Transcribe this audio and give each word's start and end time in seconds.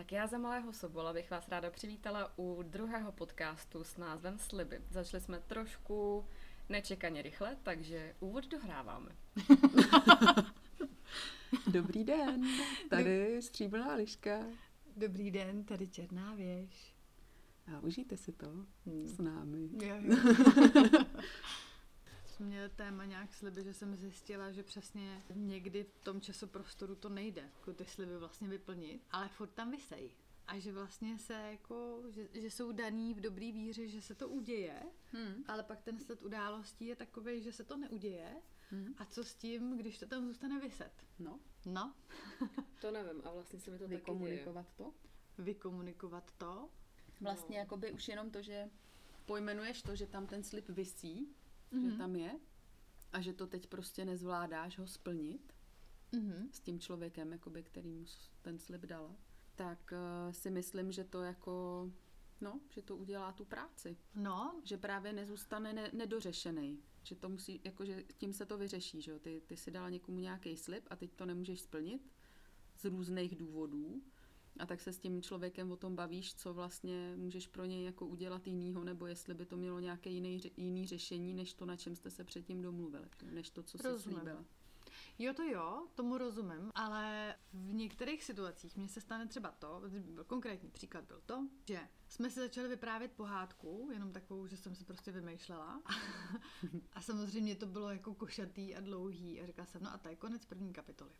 Tak 0.00 0.12
já 0.12 0.26
za 0.26 0.38
malého 0.38 0.72
Sobola 0.72 1.12
bych 1.12 1.30
vás 1.30 1.48
ráda 1.48 1.70
přivítala 1.70 2.32
u 2.38 2.62
druhého 2.62 3.12
podcastu 3.12 3.84
s 3.84 3.96
názvem 3.96 4.38
Sliby. 4.38 4.80
Začali 4.90 5.20
jsme 5.20 5.40
trošku 5.40 6.24
nečekaně 6.68 7.22
rychle, 7.22 7.56
takže 7.62 8.14
úvod 8.20 8.48
dohráváme. 8.48 9.16
Dobrý 11.72 12.04
den, 12.04 12.46
tady 12.90 13.42
stříbrná 13.42 13.94
liška. 13.94 14.46
Dobrý 14.96 15.30
den, 15.30 15.64
tady 15.64 15.88
černá 15.88 16.34
věž. 16.34 16.94
A 17.76 17.80
užijte 17.80 18.16
si 18.16 18.32
to 18.32 18.46
hmm. 18.86 19.06
s 19.06 19.18
námi. 19.18 19.68
Jo, 19.72 19.96
jo. 20.00 20.16
jsme 22.40 22.46
měli 22.46 22.68
téma 22.68 23.04
nějak 23.04 23.34
sliby, 23.34 23.64
že 23.64 23.74
jsem 23.74 23.96
zjistila, 23.96 24.52
že 24.52 24.62
přesně 24.62 25.22
někdy 25.34 25.84
v 25.84 26.04
tom 26.04 26.20
časoprostoru 26.20 26.94
to 26.94 27.08
nejde, 27.08 27.42
jako 27.42 27.72
ty 27.72 27.84
sliby 27.84 28.18
vlastně 28.18 28.48
vyplnit, 28.48 29.02
ale 29.10 29.28
furt 29.28 29.50
tam 29.50 29.70
vysejí. 29.70 30.10
A 30.46 30.58
že 30.58 30.72
vlastně 30.72 31.18
se 31.18 31.32
jako, 31.32 32.02
že, 32.08 32.28
že 32.32 32.50
jsou 32.50 32.72
daný 32.72 33.14
v 33.14 33.20
dobrý 33.20 33.52
víře, 33.52 33.88
že 33.88 34.02
se 34.02 34.14
to 34.14 34.28
uděje, 34.28 34.82
hmm. 35.12 35.44
ale 35.48 35.62
pak 35.62 35.80
ten 35.80 35.98
sled 35.98 36.22
událostí 36.22 36.86
je 36.86 36.96
takový, 36.96 37.42
že 37.42 37.52
se 37.52 37.64
to 37.64 37.76
neuděje. 37.76 38.36
Hmm. 38.70 38.94
A 38.98 39.04
co 39.04 39.24
s 39.24 39.34
tím, 39.34 39.76
když 39.76 39.98
to 39.98 40.06
tam 40.06 40.26
zůstane 40.26 40.60
vyset? 40.60 40.92
No. 41.18 41.40
No. 41.66 41.94
to 42.80 42.90
nevím 42.90 43.22
a 43.24 43.32
vlastně 43.32 43.60
se 43.60 43.70
mi 43.70 43.78
to 43.78 43.88
Vykomunikovat 43.88 44.66
taky 44.66 44.76
to? 44.76 44.94
Vykomunikovat 45.38 46.32
to? 46.38 46.68
Vlastně 47.20 47.56
no. 47.56 47.60
jakoby 47.60 47.92
už 47.92 48.08
jenom 48.08 48.30
to, 48.30 48.42
že 48.42 48.70
pojmenuješ 49.26 49.82
to, 49.82 49.96
že 49.96 50.06
tam 50.06 50.26
ten 50.26 50.42
slib 50.44 50.68
visí, 50.68 51.34
mm-hmm. 51.72 51.82
že 51.82 51.88
mhm. 51.88 51.98
tam 51.98 52.16
je 52.16 52.40
a 53.12 53.20
že 53.20 53.32
to 53.32 53.46
teď 53.46 53.66
prostě 53.66 54.04
nezvládáš 54.04 54.78
ho 54.78 54.86
splnit 54.86 55.52
mm-hmm. 56.12 56.48
s 56.50 56.60
tím 56.60 56.80
člověkem, 56.80 57.32
jakoby, 57.32 57.62
který 57.62 57.92
mu 57.92 58.04
ten 58.42 58.58
slib 58.58 58.86
dala, 58.86 59.16
tak 59.54 59.92
uh, 59.92 60.32
si 60.32 60.50
myslím, 60.50 60.92
že 60.92 61.04
to 61.04 61.22
jako, 61.22 61.86
no, 62.40 62.60
že 62.70 62.82
to 62.82 62.96
udělá 62.96 63.32
tu 63.32 63.44
práci. 63.44 63.96
No. 64.14 64.60
Že 64.64 64.76
právě 64.76 65.12
nezůstane 65.12 65.72
ne, 65.72 65.90
nedořešený. 65.92 66.82
Že 67.02 67.14
to 67.14 67.28
musí, 67.28 67.60
jako, 67.64 67.84
že 67.84 68.04
tím 68.18 68.32
se 68.32 68.46
to 68.46 68.58
vyřeší, 68.58 69.02
že 69.02 69.10
jo. 69.10 69.18
Ty, 69.18 69.42
ty 69.46 69.56
si 69.56 69.70
dala 69.70 69.90
někomu 69.90 70.18
nějaký 70.18 70.56
slib 70.56 70.84
a 70.90 70.96
teď 70.96 71.12
to 71.12 71.26
nemůžeš 71.26 71.60
splnit 71.60 72.12
z 72.76 72.84
různých 72.84 73.36
důvodů 73.36 74.02
a 74.58 74.66
tak 74.66 74.80
se 74.80 74.92
s 74.92 74.98
tím 74.98 75.22
člověkem 75.22 75.72
o 75.72 75.76
tom 75.76 75.96
bavíš, 75.96 76.34
co 76.34 76.54
vlastně 76.54 77.14
můžeš 77.16 77.46
pro 77.46 77.64
něj 77.64 77.84
jako 77.84 78.06
udělat 78.06 78.46
jinýho, 78.46 78.84
nebo 78.84 79.06
jestli 79.06 79.34
by 79.34 79.46
to 79.46 79.56
mělo 79.56 79.80
nějaké 79.80 80.10
jiný, 80.10 80.40
jiný 80.56 80.86
řešení, 80.86 81.34
než 81.34 81.54
to, 81.54 81.66
na 81.66 81.76
čem 81.76 81.96
jste 81.96 82.10
se 82.10 82.24
předtím 82.24 82.62
domluvili, 82.62 83.08
než 83.30 83.50
to, 83.50 83.62
co 83.62 83.78
jsi 83.78 83.98
slíbila. 83.98 84.44
Jo, 85.18 85.34
to 85.34 85.42
jo, 85.42 85.86
tomu 85.94 86.18
rozumím, 86.18 86.70
ale 86.74 87.34
v 87.52 87.74
některých 87.74 88.24
situacích 88.24 88.76
mně 88.76 88.88
se 88.88 89.00
stane 89.00 89.26
třeba 89.26 89.50
to, 89.50 89.82
konkrétní 90.26 90.70
příklad 90.70 91.04
byl 91.04 91.22
to, 91.26 91.48
že 91.68 91.80
jsme 92.08 92.30
si 92.30 92.40
začali 92.40 92.68
vyprávět 92.68 93.12
pohádku, 93.12 93.88
jenom 93.92 94.12
takovou, 94.12 94.46
že 94.46 94.56
jsem 94.56 94.74
si 94.74 94.84
prostě 94.84 95.12
vymýšlela. 95.12 95.82
a 96.92 97.00
samozřejmě 97.00 97.56
to 97.56 97.66
bylo 97.66 97.90
jako 97.90 98.14
košatý 98.14 98.76
a 98.76 98.80
dlouhý 98.80 99.40
a 99.40 99.46
říkala 99.46 99.66
jsem, 99.66 99.82
no 99.82 99.92
a 99.92 99.98
to 99.98 100.08
je 100.08 100.16
konec 100.16 100.44
první 100.44 100.72
kapitoly. 100.72 101.12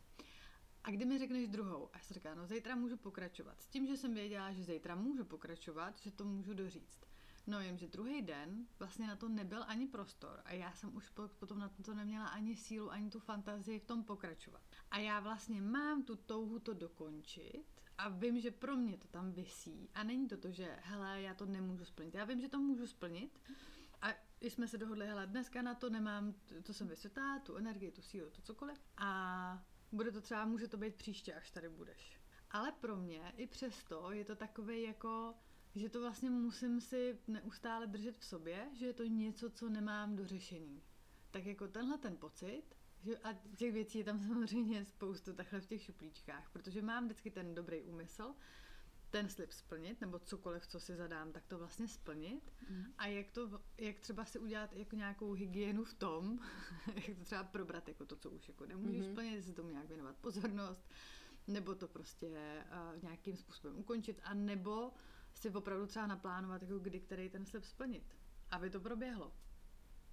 A 0.83 0.91
kdy 0.91 1.05
mi 1.05 1.17
řekneš 1.17 1.47
druhou? 1.47 1.89
A 1.93 1.97
já 1.97 2.03
jsem 2.03 2.13
říkala, 2.13 2.35
no 2.35 2.47
zítra 2.47 2.75
můžu 2.75 2.97
pokračovat. 2.97 3.61
S 3.61 3.67
tím, 3.67 3.87
že 3.87 3.97
jsem 3.97 4.13
věděla, 4.13 4.53
že 4.53 4.63
zítra 4.63 4.95
můžu 4.95 5.25
pokračovat, 5.25 5.99
že 5.99 6.11
to 6.11 6.25
můžu 6.25 6.53
doříct. 6.53 7.05
No 7.47 7.59
jen, 7.59 7.77
že 7.77 7.87
druhý 7.87 8.21
den 8.21 8.67
vlastně 8.79 9.07
na 9.07 9.15
to 9.15 9.29
nebyl 9.29 9.63
ani 9.67 9.87
prostor 9.87 10.41
a 10.45 10.53
já 10.53 10.73
jsem 10.73 10.95
už 10.95 11.09
potom 11.39 11.59
na 11.59 11.69
to 11.69 11.93
neměla 11.93 12.27
ani 12.27 12.55
sílu, 12.55 12.91
ani 12.91 13.09
tu 13.09 13.19
fantazii 13.19 13.79
v 13.79 13.85
tom 13.85 14.03
pokračovat. 14.03 14.61
A 14.91 14.97
já 14.97 15.19
vlastně 15.19 15.61
mám 15.61 16.03
tu 16.03 16.15
touhu 16.15 16.59
to 16.59 16.73
dokončit 16.73 17.65
a 17.97 18.09
vím, 18.09 18.39
že 18.39 18.51
pro 18.51 18.75
mě 18.75 18.97
to 18.97 19.07
tam 19.07 19.31
visí 19.31 19.89
a 19.93 20.03
není 20.03 20.27
to 20.27 20.37
to, 20.37 20.51
že 20.51 20.77
hele, 20.81 21.21
já 21.21 21.33
to 21.33 21.45
nemůžu 21.45 21.85
splnit. 21.85 22.15
Já 22.15 22.25
vím, 22.25 22.41
že 22.41 22.49
to 22.49 22.59
můžu 22.59 22.87
splnit 22.87 23.39
a 24.01 24.07
jsme 24.41 24.67
se 24.67 24.77
dohodli, 24.77 25.07
hele, 25.07 25.27
dneska 25.27 25.61
na 25.61 25.75
to 25.75 25.89
nemám, 25.89 26.33
to 26.63 26.73
jsem 26.73 26.87
vysvětlá, 26.87 27.39
tu 27.39 27.55
energii, 27.55 27.91
tu 27.91 28.01
sílu, 28.01 28.29
to 28.29 28.41
cokoliv. 28.41 28.77
A 28.97 29.63
bude 29.91 30.11
to 30.11 30.21
třeba, 30.21 30.45
může 30.45 30.67
to 30.67 30.77
být 30.77 30.95
příště, 30.95 31.33
až 31.33 31.51
tady 31.51 31.69
budeš. 31.69 32.19
Ale 32.51 32.71
pro 32.71 32.95
mě 32.95 33.33
i 33.37 33.47
přesto 33.47 34.11
je 34.11 34.25
to 34.25 34.35
takové 34.35 34.79
jako, 34.79 35.33
že 35.75 35.89
to 35.89 36.01
vlastně 36.01 36.29
musím 36.29 36.81
si 36.81 37.19
neustále 37.27 37.87
držet 37.87 38.17
v 38.17 38.25
sobě, 38.25 38.69
že 38.73 38.85
je 38.85 38.93
to 38.93 39.03
něco, 39.03 39.49
co 39.49 39.69
nemám 39.69 40.15
dořešený. 40.15 40.83
Tak 41.31 41.45
jako 41.45 41.67
tenhle 41.67 41.97
ten 41.97 42.17
pocit, 42.17 42.63
že, 43.03 43.17
a 43.17 43.33
těch 43.55 43.73
věcí 43.73 43.97
je 43.97 44.03
tam 44.03 44.19
samozřejmě 44.27 44.85
spoustu 44.85 45.33
takhle 45.33 45.61
v 45.61 45.67
těch 45.67 45.81
šuplíčkách, 45.81 46.49
protože 46.49 46.81
mám 46.81 47.05
vždycky 47.05 47.31
ten 47.31 47.55
dobrý 47.55 47.81
úmysl, 47.83 48.35
ten 49.11 49.29
slib 49.29 49.51
splnit, 49.51 50.01
nebo 50.01 50.19
cokoliv, 50.19 50.67
co 50.67 50.79
si 50.79 50.95
zadám, 50.95 51.31
tak 51.31 51.47
to 51.47 51.57
vlastně 51.57 51.87
splnit. 51.87 52.53
Mm. 52.69 52.83
A 52.97 53.07
jak, 53.07 53.31
to, 53.31 53.61
jak 53.77 53.99
třeba 53.99 54.25
si 54.25 54.39
udělat 54.39 54.73
jako 54.73 54.95
nějakou 54.95 55.33
hygienu 55.33 55.83
v 55.83 55.93
tom, 55.93 56.39
jak 57.07 57.17
to 57.17 57.23
třeba 57.23 57.43
probrat 57.43 57.87
jako 57.87 58.05
to, 58.05 58.15
co 58.15 58.31
už 58.31 58.47
jako 58.47 58.65
nemůžeš 58.65 59.01
mm-hmm. 59.01 59.11
splnit, 59.11 59.43
si 59.43 59.53
tomu 59.53 59.69
nějak 59.69 59.87
věnovat 59.87 60.15
pozornost, 60.17 60.89
nebo 61.47 61.75
to 61.75 61.87
prostě 61.87 62.63
uh, 62.95 63.03
nějakým 63.03 63.35
způsobem 63.35 63.79
ukončit, 63.79 64.19
a 64.23 64.33
nebo 64.33 64.91
si 65.33 65.49
opravdu 65.49 65.85
třeba 65.85 66.07
naplánovat, 66.07 66.61
jako 66.61 66.79
kdy 66.79 66.99
který 66.99 67.29
ten 67.29 67.45
slib 67.45 67.63
splnit, 67.63 68.03
aby 68.51 68.69
to 68.69 68.79
proběhlo. 68.79 69.33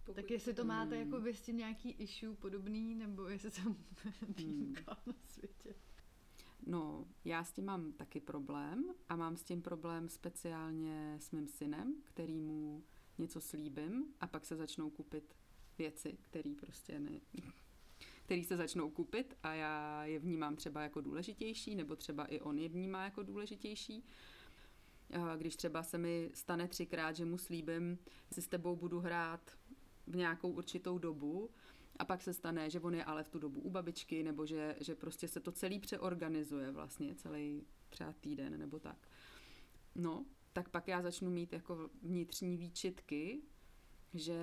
Pokud... 0.05 0.17
Tak 0.17 0.31
jestli 0.31 0.55
to 0.55 0.65
máte 0.65 0.95
mm. 0.95 1.01
jako 1.01 1.21
vy 1.21 1.35
s 1.35 1.43
tím 1.43 1.57
nějaký 1.57 1.91
issue 1.91 2.37
podobný, 2.37 2.95
nebo 2.95 3.29
jestli 3.29 3.51
jsem 3.51 3.77
mm. 4.45 4.75
na 4.87 5.15
světě. 5.29 5.75
No, 6.67 7.07
já 7.25 7.45
s 7.45 7.53
tím 7.53 7.65
mám 7.65 7.93
taky 7.93 8.21
problém 8.21 8.95
a 9.09 9.17
mám 9.17 9.37
s 9.37 9.43
tím 9.43 9.63
problém 9.63 10.09
speciálně 10.09 11.17
s 11.21 11.31
mým 11.31 11.49
synem, 11.49 11.95
který 12.05 12.41
mu 12.41 12.85
něco 13.19 13.41
slíbím 13.41 14.15
a 14.21 14.27
pak 14.27 14.45
se 14.45 14.57
začnou 14.57 14.91
kupit 14.91 15.35
věci, 15.79 16.19
které 16.23 16.55
prostě 16.61 17.01
ne, 17.01 17.21
který 18.25 18.45
se 18.45 18.57
začnou 18.57 18.91
kupit 18.91 19.35
a 19.43 19.55
já 19.55 20.05
je 20.05 20.19
vnímám 20.19 20.57
třeba 20.57 20.83
jako 20.83 21.01
důležitější, 21.01 21.75
nebo 21.75 21.97
třeba 21.97 22.25
i 22.25 22.41
on 22.41 22.59
je 22.59 22.69
vnímá 22.69 23.05
jako 23.05 23.23
důležitější. 23.23 24.05
Když 25.37 25.57
třeba 25.57 25.83
se 25.83 25.99
mi 25.99 26.31
stane 26.35 26.69
třikrát, 26.69 27.17
že 27.17 27.25
mu 27.25 27.39
slíbím, 27.39 27.99
si 28.33 28.43
s 28.43 28.49
tebou 28.49 28.77
budu 28.77 29.01
hrát 29.01 29.51
v 30.07 30.17
nějakou 30.17 30.51
určitou 30.51 30.99
dobu 30.99 31.51
a 31.99 32.05
pak 32.05 32.23
se 32.23 32.35
stane, 32.35 32.71
že 32.71 32.81
on 32.81 32.95
je 32.95 33.05
ale 33.05 33.25
v 33.25 33.29
tu 33.29 33.39
dobu 33.39 33.61
u 33.61 33.71
babičky, 33.71 34.23
nebo 34.23 34.47
že, 34.47 34.77
že 34.81 34.95
prostě 34.95 35.29
se 35.29 35.41
to 35.41 35.53
celý 35.53 35.81
přeorganizuje 35.81 36.71
vlastně, 36.71 37.15
celý 37.15 37.67
třeba 37.89 38.13
týden 38.13 38.59
nebo 38.59 38.79
tak. 38.79 39.09
No, 39.95 40.25
tak 40.53 40.69
pak 40.69 40.89
já 40.89 41.03
začnu 41.03 41.31
mít 41.31 41.53
jako 41.53 41.91
vnitřní 42.03 42.57
výčitky, 42.57 43.43
že 44.15 44.41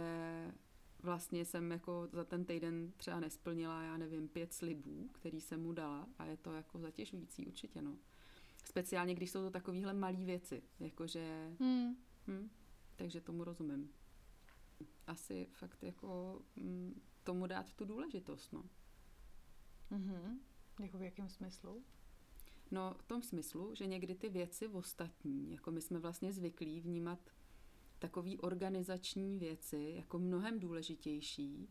vlastně 1.00 1.46
jsem 1.46 1.72
jako 1.72 2.08
za 2.12 2.24
ten 2.24 2.46
týden 2.46 2.92
třeba 2.98 3.20
nesplnila, 3.20 3.84
já 3.84 3.98
nevím, 3.98 4.28
pět 4.28 4.54
slibů, 4.54 5.10
který 5.12 5.42
jsem 5.42 5.62
mu 5.62 5.72
dala 5.72 6.08
a 6.18 6.26
je 6.26 6.38
to 6.38 6.54
jako 6.54 6.80
zatěžující 6.80 7.48
určitě, 7.48 7.82
no. 7.82 7.98
Speciálně, 8.66 9.16
když 9.16 9.32
jsou 9.32 9.42
to 9.42 9.52
takovéhle 9.52 9.94
malé 9.94 10.26
věci, 10.26 10.64
jakože... 10.80 11.56
Hmm. 11.60 11.96
Hm, 12.28 12.50
takže 12.96 13.22
tomu 13.22 13.44
rozumím. 13.44 13.90
Asi 15.08 15.48
fakt 15.52 15.84
jako... 15.84 16.42
Hm, 16.58 17.02
tomu 17.26 17.48
dát 17.48 17.74
tu 17.74 17.86
důležitost, 17.86 18.54
no. 18.54 18.64
Mhm. 19.90 20.40
Jako 20.80 20.98
v 20.98 21.02
jakém 21.02 21.30
smyslu? 21.30 21.84
No, 22.72 22.96
v 22.98 23.06
tom 23.06 23.22
smyslu, 23.22 23.76
že 23.76 23.86
někdy 23.86 24.16
ty 24.16 24.30
věci 24.30 24.68
ostatní, 24.68 25.52
jako 25.52 25.72
my 25.72 25.82
jsme 25.82 26.00
vlastně 26.00 26.34
zvyklí 26.34 26.82
vnímat 26.82 27.20
takový 28.00 28.38
organizační 28.38 29.38
věci 29.38 29.94
jako 29.96 30.20
mnohem 30.20 30.60
důležitější 30.60 31.70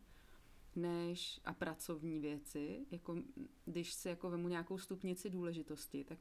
než 0.77 1.41
a 1.45 1.55
pracovní 1.55 2.21
věci, 2.21 2.87
jako 2.91 3.17
když 3.65 3.93
si 3.93 4.09
jako 4.09 4.31
vemu 4.31 4.49
nějakou 4.49 4.79
stupnici 4.79 5.31
důležitosti, 5.31 6.05
tak, 6.05 6.19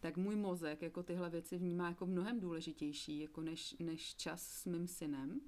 tak 0.00 0.16
můj 0.16 0.36
mozek 0.36 0.82
jako 0.82 1.02
tyhle 1.02 1.30
věci 1.30 1.58
vnímá 1.58 1.88
jako 1.88 2.06
mnohem 2.06 2.40
důležitější 2.40 3.20
jako 3.20 3.42
než, 3.42 3.76
než 3.78 4.14
čas 4.14 4.42
s 4.42 4.66
mým 4.66 4.88
synem 4.88 5.40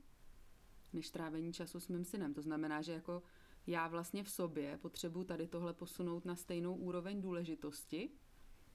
než 0.93 1.11
trávení 1.11 1.53
času 1.53 1.81
s 1.81 1.89
mým 1.89 2.05
synem. 2.05 2.35
To 2.35 2.43
znamená, 2.43 2.83
že 2.83 2.93
jako 2.93 3.23
já 3.67 3.89
vlastně 3.89 4.25
v 4.25 4.31
sobě 4.31 4.79
potřebuji 4.83 5.25
tady 5.25 5.47
tohle 5.47 5.75
posunout 5.75 6.25
na 6.25 6.37
stejnou 6.37 6.75
úroveň 6.75 7.21
důležitosti 7.21 8.11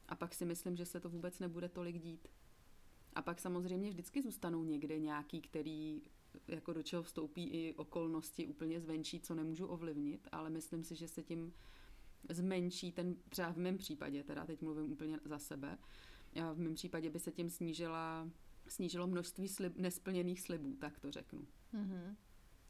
a 0.08 0.16
pak 0.16 0.34
si 0.34 0.46
myslím, 0.46 0.76
že 0.76 0.86
se 0.86 1.00
to 1.00 1.10
vůbec 1.10 1.40
nebude 1.40 1.70
tolik 1.70 2.00
dít. 2.00 2.28
A 3.14 3.22
pak 3.22 3.40
samozřejmě 3.40 3.90
vždycky 3.90 4.22
zůstanou 4.22 4.64
někde 4.64 5.00
nějaký, 5.00 5.42
který 5.42 6.02
jako 6.48 6.74
do 6.74 6.84
čeho 6.84 7.04
vstoupí 7.04 7.44
i 7.44 7.74
okolnosti 7.74 8.48
úplně 8.48 8.80
zvenčí, 8.80 9.20
co 9.20 9.36
nemůžu 9.36 9.68
ovlivnit, 9.68 10.28
ale 10.32 10.50
myslím 10.50 10.84
si, 10.84 10.96
že 10.96 11.08
se 11.08 11.24
tím 11.24 11.54
zmenší 12.30 12.92
ten, 12.92 13.16
třeba 13.30 13.52
v 13.52 13.58
mém 13.58 13.78
případě, 13.78 14.24
teda 14.24 14.46
teď 14.46 14.62
mluvím 14.62 14.92
úplně 14.92 15.20
za 15.26 15.40
sebe, 15.40 15.78
v 16.54 16.60
mém 16.60 16.76
případě 16.76 17.10
by 17.10 17.20
se 17.20 17.32
tím 17.32 17.50
snížila, 17.50 18.30
snížilo 18.68 19.08
množství 19.08 19.48
slib, 19.48 19.78
nesplněných 19.78 20.42
slibů, 20.42 20.76
tak 20.76 21.00
to 21.00 21.12
řeknu. 21.12 21.48
Mm-hmm. 21.74 22.16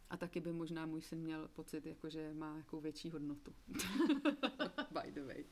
A 0.10 0.18
taky 0.18 0.40
by 0.40 0.54
možná 0.54 0.86
můj 0.86 1.02
syn 1.02 1.20
měl 1.20 1.48
pocit, 1.48 1.86
jako, 1.86 2.10
že 2.10 2.34
má 2.34 2.58
jako 2.58 2.82
větší 2.82 3.10
hodnotu. 3.12 3.56
By 4.92 5.12
the 5.12 5.24
way. 5.24 5.46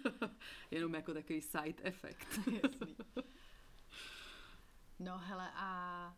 Jenom 0.70 0.94
jako 0.94 1.14
takový 1.14 1.40
side 1.40 1.82
effect. 1.82 2.38
Jasný. 2.62 2.96
No 4.98 5.18
hele 5.18 5.50
a 5.54 6.16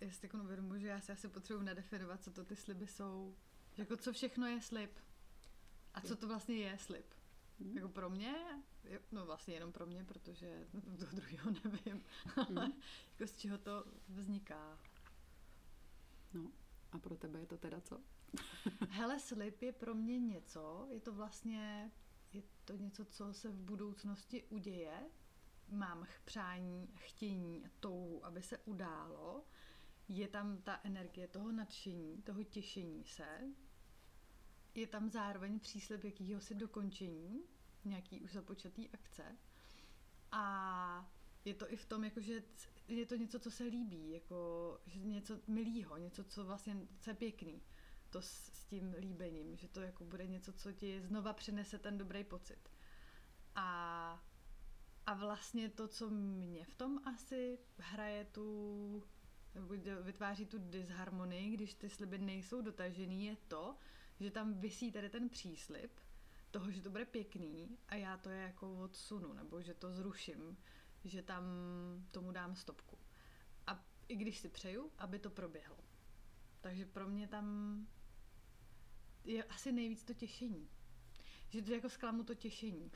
já 0.00 0.10
si 0.10 0.20
tak 0.20 0.34
uvědomuji, 0.34 0.80
že 0.80 0.88
já 0.88 1.00
si 1.00 1.12
asi 1.12 1.28
potřebuji 1.28 1.62
nadefinovat, 1.62 2.22
co 2.22 2.30
to 2.30 2.44
ty 2.44 2.56
sliby 2.56 2.86
jsou. 2.86 3.36
Jako 3.76 3.96
co 3.96 4.12
všechno 4.12 4.46
je 4.46 4.60
slib. 4.60 4.90
A 5.94 6.00
co 6.00 6.16
to 6.16 6.28
vlastně 6.28 6.54
je 6.56 6.78
slib. 6.78 7.06
Hmm. 7.60 7.76
Jako 7.76 7.88
pro 7.88 8.10
mě, 8.10 8.34
no 9.12 9.26
vlastně 9.26 9.54
jenom 9.54 9.72
pro 9.72 9.86
mě, 9.86 10.04
protože 10.04 10.66
do 10.72 11.06
druhého 11.06 11.50
nevím, 11.64 12.04
ale 12.36 12.46
Hmm. 12.48 12.72
jako 13.18 13.26
z 13.32 13.36
čeho 13.36 13.58
to 13.58 13.84
vzniká. 14.08 14.78
No, 16.34 16.52
a 16.92 16.98
pro 16.98 17.16
tebe 17.16 17.40
je 17.40 17.46
to 17.46 17.58
teda 17.58 17.80
co? 17.80 18.00
Hele, 18.88 19.20
slib 19.20 19.62
je 19.62 19.72
pro 19.72 19.94
mě 19.94 20.18
něco, 20.18 20.86
je 20.90 21.00
to 21.00 21.12
vlastně, 21.12 21.90
je 22.32 22.42
to 22.64 22.76
něco, 22.76 23.04
co 23.04 23.32
se 23.32 23.48
v 23.50 23.54
budoucnosti 23.60 24.42
uděje. 24.42 25.10
Mám 25.68 26.06
přání, 26.24 26.88
chtění 26.96 27.64
touhu, 27.80 28.26
aby 28.26 28.42
se 28.42 28.58
událo. 28.58 29.44
Je 30.08 30.28
tam 30.28 30.58
ta 30.62 30.80
energie 30.84 31.28
toho 31.28 31.52
nadšení, 31.52 32.22
toho 32.22 32.44
těšení 32.44 33.04
se. 33.04 33.40
Je 34.74 34.86
tam 34.86 35.10
zároveň 35.10 35.60
příslib 35.60 36.04
jakýhosi 36.04 36.54
dokončení, 36.54 37.42
nějaký 37.84 38.20
už 38.20 38.32
započatý 38.32 38.90
akce. 38.90 39.36
A 40.32 41.10
je 41.44 41.54
to 41.54 41.72
i 41.72 41.76
v 41.76 41.86
tom, 41.86 42.04
jako, 42.04 42.20
že 42.20 42.42
c- 42.54 42.68
je 42.98 43.06
to 43.06 43.14
něco, 43.14 43.38
co 43.38 43.50
se 43.50 43.64
líbí, 43.64 44.10
jako, 44.10 44.78
že 44.86 45.00
něco 45.00 45.38
milýho, 45.46 45.96
něco, 45.96 46.24
co 46.24 46.44
vlastně 46.44 46.76
co 47.00 47.10
je 47.10 47.14
pěkný 47.14 47.62
to 48.12 48.22
s, 48.22 48.50
s 48.52 48.64
tím 48.64 48.94
líbením, 48.98 49.56
že 49.56 49.68
to 49.68 49.80
jako 49.80 50.04
bude 50.04 50.26
něco, 50.26 50.52
co 50.52 50.72
ti 50.72 51.02
znova 51.02 51.32
přinese 51.32 51.78
ten 51.78 51.98
dobrý 51.98 52.24
pocit. 52.24 52.68
A, 53.54 54.24
a 55.06 55.14
vlastně 55.14 55.68
to, 55.68 55.88
co 55.88 56.10
mě 56.10 56.64
v 56.64 56.74
tom 56.74 57.00
asi 57.04 57.58
hraje 57.78 58.24
tu, 58.24 59.04
nebo 59.54 59.74
vytváří 60.02 60.46
tu 60.46 60.58
disharmonii, 60.58 61.50
když 61.50 61.74
ty 61.74 61.90
sliby 61.90 62.18
nejsou 62.18 62.62
dotažený, 62.62 63.24
je 63.24 63.36
to, 63.48 63.76
že 64.20 64.30
tam 64.30 64.54
visí 64.54 64.92
tady 64.92 65.10
ten 65.10 65.28
příslib 65.28 65.90
toho, 66.50 66.70
že 66.70 66.82
to 66.82 66.90
bude 66.90 67.04
pěkný 67.04 67.78
a 67.88 67.94
já 67.94 68.16
to 68.16 68.30
je 68.30 68.42
jako 68.42 68.80
odsunu, 68.80 69.32
nebo 69.32 69.62
že 69.62 69.74
to 69.74 69.92
zruším, 69.92 70.56
že 71.04 71.22
tam 71.22 71.44
tomu 72.10 72.32
dám 72.32 72.56
stopku. 72.56 72.98
A 73.66 73.84
i 74.08 74.16
když 74.16 74.38
si 74.38 74.48
přeju, 74.48 74.92
aby 74.98 75.18
to 75.18 75.30
proběhlo. 75.30 75.78
Takže 76.60 76.86
pro 76.86 77.08
mě 77.08 77.28
tam 77.28 77.46
je 79.24 79.44
asi 79.44 79.72
nejvíc 79.72 80.04
to 80.04 80.14
těšení. 80.14 80.68
Že 81.48 81.62
to 81.62 81.72
jako 81.72 81.88
zklamu 81.88 82.24
to 82.24 82.34
těšení. 82.34 82.92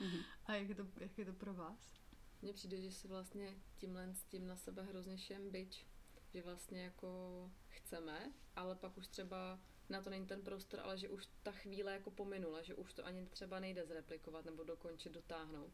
Mhm. 0.00 0.22
A 0.46 0.54
jak 0.54 0.68
je, 0.68 0.74
to, 0.74 0.86
jak 1.00 1.18
je 1.18 1.24
to 1.24 1.32
pro 1.32 1.54
vás? 1.54 2.00
Mně 2.42 2.52
přijde, 2.52 2.80
že 2.80 2.92
si 2.92 3.08
vlastně 3.08 3.54
tímhle 3.76 4.14
s 4.14 4.24
tím 4.24 4.46
na 4.46 4.56
sebe 4.56 4.82
hrozně 4.82 5.18
šem 5.18 5.50
byč. 5.50 5.86
Že 6.34 6.42
vlastně 6.42 6.82
jako 6.82 7.50
chceme, 7.68 8.32
ale 8.56 8.74
pak 8.74 8.98
už 8.98 9.08
třeba 9.08 9.60
na 9.88 10.02
to 10.02 10.10
není 10.10 10.26
ten 10.26 10.42
prostor, 10.42 10.80
ale 10.80 10.98
že 10.98 11.08
už 11.08 11.28
ta 11.42 11.52
chvíle 11.52 11.92
jako 11.92 12.10
pominula, 12.10 12.62
že 12.62 12.74
už 12.74 12.92
to 12.92 13.06
ani 13.06 13.26
třeba 13.26 13.60
nejde 13.60 13.86
zreplikovat 13.86 14.44
nebo 14.44 14.64
dokončit, 14.64 15.12
dotáhnout. 15.12 15.72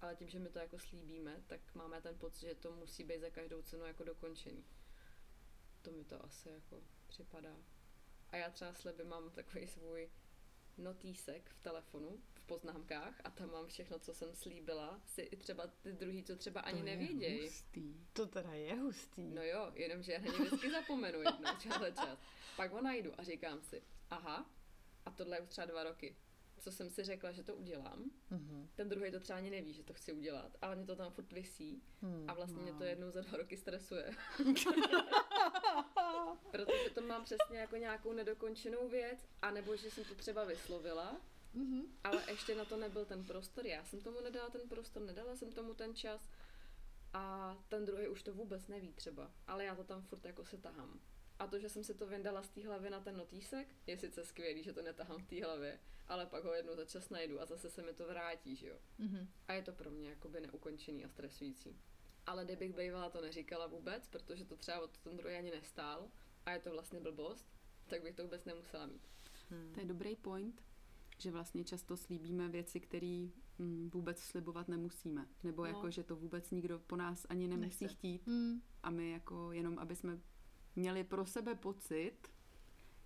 Ale 0.00 0.16
tím, 0.16 0.28
že 0.28 0.38
my 0.38 0.48
to 0.48 0.58
jako 0.58 0.78
slíbíme, 0.78 1.42
tak 1.46 1.74
máme 1.74 2.02
ten 2.02 2.18
pocit, 2.18 2.46
že 2.46 2.54
to 2.54 2.72
musí 2.72 3.04
být 3.04 3.20
za 3.20 3.30
každou 3.30 3.62
cenu 3.62 3.84
jako 3.84 4.04
dokončený. 4.04 4.64
To 5.82 5.90
mi 5.92 6.04
to 6.04 6.24
asi 6.24 6.48
jako 6.48 6.82
připadá. 7.06 7.56
A 8.30 8.36
já 8.36 8.50
třeba 8.50 8.74
sliby 8.74 9.04
mám 9.04 9.30
takový 9.30 9.66
svůj 9.66 10.10
notýsek 10.78 11.50
v 11.50 11.62
telefonu, 11.62 12.22
v 12.34 12.40
poznámkách 12.40 13.20
a 13.24 13.30
tam 13.30 13.50
mám 13.50 13.66
všechno, 13.66 13.98
co 13.98 14.14
jsem 14.14 14.34
slíbila, 14.34 15.00
si 15.06 15.22
i 15.22 15.36
třeba 15.36 15.66
ty 15.66 15.92
druhý, 15.92 16.24
co 16.24 16.36
třeba 16.36 16.60
ani 16.60 16.82
to 16.82 16.88
je 16.88 16.96
nevědějí. 16.96 17.40
hustý. 17.40 18.06
To 18.12 18.26
teda 18.26 18.52
je 18.52 18.74
hustý. 18.74 19.22
No 19.22 19.42
jo, 19.42 19.72
jenomže 19.74 20.12
já 20.12 20.18
na 20.18 20.24
ně 20.24 20.38
vždycky 20.44 20.70
zapomenu 20.70 21.18
jednou 21.22 21.56
čas. 21.60 22.18
Pak 22.56 22.72
ho 22.72 22.82
najdu 22.82 23.20
a 23.20 23.24
říkám 23.24 23.62
si, 23.62 23.82
aha, 24.10 24.50
a 25.04 25.10
tohle 25.10 25.36
je 25.36 25.40
už 25.40 25.48
třeba 25.48 25.66
dva 25.66 25.84
roky. 25.84 26.16
Co 26.60 26.72
jsem 26.72 26.90
si 26.90 27.04
řekla, 27.04 27.32
že 27.32 27.42
to 27.42 27.54
udělám. 27.56 28.10
Mhm. 28.30 28.68
Ten 28.74 28.88
druhý 28.88 29.10
to 29.10 29.20
třeba 29.20 29.36
ani 29.36 29.50
neví, 29.50 29.72
že 29.72 29.82
to 29.82 29.94
chci 29.94 30.12
udělat, 30.12 30.56
ale 30.62 30.76
mě 30.76 30.86
to 30.86 30.96
tam 30.96 31.12
furt 31.12 31.32
visí 31.32 31.82
Hmm. 32.02 32.24
a 32.28 32.34
vlastně 32.34 32.62
mě 32.62 32.72
to 32.72 32.84
jednou 32.84 33.10
za 33.10 33.20
dva 33.20 33.38
roky 33.38 33.56
stresuje. 33.56 34.10
Protože 36.50 36.90
to 36.94 37.00
mám 37.00 37.24
přesně 37.24 37.58
jako 37.58 37.76
nějakou 37.76 38.12
nedokončenou 38.12 38.88
věc, 38.88 39.18
anebo 39.42 39.76
že 39.76 39.90
jsem 39.90 40.04
to 40.04 40.14
třeba 40.14 40.44
vyslovila, 40.44 41.20
Mhm. 41.54 41.82
ale 42.04 42.22
ještě 42.30 42.54
na 42.54 42.64
to 42.64 42.76
nebyl 42.76 43.04
ten 43.04 43.24
prostor. 43.24 43.66
Já 43.66 43.84
jsem 43.84 44.00
tomu 44.00 44.20
nedala 44.20 44.50
ten 44.50 44.68
prostor, 44.68 45.02
nedala 45.02 45.36
jsem 45.36 45.52
tomu 45.52 45.74
ten 45.74 45.94
čas 45.94 46.30
a 47.12 47.56
ten 47.68 47.84
druhý 47.84 48.08
už 48.08 48.22
to 48.22 48.34
vůbec 48.34 48.66
neví 48.68 48.92
třeba, 48.92 49.30
ale 49.46 49.64
já 49.64 49.74
to 49.74 49.84
tam 49.84 50.02
furt 50.02 50.24
jako 50.24 50.44
se 50.44 50.56
tahám. 50.58 51.00
A 51.40 51.46
to, 51.46 51.58
že 51.58 51.68
jsem 51.68 51.84
si 51.84 51.94
to 51.94 52.06
vyndala 52.06 52.42
z 52.42 52.48
té 52.48 52.66
hlavy 52.66 52.90
na 52.90 53.00
ten 53.00 53.16
notýsek, 53.16 53.68
je 53.86 53.98
sice 53.98 54.24
skvělý, 54.24 54.62
že 54.62 54.72
to 54.72 54.82
netahám 54.82 55.18
v 55.22 55.26
té 55.26 55.44
hlavě, 55.44 55.78
ale 56.08 56.26
pak 56.26 56.44
ho 56.44 56.52
jednou 56.54 56.76
za 56.76 56.84
čas 56.84 57.10
najdu 57.10 57.40
a 57.40 57.46
zase 57.46 57.70
se 57.70 57.82
mi 57.82 57.92
to 57.92 58.06
vrátí, 58.08 58.56
že 58.56 58.68
jo. 58.68 58.76
Mhm. 58.98 59.28
A 59.48 59.52
je 59.52 59.62
to 59.62 59.72
pro 59.72 59.90
mě 59.90 60.08
jakoby 60.10 60.40
neukončený 60.40 61.04
a 61.04 61.08
stresující. 61.08 61.76
Ale 62.26 62.44
kdybych 62.44 62.76
bývala 62.76 63.10
to 63.10 63.20
neříkala 63.20 63.66
vůbec, 63.66 64.08
protože 64.08 64.44
to 64.44 64.56
třeba 64.56 64.80
od 64.80 64.98
ten 64.98 65.16
druhý 65.16 65.34
ani 65.34 65.50
nestál 65.50 66.08
a 66.46 66.52
je 66.52 66.58
to 66.58 66.70
vlastně 66.70 67.00
blbost, 67.00 67.46
tak 67.86 68.02
bych 68.02 68.14
to 68.14 68.22
vůbec 68.22 68.44
nemusela 68.44 68.86
mít. 68.86 69.08
Hmm. 69.50 69.72
To 69.74 69.80
je 69.80 69.86
dobrý 69.86 70.16
point, 70.16 70.62
že 71.18 71.30
vlastně 71.30 71.64
často 71.64 71.96
slíbíme 71.96 72.48
věci, 72.48 72.80
které 72.80 73.28
mm, 73.58 73.90
vůbec 73.94 74.18
slibovat 74.18 74.68
nemusíme. 74.68 75.26
Nebo 75.42 75.62
No. 75.62 75.68
jako, 75.68 75.90
že 75.90 76.02
to 76.02 76.16
vůbec 76.16 76.50
nikdo 76.50 76.78
po 76.78 76.96
nás 76.96 77.26
ani 77.28 77.48
nemusí 77.48 77.84
Nechce. 77.84 77.96
chtít. 77.96 78.26
Hmm. 78.26 78.62
A 78.82 78.90
my 78.90 79.10
jako 79.10 79.52
jenom, 79.52 79.78
aby 79.78 79.96
jsme 79.96 80.18
měli 80.76 81.04
pro 81.04 81.26
sebe 81.26 81.54
pocit, 81.54 82.16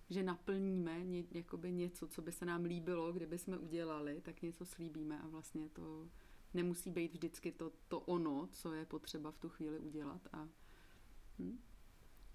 že 0.09 0.23
naplníme 0.23 1.03
ně, 1.03 1.23
jakoby 1.31 1.71
něco, 1.71 2.07
co 2.07 2.21
by 2.21 2.31
se 2.31 2.45
nám 2.45 2.63
líbilo, 2.63 3.13
kdyby 3.13 3.37
jsme 3.37 3.57
udělali, 3.57 4.21
tak 4.21 4.41
něco 4.41 4.65
slíbíme 4.65 5.19
a 5.21 5.27
vlastně 5.27 5.69
to 5.69 6.07
nemusí 6.53 6.91
být 6.91 7.13
vždycky 7.13 7.51
to, 7.51 7.71
to 7.87 7.99
ono, 7.99 8.49
co 8.51 8.73
je 8.73 8.85
potřeba 8.85 9.31
v 9.31 9.37
tu 9.37 9.49
chvíli 9.49 9.79
udělat. 9.79 10.27
A, 10.33 10.47
hm? 11.39 11.59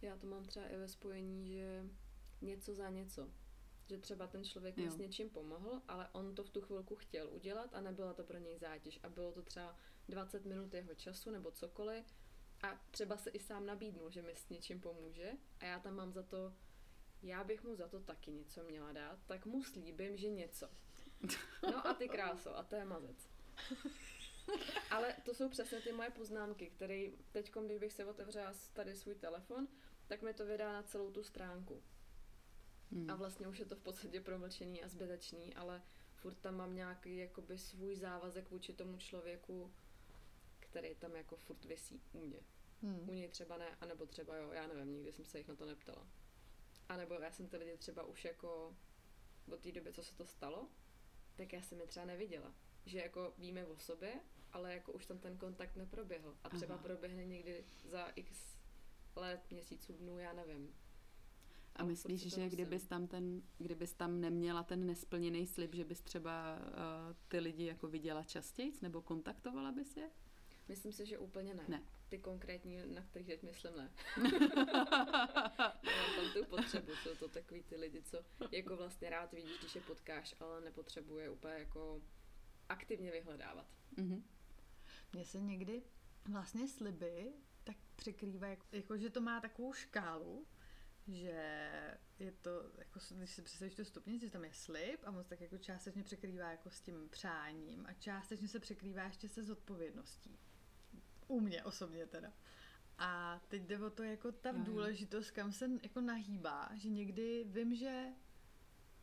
Já 0.02 0.16
to 0.16 0.26
mám 0.26 0.44
třeba 0.44 0.66
i 0.66 0.76
ve 0.76 0.88
spojení, 0.88 1.52
že 1.52 1.84
něco 2.40 2.74
za 2.74 2.90
něco. 2.90 3.28
Že 3.86 3.98
třeba 3.98 4.26
ten 4.26 4.44
člověk 4.44 4.76
mi 4.76 4.90
s 4.90 4.96
něčím 4.96 5.30
pomohl, 5.30 5.82
ale 5.88 6.08
on 6.12 6.34
to 6.34 6.44
v 6.44 6.50
tu 6.50 6.60
chvilku 6.60 6.96
chtěl 6.96 7.28
udělat 7.32 7.74
a 7.74 7.80
nebyla 7.80 8.14
to 8.14 8.24
pro 8.24 8.38
něj 8.38 8.58
zátěž. 8.58 9.00
A 9.02 9.08
bylo 9.08 9.32
to 9.32 9.42
třeba 9.42 9.76
20 10.08 10.44
minut 10.44 10.74
jeho 10.74 10.94
času 10.94 11.30
nebo 11.30 11.50
cokoliv. 11.50 12.04
A 12.62 12.80
třeba 12.90 13.16
se 13.16 13.30
i 13.30 13.38
sám 13.38 13.66
nabídnul, 13.66 14.10
že 14.10 14.22
mi 14.22 14.36
s 14.36 14.48
něčím 14.48 14.80
pomůže. 14.80 15.32
A 15.60 15.64
já 15.64 15.78
tam 15.78 15.94
mám 15.94 16.12
za 16.12 16.22
to, 16.22 16.54
já 17.22 17.44
bych 17.44 17.64
mu 17.64 17.74
za 17.74 17.88
to 17.88 18.00
taky 18.00 18.30
něco 18.30 18.62
měla 18.64 18.92
dát, 18.92 19.18
tak 19.26 19.46
mu 19.46 19.64
slíbím, 19.64 20.16
že 20.16 20.30
něco. 20.30 20.68
No 21.62 21.86
a 21.86 21.94
ty 21.94 22.08
kráso, 22.08 22.56
a 22.56 22.62
to 22.62 22.76
je 22.76 22.84
mazec. 22.84 23.28
Ale 24.90 25.16
to 25.24 25.34
jsou 25.34 25.48
přesně 25.48 25.80
ty 25.80 25.92
moje 25.92 26.10
poznámky, 26.10 26.70
které 26.70 27.08
teď, 27.32 27.52
když 27.64 27.78
bych 27.78 27.92
si 27.92 28.04
otevřela 28.04 28.54
tady 28.72 28.96
svůj 28.96 29.14
telefon, 29.14 29.68
tak 30.06 30.22
mi 30.22 30.34
to 30.34 30.46
vydá 30.46 30.72
na 30.72 30.82
celou 30.82 31.10
tu 31.10 31.22
stránku. 31.22 31.82
Hm. 32.90 33.10
A 33.10 33.14
vlastně 33.14 33.48
už 33.48 33.58
je 33.58 33.64
to 33.64 33.76
v 33.76 33.80
podstatě 33.82 34.20
promlčený 34.20 34.82
a 34.82 34.88
zbytečný, 34.88 35.54
ale 35.54 35.82
furt 36.14 36.34
tam 36.34 36.56
mám 36.56 36.74
nějaký 36.74 37.16
jakoby 37.16 37.58
svůj 37.58 37.96
závazek 37.96 38.50
vůči 38.50 38.72
tomu 38.72 38.96
člověku, 38.96 39.72
který 40.70 40.94
tam 40.94 41.14
jako 41.16 41.36
furt 41.36 41.64
visí 41.64 42.02
u 42.12 42.20
mě. 42.20 42.38
U 42.82 42.86
Hmm. 42.86 43.14
něj 43.14 43.28
třeba 43.28 43.56
ne, 43.56 43.76
anebo 43.80 44.06
třeba 44.06 44.36
jo, 44.36 44.50
já 44.52 44.66
nevím, 44.66 44.92
nikdy 44.94 45.12
jsem 45.12 45.24
se 45.24 45.38
jich 45.38 45.48
na 45.48 45.54
to 45.56 45.66
neptala. 45.66 46.06
A 46.88 46.96
nebo 46.96 47.14
já 47.14 47.30
jsem 47.32 47.48
ty 47.48 47.56
lidi 47.56 47.76
třeba 47.76 48.04
už 48.04 48.24
jako 48.24 48.76
od 49.52 49.60
té 49.60 49.72
doby, 49.72 49.92
co 49.92 50.02
se 50.02 50.14
to 50.14 50.26
stalo, 50.26 50.68
tak 51.36 51.52
já 51.52 51.62
jsem 51.62 51.80
je 51.80 51.86
třeba 51.86 52.06
neviděla. 52.06 52.54
Že 52.86 52.98
jako 52.98 53.34
víme 53.38 53.66
o 53.66 53.78
sobě, 53.78 54.20
ale 54.52 54.72
jako 54.74 54.92
už 54.92 55.06
tam 55.06 55.18
ten 55.18 55.36
kontakt 55.36 55.76
neproběhl. 55.76 56.36
A 56.44 56.48
třeba 56.48 56.74
Aha. 56.74 56.82
proběhne 56.82 57.24
někdy 57.24 57.64
za 57.84 58.06
x 58.06 58.56
let, 59.16 59.40
měsíců, 59.50 59.92
dnů, 59.92 60.18
já 60.18 60.32
nevím. 60.32 60.74
A 61.76 61.84
myslíš, 61.84 62.20
že 62.34 62.48
kdybys 62.48 62.86
tam, 62.86 63.06
ten, 63.06 63.42
kdybys 63.58 63.94
tam 63.94 64.20
neměla 64.20 64.62
ten 64.62 64.86
nesplněný 64.86 65.46
slib, 65.46 65.74
že 65.74 65.84
bys 65.84 66.00
třeba 66.00 66.58
uh, 66.58 67.16
ty 67.28 67.38
lidi 67.38 67.64
jako 67.64 67.88
viděla 67.88 68.24
častěji, 68.24 68.72
nebo 68.82 69.02
kontaktovala 69.02 69.72
bys 69.72 69.96
je? 69.96 70.10
Myslím 70.70 70.92
si, 70.92 71.06
že 71.06 71.18
úplně 71.18 71.54
ne. 71.54 71.64
Ne. 71.68 71.82
Ty 72.08 72.18
konkrétní, 72.18 72.82
na 72.94 73.02
kterých 73.02 73.28
teď 73.28 73.42
myslím, 73.42 73.76
ne. 73.76 73.90
Nemám 75.82 76.10
tam 76.16 76.32
tu 76.34 76.44
potřebu, 76.44 76.92
jsou 77.02 77.14
to 77.14 77.28
takový 77.28 77.62
ty 77.62 77.76
lidi, 77.76 78.02
co 78.02 78.24
jako 78.50 78.76
vlastně 78.76 79.10
rád 79.10 79.32
vidíš, 79.32 79.58
když 79.58 79.74
je 79.74 79.80
potkáš, 79.80 80.34
ale 80.40 80.60
nepotřebuje 80.60 81.30
úplně 81.30 81.54
jako 81.54 82.02
aktivně 82.68 83.10
vyhledávat. 83.12 83.66
Mhm. 83.96 84.24
Mně 85.12 85.24
se 85.24 85.40
někdy 85.40 85.82
vlastně 86.24 86.68
sliby 86.68 87.32
tak 87.64 87.76
překrývá, 87.96 88.46
jako, 88.46 88.66
jako 88.72 88.96
že 88.96 89.10
to 89.10 89.20
má 89.20 89.40
takovou 89.40 89.72
škálu, 89.72 90.46
že 91.08 91.70
je 92.18 92.32
to, 92.32 92.50
jako, 92.78 93.00
když 93.10 93.30
si 93.30 93.42
představíš 93.42 93.74
tu 93.74 93.84
stupnici, 93.84 94.26
že 94.26 94.32
tam 94.32 94.44
je 94.44 94.52
slib 94.52 95.00
a 95.04 95.10
moc 95.10 95.26
tak 95.26 95.40
jako 95.40 95.58
částečně 95.58 96.02
překrývá 96.02 96.50
jako 96.50 96.70
s 96.70 96.80
tím 96.80 97.08
přáním 97.08 97.86
a 97.86 97.92
částečně 97.92 98.48
se 98.48 98.60
překrývá 98.60 99.02
ještě 99.02 99.28
se 99.28 99.44
zodpovědností. 99.44 100.38
U 101.30 101.40
mě 101.40 101.64
osobně 101.64 102.06
teda. 102.06 102.32
A 102.98 103.40
teď 103.48 103.62
jde 103.62 103.78
o 103.78 103.90
to 103.90 104.02
jako 104.02 104.32
ta 104.32 104.50
jo. 104.50 104.56
důležitost, 104.58 105.30
kam 105.30 105.52
se 105.52 105.70
jako 105.82 106.00
nahýbá, 106.00 106.70
že 106.74 106.88
někdy 106.88 107.44
vím, 107.48 107.74
že 107.74 108.06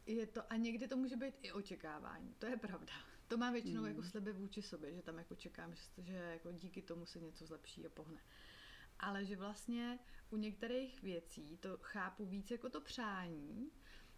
je 0.05 0.27
to, 0.27 0.51
a 0.53 0.55
někdy 0.55 0.87
to 0.87 0.97
může 0.97 1.15
být 1.15 1.35
i 1.41 1.51
očekávání, 1.51 2.33
to 2.39 2.45
je 2.45 2.57
pravda. 2.57 2.93
To 3.27 3.37
mám 3.37 3.53
většinou 3.53 3.81
Mm. 3.81 3.87
jako 3.87 4.03
sliby 4.03 4.33
vůči 4.33 4.61
sobě, 4.61 4.93
že 4.95 5.01
tam 5.01 5.17
jako 5.17 5.35
čekám, 5.35 5.75
že, 5.75 5.81
že 5.97 6.13
jako 6.13 6.51
díky 6.51 6.81
tomu 6.81 7.05
se 7.05 7.19
něco 7.19 7.45
zlepší 7.45 7.85
a 7.85 7.89
pohne. 7.89 8.21
Ale 8.99 9.25
že 9.25 9.35
vlastně 9.35 9.99
u 10.29 10.37
některých 10.37 11.01
věcí 11.03 11.57
to 11.57 11.77
chápu 11.81 12.25
víc 12.25 12.51
jako 12.51 12.69
to 12.69 12.81
přání 12.81 13.71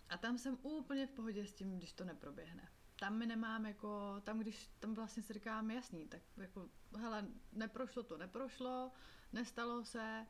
a 0.09 0.17
tam 0.17 0.37
jsem 0.37 0.57
úplně 0.61 1.07
v 1.07 1.11
pohodě 1.11 1.45
s 1.47 1.53
tím, 1.53 1.77
když 1.77 1.93
to 1.93 2.03
neproběhne. 2.03 2.69
Tam 2.99 3.17
mi 3.17 3.25
nemám 3.25 3.65
jako, 3.65 4.21
tam 4.23 4.39
když, 4.39 4.69
tam 4.79 4.93
vlastně 4.93 5.23
si 5.23 5.33
říkám 5.33 5.71
jasný, 5.71 6.07
tak 6.07 6.21
jako, 6.37 6.69
hele, 6.97 7.27
neprošlo 7.51 8.03
to, 8.03 8.17
neprošlo, 8.17 8.91
nestalo 9.33 9.85
se, 9.85 10.27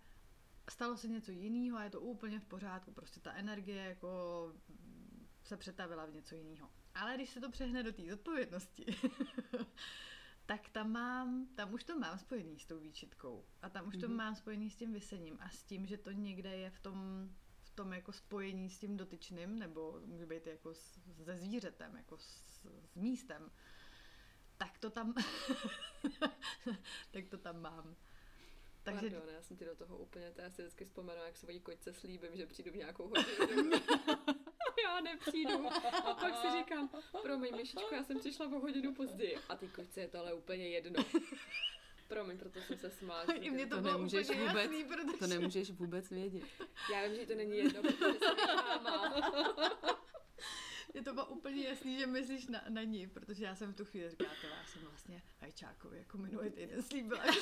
stalo 0.70 0.98
se 0.98 1.08
něco 1.08 1.32
jiného 1.32 1.78
a 1.78 1.84
je 1.84 1.90
to 1.90 2.02
úplně 2.02 2.40
v 2.40 2.46
pořádku, 2.46 2.92
prostě 2.92 3.20
ta 3.20 3.34
energie 3.34 3.84
jako 3.84 4.10
se 5.44 5.58
přetavila 5.58 6.06
v 6.06 6.14
něco 6.14 6.36
jiného. 6.36 6.70
Ale 6.96 7.16
když 7.16 7.30
se 7.30 7.40
to 7.40 7.50
přehne 7.52 7.84
do 7.84 7.94
té 7.94 8.10
zodpovědnosti, 8.10 8.86
tak 10.46 10.70
tam 10.70 10.92
mám, 10.92 11.48
tam 11.56 11.74
už 11.74 11.84
to 11.84 12.00
mám 12.00 12.18
spojený 12.18 12.60
s 12.60 12.66
tou 12.66 12.80
výčitkou. 12.80 13.46
A 13.62 13.70
tam 13.70 13.88
už 13.88 13.98
to 13.98 14.08
Mhm. 14.08 14.18
mám 14.18 14.36
spojený 14.36 14.70
s 14.70 14.76
tím 14.76 14.94
vysením 14.94 15.38
a 15.42 15.50
s 15.50 15.64
tím, 15.64 15.86
že 15.86 15.98
to 15.98 16.12
někde 16.12 16.50
je 16.58 16.70
v 16.70 16.80
tom, 16.80 17.30
tom 17.80 17.94
jako 17.94 18.12
spojení 18.12 18.70
s 18.70 18.80
tím 18.80 18.98
dotyčným, 18.98 19.60
nebo 19.60 20.02
může 20.06 20.26
být 20.26 20.48
jako 20.48 20.74
s, 20.74 21.00
se 21.24 21.36
zvířetem, 21.36 21.96
jako 21.96 22.18
s, 22.18 22.62
s 22.86 22.96
místem. 22.96 23.52
Tak 24.58 24.78
to 24.78 24.90
tam, 24.90 25.14
tak 27.12 27.28
to 27.30 27.38
tam 27.38 27.62
mám. 27.62 27.96
Takže 28.84 29.10
Pardon, 29.10 29.30
já 29.36 29.42
jsem 29.42 29.58
ti 29.58 29.66
do 29.66 29.76
toho 29.76 29.98
úplně, 29.98 30.32
to 30.32 30.42
já 30.42 30.50
si 30.50 30.62
vždycky 30.62 30.86
vzpomenu, 30.86 31.22
jak 31.26 31.38
svojí 31.38 31.60
kočce 31.60 31.94
slíbím, 31.94 32.38
že 32.38 32.46
přijdu 32.46 32.72
v 32.72 32.76
nějakou 32.76 33.08
hodinu. 33.08 33.72
já 34.84 35.02
nepřijdu. 35.02 35.68
A 36.06 36.14
pak 36.14 36.36
si 36.36 36.58
říkám, 36.58 36.90
promiň, 37.22 37.56
myšičko, 37.56 37.96
já 37.96 38.04
jsem 38.04 38.20
přišla 38.20 38.46
o 38.46 38.60
hodinu 38.60 38.94
později. 38.94 39.38
A 39.50 39.56
ty 39.56 39.68
kočce 39.68 40.02
je 40.02 40.08
to 40.08 40.20
ale 40.20 40.34
úplně 40.34 40.70
jedno. 40.70 41.06
Promiň, 42.10 42.38
proto 42.38 42.62
jsem 42.62 42.78
se 42.78 42.90
smála. 42.90 43.24
i 43.34 43.50
mě 43.50 43.68
to, 43.68 43.76
To 43.76 43.82
bylo 43.82 43.94
nemůžeš 43.94 44.30
úplně 44.30 44.48
vůbec- 44.48 44.64
jasný, 44.64 44.84
protože... 44.84 45.18
To 45.18 45.28
nemůžeš 45.28 45.72
vůbec 45.72 46.10
vědět. 46.10 46.44
Já 46.94 47.08
vím, 47.08 47.16
že 47.16 47.26
to 47.26 47.36
není 47.36 47.58
jedno, 47.58 47.82
protože 47.82 48.20
jsem 48.20 48.38
je 48.38 48.56
máma. 48.84 49.16
Je 50.94 51.04
to 51.04 51.14
bylo 51.14 51.26
úplně 51.26 51.68
jasný, 51.68 52.00
že 52.00 52.08
myslíš 52.08 52.48
na, 52.48 52.64
na 52.70 52.84
ní, 52.84 53.08
protože 53.08 53.46
já 53.46 53.56
jsem 53.56 53.74
v 53.74 53.76
tu 53.76 53.86
chvíli 53.86 54.10
říkala, 54.10 54.32
to 54.42 54.48
já 54.48 54.66
jsem 54.66 54.82
vlastně 54.82 55.24
Hajčákovi 55.40 55.98
jako 55.98 56.18
minulý 56.18 56.50
týden 56.50 56.84
slíbila, 56.84 57.24
že, 57.32 57.40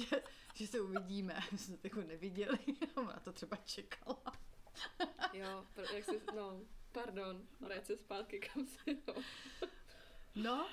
že, 0.00 0.22
že 0.54 0.66
se 0.66 0.80
uvidíme. 0.80 1.40
My 1.52 1.58
jsme 1.58 1.76
se 1.76 1.80
jako 1.84 2.00
neviděli, 2.00 2.58
ona 2.94 3.20
to 3.24 3.32
třeba 3.32 3.56
čekala. 3.56 4.22
Jo, 5.32 5.66
pro, 5.74 5.84
jak 5.94 6.04
jsi, 6.04 6.20
no, 6.36 6.60
pardon, 6.92 7.46
vrať 7.60 7.86
se 7.86 7.96
zpátky 7.96 8.40
kam 8.40 8.66
si, 8.66 8.98
no. 9.06 9.14
No, 10.36 10.68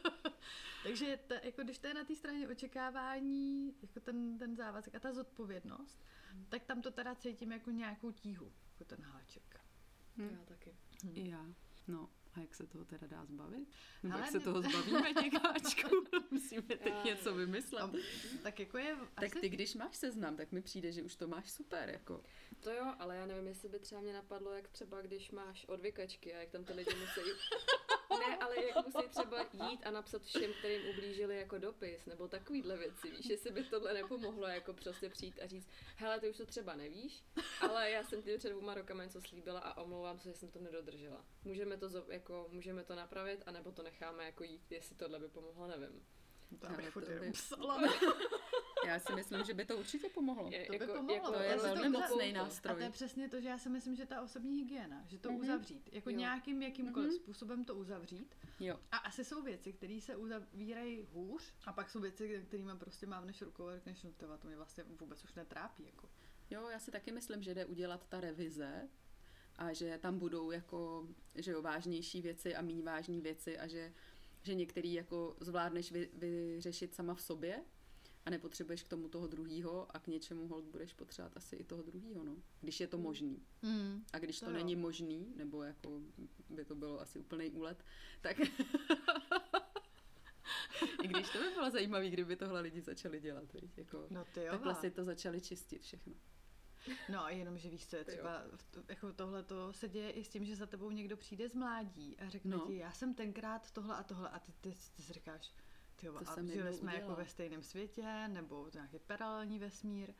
takže 0.82 1.18
ta, 1.26 1.34
jako 1.42 1.62
když 1.62 1.78
to 1.78 1.86
je 1.86 1.94
na 1.94 2.04
té 2.04 2.14
straně 2.14 2.48
očekávání, 2.48 3.74
jako 3.82 4.00
ten, 4.00 4.38
ten 4.38 4.56
závazek 4.56 4.94
a 4.94 4.98
ta 5.00 5.12
zodpovědnost, 5.12 6.00
tak 6.48 6.64
tam 6.64 6.82
to 6.82 6.90
teda 6.90 7.14
cítím 7.14 7.52
jako 7.52 7.70
nějakou 7.70 8.12
tíhu, 8.12 8.52
jako 8.72 8.84
ten 8.84 9.04
háček. 9.04 9.60
Hm. 10.16 10.36
Já 10.38 10.44
taky. 10.44 10.76
I 11.14 11.30
já. 11.30 11.46
No, 11.88 12.08
a 12.34 12.40
jak 12.40 12.54
se 12.54 12.66
toho 12.66 12.84
teda 12.84 13.06
dá 13.06 13.24
zbavit? 13.24 13.68
Nebo 14.02 14.14
Ale 14.14 14.22
jak 14.22 14.30
se 14.30 14.38
mě- 14.38 14.44
toho 14.44 14.62
zbavíme, 14.62 15.14
těkáčku? 15.22 15.88
Musíme 16.30 16.62
teď 16.62 16.86
Já- 16.86 17.02
něco 17.04 17.34
vymyslet. 17.34 17.82
No, 17.92 17.92
tak 18.42 18.60
jako 18.60 18.78
je 18.78 18.96
Tak 19.20 19.34
ty, 19.40 19.48
když 19.48 19.74
máš 19.74 19.96
seznam, 19.96 20.36
tak 20.36 20.52
mi 20.52 20.62
přijde, 20.62 20.92
že 20.92 21.02
už 21.02 21.16
to 21.16 21.28
máš 21.28 21.50
super, 21.50 21.88
jako. 21.90 22.22
To 22.60 22.70
jo, 22.72 22.94
ale 22.98 23.16
já 23.16 23.26
nevím, 23.26 23.46
jestli 23.46 23.68
by 23.68 23.78
třeba 23.78 24.00
mě 24.00 24.12
napadlo, 24.12 24.52
jak 24.52 24.68
třeba 24.68 25.00
když 25.02 25.30
máš 25.30 25.64
odvykačky 25.64 26.34
a 26.34 26.38
jak 26.38 26.50
tam 26.50 26.64
ty 26.64 26.72
lidi 26.72 26.90
musí... 26.94 27.20
Ne, 28.18 28.36
ale 28.36 28.56
jak 28.64 28.86
musí 28.86 29.08
třeba 29.08 29.46
jít 29.52 29.86
a 29.86 29.90
napsat 29.90 30.22
všem, 30.22 30.52
kterým 30.58 30.88
ublížili 30.88 31.38
jako 31.38 31.58
dopis, 31.58 32.06
nebo 32.06 32.28
takovýhle 32.28 32.76
věci, 32.76 33.10
víš, 33.10 33.26
jestli 33.26 33.50
by 33.50 33.64
tohle 33.64 33.94
nepomohlo 33.94 34.46
jako 34.46 34.72
prostě 34.72 35.08
přijít 35.08 35.38
a 35.42 35.46
říct, 35.46 35.68
hele, 35.96 36.20
ty 36.20 36.30
už 36.30 36.36
to 36.36 36.46
třeba 36.46 36.74
nevíš, 36.74 37.24
ale 37.60 37.90
já 37.90 38.04
jsem 38.04 38.22
ti 38.22 38.38
před 38.38 38.50
dvouma 38.50 38.74
rokama 38.74 39.04
něco 39.04 39.20
slíbila 39.20 39.60
a 39.60 39.82
omlouvám 39.82 40.18
se, 40.18 40.28
že 40.28 40.34
jsem 40.34 40.50
to 40.50 40.58
nedodržela. 40.58 41.24
Můžeme 41.44 41.76
to, 41.76 41.88
jako, 42.08 42.46
můžeme 42.50 42.84
to 42.84 42.94
napravit, 42.94 43.42
anebo 43.46 43.72
to 43.72 43.82
necháme 43.82 44.24
jako 44.24 44.44
jít, 44.44 44.72
jestli 44.72 44.96
tohle 44.96 45.18
by 45.18 45.28
pomohlo, 45.28 45.66
nevím. 45.66 46.06
to 46.60 46.68
bych 46.68 46.94
to 46.94 47.00
by- 47.00 47.32
psala. 47.32 47.80
Já 48.86 48.98
si 48.98 49.12
myslím, 49.14 49.44
že 49.44 49.54
by 49.54 49.64
to 49.64 49.78
určitě 49.78 50.08
pomohlo. 50.08 50.50
Je, 50.52 50.66
To 50.66 50.72
by 50.78 50.86
pomohlo. 50.86 51.32
to 51.32 51.40
je 51.40 51.56
velmi 51.56 51.88
mocný 51.88 52.30
A 52.30 52.32
nástroj. 52.42 52.74
to 52.76 52.80
je 52.82 52.90
přesně 52.90 53.28
to, 53.28 53.40
že 53.40 53.48
já 53.48 53.58
si 53.58 53.68
myslím, 53.68 53.96
že 53.96 54.06
ta 54.06 54.22
osobní 54.22 54.56
hygiena, 54.58 55.04
že 55.08 55.18
to 55.18 55.30
Mhm. 55.32 55.40
uzavřít, 55.40 55.88
jako 55.92 56.10
Jo. 56.10 56.16
nějakým 56.16 56.62
jakýmkoliv 56.62 57.08
Mhm. 57.10 57.16
způsobem 57.18 57.64
to 57.64 57.74
uzavřít. 57.74 58.34
Jo. 58.60 58.80
A 58.92 58.96
asi 58.96 59.24
jsou 59.24 59.42
věci, 59.42 59.72
které 59.72 60.00
se 60.00 60.16
uzavírají 60.16 61.06
hůř, 61.12 61.54
a 61.66 61.72
pak 61.72 61.90
jsou 61.90 62.00
věci, 62.00 62.44
kterými 62.48 62.72
prostě 62.78 63.06
mám 63.06 63.26
než 63.26 63.42
rukou 63.42 63.66
a 63.66 63.74
řekneš, 63.74 64.02
no 64.02 64.38
to 64.38 64.46
mě 64.46 64.56
vlastně 64.56 64.84
vůbec 64.84 65.24
už 65.24 65.34
netrápí. 65.34 65.84
Jako. 65.86 66.08
Jo, 66.50 66.68
já 66.68 66.78
si 66.78 66.90
taky 66.90 67.12
myslím, 67.12 67.42
že 67.42 67.54
jde 67.54 67.64
udělat 67.66 68.06
ta 68.08 68.20
revize 68.20 68.88
a 69.56 69.72
že 69.72 69.98
tam 69.98 70.18
budou 70.18 70.50
jako, 70.50 71.08
že 71.34 71.50
jo, 71.52 71.62
vážnější 71.62 72.22
věci 72.22 72.54
a 72.56 72.62
méně 72.62 72.82
vážní 72.82 73.20
věci 73.20 73.58
a 73.58 73.66
že, 73.66 73.92
že 74.42 74.54
některý 74.54 74.92
jako 74.92 75.36
zvládneš 75.40 75.92
vy, 75.92 76.10
vyřešit 76.12 76.94
sama 76.94 77.14
v 77.14 77.22
sobě 77.22 77.62
a 78.26 78.30
nepotřebuješ 78.30 78.82
k 78.82 78.88
tomu 78.88 79.08
toho 79.08 79.26
druhýho 79.26 79.96
a 79.96 79.98
k 79.98 80.06
něčemu 80.06 80.48
hold 80.48 80.64
budeš 80.64 80.92
potřebovat 80.92 81.36
asi 81.36 81.56
i 81.56 81.64
toho 81.64 81.82
druhýho, 81.82 82.24
no. 82.24 82.36
Když 82.60 82.80
je 82.80 82.86
to 82.86 82.98
možný. 82.98 83.42
Mm. 83.62 84.04
A 84.12 84.18
když 84.18 84.40
to, 84.40 84.46
To 84.46 84.52
není 84.52 84.76
možný, 84.76 85.32
nebo 85.36 85.62
jako 85.62 86.00
by 86.50 86.64
to 86.64 86.74
bylo 86.74 87.00
asi 87.00 87.18
úplný 87.18 87.50
úlet, 87.50 87.84
tak 88.20 88.40
i 91.02 91.08
když 91.08 91.30
to 91.30 91.38
by 91.38 91.50
bylo 91.54 91.70
zajímavé, 91.70 92.10
kdyby 92.10 92.36
tohle 92.36 92.60
lidi 92.60 92.80
začali 92.80 93.20
dělat, 93.20 93.52
viď? 93.52 93.78
Jako, 93.78 94.06
No 94.10 94.24
ty 94.24 94.40
jo. 94.44 94.50
takhle 94.50 94.74
si 94.74 94.90
to 94.90 95.04
začali 95.04 95.40
čistit 95.40 95.82
všechno. 95.82 96.14
No 97.12 97.24
a 97.24 97.30
jenom, 97.30 97.58
že 97.58 97.68
víš, 97.70 97.86
co 97.86 97.96
je 97.96 98.04
třeba, 98.04 98.42
jako 98.88 99.12
tohle 99.12 99.42
to 99.42 99.72
se 99.72 99.88
děje 99.88 100.10
i 100.10 100.24
s 100.24 100.28
tím, 100.28 100.44
že 100.44 100.56
za 100.56 100.66
tebou 100.66 100.90
někdo 100.90 101.16
přijde 101.16 101.48
z 101.48 101.54
mládí 101.54 102.16
a 102.18 102.28
řekne 102.28 102.56
No. 102.56 102.66
ti, 102.66 102.76
já 102.76 102.92
jsem 102.92 103.14
tenkrát 103.14 103.70
tohle 103.70 103.96
a 103.96 104.02
tohle 104.02 104.28
a 104.28 104.38
ty, 104.38 104.52
ty, 104.60 104.74
ty 104.96 105.02
si 105.02 105.12
říkáš, 105.12 105.52
ty 106.00 106.06
jo, 106.06 106.12
To 106.12 106.18
a 106.30 106.34
jsem 106.34 106.50
žili 106.50 106.74
jsme 106.74 106.94
jako 106.94 107.14
ve 107.14 107.26
stejném 107.26 107.62
světě, 107.62 108.28
nebo 108.28 108.70
nějaký 108.74 108.98
paralelní 108.98 109.58
vesmír. 109.58 110.14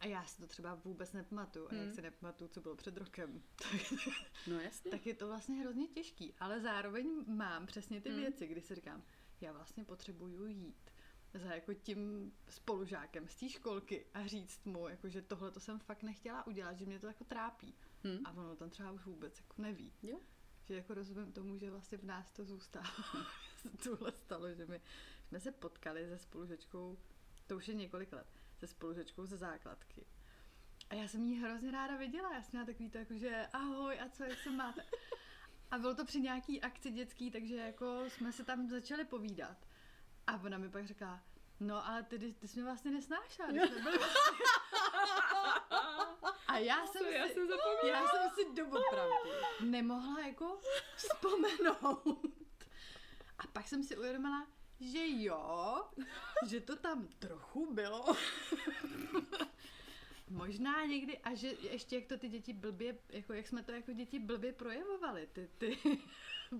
A 0.00 0.06
já 0.06 0.24
si 0.24 0.40
to 0.40 0.46
třeba 0.46 0.74
vůbec 0.74 1.12
nepamatuju. 1.12 1.68
A 1.70 1.74
jak 1.74 1.84
Hmm. 1.84 1.94
si 1.94 2.02
nepamatuju, 2.02 2.48
co 2.48 2.60
bylo 2.60 2.76
před 2.76 2.96
rokem, 2.96 3.42
No 4.46 4.60
jasně. 4.60 4.90
tak 4.90 5.06
je 5.06 5.14
to 5.14 5.26
vlastně 5.26 5.56
hrozně 5.56 5.86
těžký. 5.88 6.34
Ale 6.38 6.60
zároveň 6.60 7.24
mám 7.26 7.66
přesně 7.66 8.00
ty 8.00 8.08
Hmm. 8.08 8.20
věci, 8.20 8.46
kdy 8.46 8.60
si 8.60 8.74
říkám, 8.74 9.02
já 9.40 9.52
vlastně 9.52 9.84
potřebuju 9.84 10.46
jít 10.46 10.90
za 11.34 11.54
jako 11.54 11.74
tím 11.74 12.32
spolužákem 12.48 13.28
z 13.28 13.36
té 13.36 13.48
školky 13.48 14.06
a 14.14 14.26
říct 14.26 14.64
mu, 14.64 14.88
jako, 14.88 15.08
že 15.08 15.22
tohle 15.22 15.50
to 15.50 15.60
jsem 15.60 15.78
fakt 15.78 16.02
nechtěla 16.02 16.46
udělat, 16.46 16.78
že 16.78 16.86
mě 16.86 16.98
to 17.00 17.06
jako 17.06 17.24
trápí. 17.24 17.74
Hm. 18.04 18.18
A 18.24 18.32
ono 18.32 18.56
tam 18.56 18.70
třeba 18.70 18.92
už 18.92 19.04
vůbec 19.04 19.38
jako 19.40 19.62
neví. 19.62 19.92
Jo. 20.02 20.20
Že 20.68 20.74
jako 20.74 20.94
rozumím 20.94 21.32
tomu, 21.32 21.58
že 21.58 21.70
vlastně 21.70 21.98
v 21.98 22.04
nás 22.04 22.32
to 22.32 22.44
zůstává. 22.44 22.88
Tohle 23.82 24.12
stalo, 24.12 24.54
že 24.54 24.66
my 24.66 24.80
jsme 25.28 25.40
se 25.40 25.52
potkali 25.52 26.08
se 26.08 26.18
spolužečkou, 26.18 26.98
to 27.46 27.56
už 27.56 27.68
je 27.68 27.74
několik 27.74 28.12
let, 28.12 28.26
se 28.58 28.66
spolužečkou 28.66 29.26
ze 29.26 29.36
základky. 29.36 30.06
A 30.90 30.94
já 30.94 31.08
jsem 31.08 31.22
jí 31.22 31.40
hrozně 31.40 31.70
ráda 31.70 31.96
viděla. 31.96 32.34
Já 32.34 32.42
jsem 32.42 32.50
měla 32.52 32.66
takový 32.66 32.90
to, 32.90 32.98
jako, 32.98 33.14
že 33.14 33.46
ahoj 33.52 34.00
a 34.00 34.08
co, 34.08 34.24
jak 34.24 34.38
se 34.38 34.50
máte. 34.50 34.84
A 35.70 35.78
bylo 35.78 35.94
to 35.94 36.04
při 36.04 36.20
nějaký 36.20 36.62
akci 36.62 36.90
dětský, 36.90 37.30
takže 37.30 37.56
jako 37.56 38.04
jsme 38.08 38.32
se 38.32 38.44
tam 38.44 38.68
začali 38.68 39.04
povídat. 39.04 39.66
A 40.26 40.36
ona 40.36 40.58
mi 40.58 40.70
pak 40.70 40.86
řekla, 40.86 41.22
no 41.60 41.86
ale 41.86 42.02
ty, 42.02 42.18
ty 42.18 42.48
jsi 42.48 42.56
mě 42.56 42.64
vlastně 42.64 42.90
nesnášela, 42.90 43.50
když 43.50 43.70
jsme 43.70 43.82
byli 43.82 43.98
A 46.48 46.58
já 46.58 46.86
jsem 46.86 47.02
Co, 47.04 47.10
já 47.10 47.28
si, 47.28 47.34
jsem 47.34 47.48
zapomněla. 47.48 47.98
já 48.00 48.08
jsem 48.08 48.30
si 48.34 48.54
doopravdy 48.54 49.30
nemohla 49.60 50.20
jako 50.20 50.60
vzpomenout. 50.96 52.26
A 53.38 53.46
pak 53.46 53.68
jsem 53.68 53.82
si 53.84 53.96
uvědomila, 53.96 54.46
že 54.80 55.08
jo, 55.08 55.84
že 56.46 56.60
to 56.60 56.76
tam 56.76 57.08
trochu 57.18 57.74
bylo. 57.74 58.16
Možná 60.30 60.84
někdy, 60.84 61.18
a 61.18 61.34
že 61.34 61.48
ještě 61.48 61.96
jak 61.96 62.06
to 62.06 62.18
ty 62.18 62.28
děti 62.28 62.52
blbě, 62.52 62.98
jako 63.08 63.32
jak 63.32 63.46
jsme 63.46 63.62
to 63.62 63.72
jako 63.72 63.92
děti 63.92 64.18
blbě 64.18 64.52
projevovali, 64.52 65.28
ty, 65.32 65.48
ty 65.58 65.78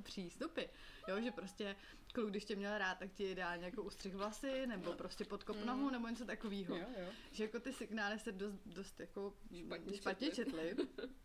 přístupy. 0.03 0.63
Jo, 1.09 1.21
že 1.21 1.31
prostě 1.31 1.77
kluk, 2.13 2.31
když 2.31 2.45
tě 2.45 2.57
měl 2.57 2.79
rád, 2.79 2.99
tak 2.99 3.13
ti 3.13 3.31
ideálně 3.31 3.65
jako 3.65 3.83
ustřih 3.83 4.15
vlasy, 4.15 4.67
nebo 4.67 4.93
prostě 4.93 5.25
podkop 5.25 5.65
nohu, 5.65 5.85
Mm. 5.87 5.93
nebo 5.93 6.09
něco 6.09 6.25
takového. 6.25 6.77
Jo, 6.77 6.85
jo. 6.99 7.09
Že 7.33 7.45
jako 7.45 7.61
ty 7.61 7.73
signály 7.73 8.19
se 8.19 8.33
dost, 8.33 8.61
dost 8.67 9.01
jako 9.01 9.35
Špatně 9.67 9.97
špatně 9.97 10.31
četly. 10.31 10.75
četly. 10.77 10.89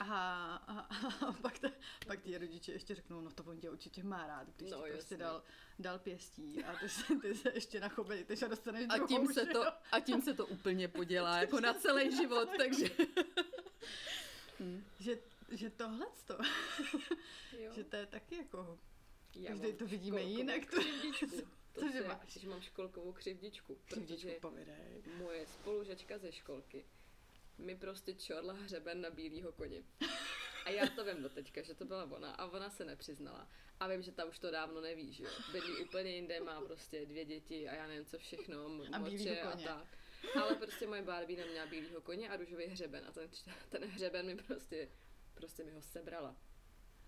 A, 0.00 0.54
a, 0.56 0.78
a 1.26 1.32
pak, 1.32 1.58
ta, 1.58 1.68
pak 2.06 2.22
ti 2.22 2.38
rodiče 2.38 2.72
ještě 2.72 2.94
řeknou, 2.94 3.20
no 3.20 3.30
to 3.30 3.44
on 3.44 3.60
tě 3.60 3.70
určitě 3.70 4.02
má 4.02 4.26
rád, 4.26 4.48
když 4.56 4.70
No, 4.70 4.82
ti 4.82 4.90
prostě 4.92 5.16
dal, 5.16 5.42
dal 5.78 5.98
pěstí 5.98 6.64
a 6.64 6.74
ty 6.78 6.88
se, 6.88 7.02
ty 7.22 7.34
se 7.34 7.50
ještě 7.54 7.80
nachobelíš 7.80 8.42
a 8.42 8.48
dostaneš 8.48 8.86
A 8.88 9.06
tím, 9.06 9.32
se 9.32 9.46
to, 9.46 9.64
a 9.92 10.00
tím 10.00 10.22
se 10.22 10.34
to 10.34 10.46
úplně 10.46 10.88
podělá, 10.88 11.38
jako 11.40 11.60
na 11.60 11.74
celý 11.74 12.16
život, 12.16 12.48
takže... 12.58 12.86
Hm. 14.60 14.84
Že, 15.00 15.18
že 15.50 15.70
tohle 15.70 16.06
to, 16.26 16.38
že 17.74 17.84
to 17.84 17.96
je 17.96 18.06
taky 18.06 18.36
jako, 18.36 18.78
Já 19.34 19.54
mám 19.54 19.72
to 19.76 19.86
vidíme 19.86 20.22
jinak, 20.22 20.66
to- 20.70 20.76
Křivdičku. 20.80 21.26
To 21.72 21.80
Cože 21.80 21.98
si, 22.02 22.08
máš? 22.08 22.32
že 22.38 22.48
mám 22.48 22.60
školkovou 22.60 23.12
křivdičku, 23.12 23.78
křivdičku 23.84 24.30
povidej. 24.40 25.02
moje 25.18 25.46
spolužačka 25.46 26.18
ze 26.18 26.32
školky 26.32 26.84
mi 27.58 27.76
prostě 27.76 28.14
čorla 28.14 28.52
hřeben 28.54 29.00
na 29.00 29.10
bílýho 29.10 29.52
koni. 29.52 29.84
A 30.64 30.70
já 30.70 30.86
to 30.86 31.04
vím 31.04 31.22
do 31.22 31.28
teďka, 31.28 31.62
že 31.62 31.74
to 31.74 31.84
byla 31.84 32.04
ona 32.04 32.30
a 32.32 32.46
ona 32.46 32.70
se 32.70 32.84
nepřiznala. 32.84 33.48
A 33.80 33.88
vím, 33.88 34.02
že 34.02 34.12
ta 34.12 34.24
už 34.24 34.38
to 34.38 34.50
dávno 34.50 34.80
neví, 34.80 35.12
že 35.12 35.24
jo. 35.24 35.30
Bydlí 35.52 35.76
úplně 35.84 36.10
jinde, 36.10 36.40
má 36.40 36.60
prostě 36.60 37.06
dvě 37.06 37.24
děti 37.24 37.68
a 37.68 37.74
já 37.74 37.86
nevím 37.86 38.04
co 38.04 38.18
všechno, 38.18 38.66
m- 38.66 38.94
A 38.94 38.98
moče 38.98 39.40
a 39.40 39.50
koně. 39.52 39.64
tak. 39.64 39.86
Ale 40.42 40.54
prostě 40.54 40.86
moje 40.86 41.02
Barbie 41.02 41.44
neměla 41.44 41.66
bílýho 41.66 42.00
koně 42.00 42.28
a 42.28 42.36
růžový 42.36 42.64
hřeben 42.66 43.04
a 43.08 43.12
ten, 43.12 43.30
ten 43.68 43.84
hřeben 43.84 44.26
mi 44.26 44.36
prostě, 44.36 44.88
prostě 45.34 45.64
mi 45.64 45.70
ho 45.72 45.82
sebrala. 45.82 46.36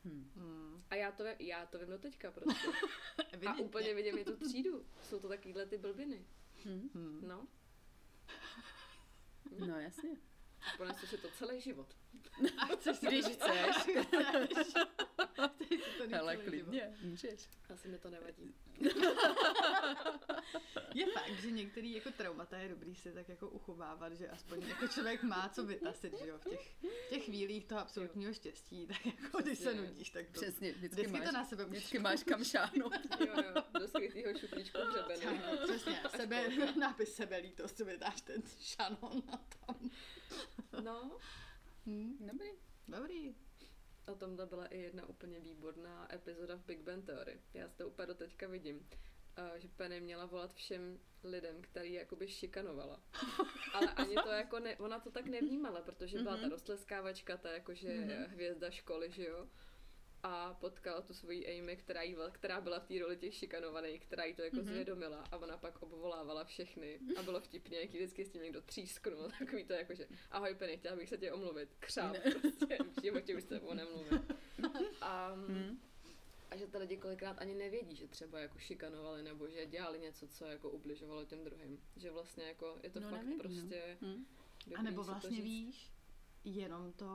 Hm. 0.04 0.30
Hmm, 0.36 0.84
A 0.90 0.94
já 0.94 1.12
to 1.12 1.24
vím, 1.24 1.34
já 1.38 1.66
to 1.66 1.78
vím 1.78 1.88
do 1.88 1.98
teďka 1.98 2.30
prostě. 2.30 2.68
A 3.46 3.54
úplně 3.54 3.94
vidím 3.94 4.18
i 4.18 4.24
tu 4.24 4.36
třídu. 4.36 4.86
Jsou 5.02 5.20
to 5.20 5.28
takovýhle 5.28 5.66
ty 5.66 5.78
blbiny. 5.78 6.26
Hm. 6.64 6.90
Hmm. 6.94 7.28
No, 7.28 7.46
No 9.66 9.80
jasně. 9.80 10.10
ponesu 10.76 11.06
si 11.06 11.18
to 11.18 11.28
celý 11.30 11.60
život. 11.60 11.96
A 12.58 12.66
chceš 12.76 12.96
si 12.96 13.06
Když 13.06 13.24
chceš. 13.24 14.74
Život. 15.34 16.44
klidně, 16.44 16.96
můžeš. 17.02 17.48
Asi 17.68 17.88
mi 17.88 17.98
to 17.98 18.10
nevadí. 18.10 18.54
Je 20.94 21.06
fakt, 21.06 21.40
že 21.40 21.50
některý 21.50 21.92
jako 21.92 22.10
traumata 22.10 22.58
je 22.58 22.68
dobrý 22.68 22.94
si 22.94 23.12
tak 23.12 23.28
jako 23.28 23.48
uchovávat, 23.48 24.12
že 24.12 24.28
aspoň 24.28 24.62
jako 24.62 24.88
člověk 24.88 25.22
má 25.22 25.48
co 25.48 25.64
vytasit, 25.66 26.18
že 26.18 26.28
jo, 26.28 26.38
v 26.38 26.44
těch, 26.48 26.74
v 27.06 27.08
těch 27.08 27.24
chvílích 27.24 27.64
toho 27.64 27.80
absolutního 27.80 28.32
štěstí, 28.32 28.86
tak 28.86 29.06
jako 29.06 29.38
když 29.42 29.58
se 29.58 29.74
nudíš, 29.74 30.10
tak 30.10 30.26
to 30.26 30.32
Přesně, 30.32 30.72
vždycky, 30.72 30.96
vždycky 30.96 31.18
máš, 31.18 31.26
to 31.26 31.32
na 31.32 31.44
sebe 31.44 31.64
vždycky 31.64 31.98
můžeš 31.98 32.02
máš 32.02 32.24
kam 32.24 32.44
šáhnout. 32.44 32.92
Jo, 33.20 33.34
jo, 33.36 33.62
do 33.80 33.88
skrytýho 33.88 34.38
šuplíčku 34.38 34.78
hřebenu. 34.78 35.38
Přesně, 35.64 36.00
sebe, 36.16 36.48
nápis 36.80 37.14
sebelítost, 37.14 37.76
si 37.76 37.84
vydáš 37.84 38.20
ten 38.20 38.42
šanon 38.60 39.22
a 39.32 39.36
tam. 39.36 39.90
No, 40.84 41.18
Hm, 41.86 42.16
Dobrý. 42.20 42.48
dobrý. 42.88 43.34
O 44.06 44.14
tom 44.14 44.36
to 44.36 44.46
byla 44.46 44.66
i 44.66 44.78
jedna 44.78 45.06
úplně 45.08 45.40
výborná 45.40 46.14
epizoda 46.14 46.56
v 46.56 46.64
Big 46.64 46.80
Bang 46.80 47.04
Theory. 47.06 47.40
Já 47.54 47.68
si 47.68 47.76
to 47.76 47.86
úplně 47.88 48.06
do 48.06 48.14
teďka 48.14 48.48
vidím. 48.48 48.88
Uh, 49.38 49.58
že 49.58 49.68
Penny 49.68 50.00
měla 50.00 50.26
volat 50.26 50.54
všem 50.54 50.98
lidem, 51.24 51.62
který 51.62 51.92
jakoby 51.92 52.28
šikanovala. 52.28 53.00
Ale 53.74 53.90
ani 53.92 54.14
to 54.14 54.28
jako 54.28 54.58
ne, 54.58 54.76
ona 54.76 55.00
to 55.00 55.10
tak 55.10 55.26
nevnímala, 55.26 55.80
protože 55.82 56.18
byla 56.18 56.34
ta 56.36 56.42
Mhm. 56.42 56.50
roztleskávačka, 56.50 57.36
ta 57.36 57.50
jakože 57.52 57.94
Mhm. 57.94 58.24
hvězda 58.24 58.70
školy, 58.70 59.10
že 59.12 59.24
jo. 59.24 59.48
A 60.26 60.54
potkala 60.60 61.00
tu 61.00 61.14
svoji 61.14 61.60
Amy, 61.60 61.76
která, 61.76 62.02
jí, 62.02 62.16
která 62.32 62.60
byla 62.60 62.80
v 62.80 62.86
té 62.86 62.98
roli 62.98 63.16
těch 63.16 63.34
šikanovaných, 63.34 64.00
která 64.06 64.24
jí 64.24 64.34
to 64.34 64.42
jako 64.42 64.56
Mhm. 64.56 64.64
zvědomila 64.66 65.24
a 65.32 65.36
ona 65.36 65.56
pak 65.56 65.82
obvolávala 65.82 66.44
všechny 66.44 67.00
a 67.18 67.22
bylo 67.22 67.40
vtipně, 67.40 67.80
jak 67.80 67.88
vždycky 67.90 68.24
s 68.24 68.28
tím 68.30 68.42
někdo 68.42 68.62
třísknul, 68.62 69.28
takový 69.38 69.64
to 69.64 69.72
jako, 69.72 69.94
že 69.94 70.08
ahoj 70.30 70.54
Penny, 70.54 70.76
chtěla 70.76 70.96
bych 70.96 71.08
se 71.08 71.18
tě 71.18 71.32
omluvit, 71.32 71.68
křáp, 71.78 72.12
Ne. 72.12 72.20
prostě, 72.40 72.78
v 72.96 73.02
životě 73.02 73.36
už 73.36 73.42
se 73.44 73.60
o. 73.60 73.74
A, 75.00 75.34
Hm. 75.34 75.78
a 76.50 76.56
že 76.56 76.66
ty 76.66 76.78
lidi 76.78 76.96
kolikrát 76.96 77.38
ani 77.38 77.54
nevědí, 77.54 77.96
že 77.96 78.08
třeba 78.08 78.38
jako 78.38 78.58
šikanovali 78.58 79.22
nebo 79.22 79.48
že 79.48 79.66
dělali 79.66 79.98
něco, 80.00 80.28
co 80.28 80.44
jako 80.46 80.70
ubližovalo 80.70 81.24
těm 81.24 81.44
druhým. 81.44 81.80
Že 81.96 82.10
vlastně 82.10 82.44
jako 82.44 82.78
je 82.82 82.90
to 82.90 83.00
No, 83.00 83.10
fakt 83.10 83.18
nevědí, 83.24 83.36
no. 83.36 83.42
prostě 83.42 83.98
Hm. 84.00 84.24
dobrý 84.66 84.76
A 84.76 84.82
nebo 84.82 85.02
si 85.04 85.06
to 85.06 85.12
vlastně 85.12 85.40
víš, 85.42 85.90
jenom 86.44 86.92
to 86.92 87.06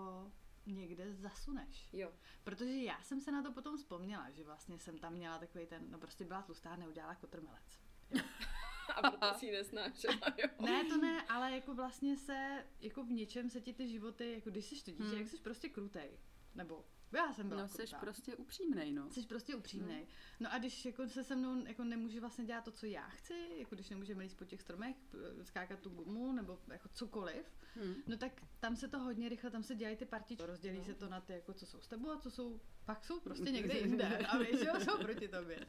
někde 0.71 1.13
zasuneš. 1.13 1.89
Jo, 1.93 2.11
Protože 2.43 2.83
já 2.83 3.01
jsem 3.01 3.21
se 3.21 3.31
na 3.31 3.43
to 3.43 3.51
potom 3.51 3.77
vzpomněla, 3.77 4.29
že 4.29 4.43
vlastně 4.43 4.79
jsem 4.79 4.97
tam 4.97 5.13
měla 5.13 5.39
takový 5.39 5.65
ten, 5.65 5.91
no 5.91 5.99
prostě 5.99 6.25
byla 6.25 6.41
tlustá, 6.41 6.75
neudělala 6.75 7.15
kotrmelec. 7.15 7.79
a 8.95 9.09
proto 9.11 9.33
si 9.39 9.45
ji 9.45 9.51
nesnášela, 9.51 10.19
jo. 10.37 10.49
Ne, 10.65 10.83
to 10.85 10.97
ne, 10.97 11.21
ale 11.21 11.51
jako 11.51 11.73
vlastně 11.73 12.17
se, 12.17 12.65
jako 12.79 13.03
v 13.03 13.11
něčem 13.11 13.49
se 13.49 13.61
ti 13.61 13.73
ty 13.73 13.87
životy, 13.87 14.31
jako 14.33 14.49
když 14.49 14.65
jsi 14.65 14.83
to 14.85 14.91
dítě, 14.91 15.03
Hmm. 15.03 15.17
jak 15.17 15.27
jsi 15.27 15.37
prostě 15.37 15.69
krutej. 15.69 16.19
Nebo 16.55 16.85
já 17.11 17.33
jsem 17.33 17.49
byla 17.49 17.61
No, 17.61 17.67
jsi 17.67 17.77
krutá. 17.77 17.97
prostě 17.99 18.35
upřímnej, 18.35 18.91
no. 18.91 19.11
Jsi 19.11 19.21
prostě 19.25 19.55
upřímnej. 19.55 20.07
No 20.39 20.53
a 20.53 20.57
když 20.57 20.85
jako 20.85 21.07
se 21.07 21.23
se 21.23 21.35
mnou 21.35 21.65
jako 21.67 21.83
nemůže 21.83 22.19
vlastně 22.19 22.45
dělat 22.45 22.63
to, 22.63 22.71
co 22.71 22.85
já 22.85 23.07
chci, 23.09 23.47
jako 23.57 23.75
když 23.75 23.89
nemůžeme 23.89 24.23
líst 24.23 24.37
po 24.37 24.45
těch 24.45 24.61
stromech, 24.61 24.95
skákat 25.43 25.79
tu 25.79 25.89
gumu 25.89 26.31
nebo 26.33 26.59
jako 26.67 26.89
cokoliv, 26.89 27.45
Hm. 27.75 27.93
no 28.07 28.17
tak 28.17 28.31
tam 28.59 28.75
se 28.75 28.87
to 28.87 28.99
hodně 28.99 29.29
rychle, 29.29 29.49
tam 29.51 29.63
se 29.63 29.75
dělají 29.75 29.97
ty 29.97 30.05
partičky. 30.05 30.45
Rozdělí 30.45 30.77
No. 30.77 30.83
se 30.83 30.93
to 30.93 31.09
na 31.09 31.21
ty, 31.21 31.33
jako 31.33 31.53
co 31.53 31.65
jsou 31.65 31.81
s 31.81 31.87
tebou 31.87 32.09
a 32.11 32.19
co 32.19 32.31
jsou, 32.31 32.59
pak 32.85 33.05
jsou 33.05 33.19
prostě 33.19 33.51
někde 33.51 33.73
jinde 33.79 34.17
a 34.17 34.37
víš, 34.37 34.61
jo, 34.65 34.73
jsou 34.79 34.97
proti 34.97 35.27
tobě. 35.27 35.67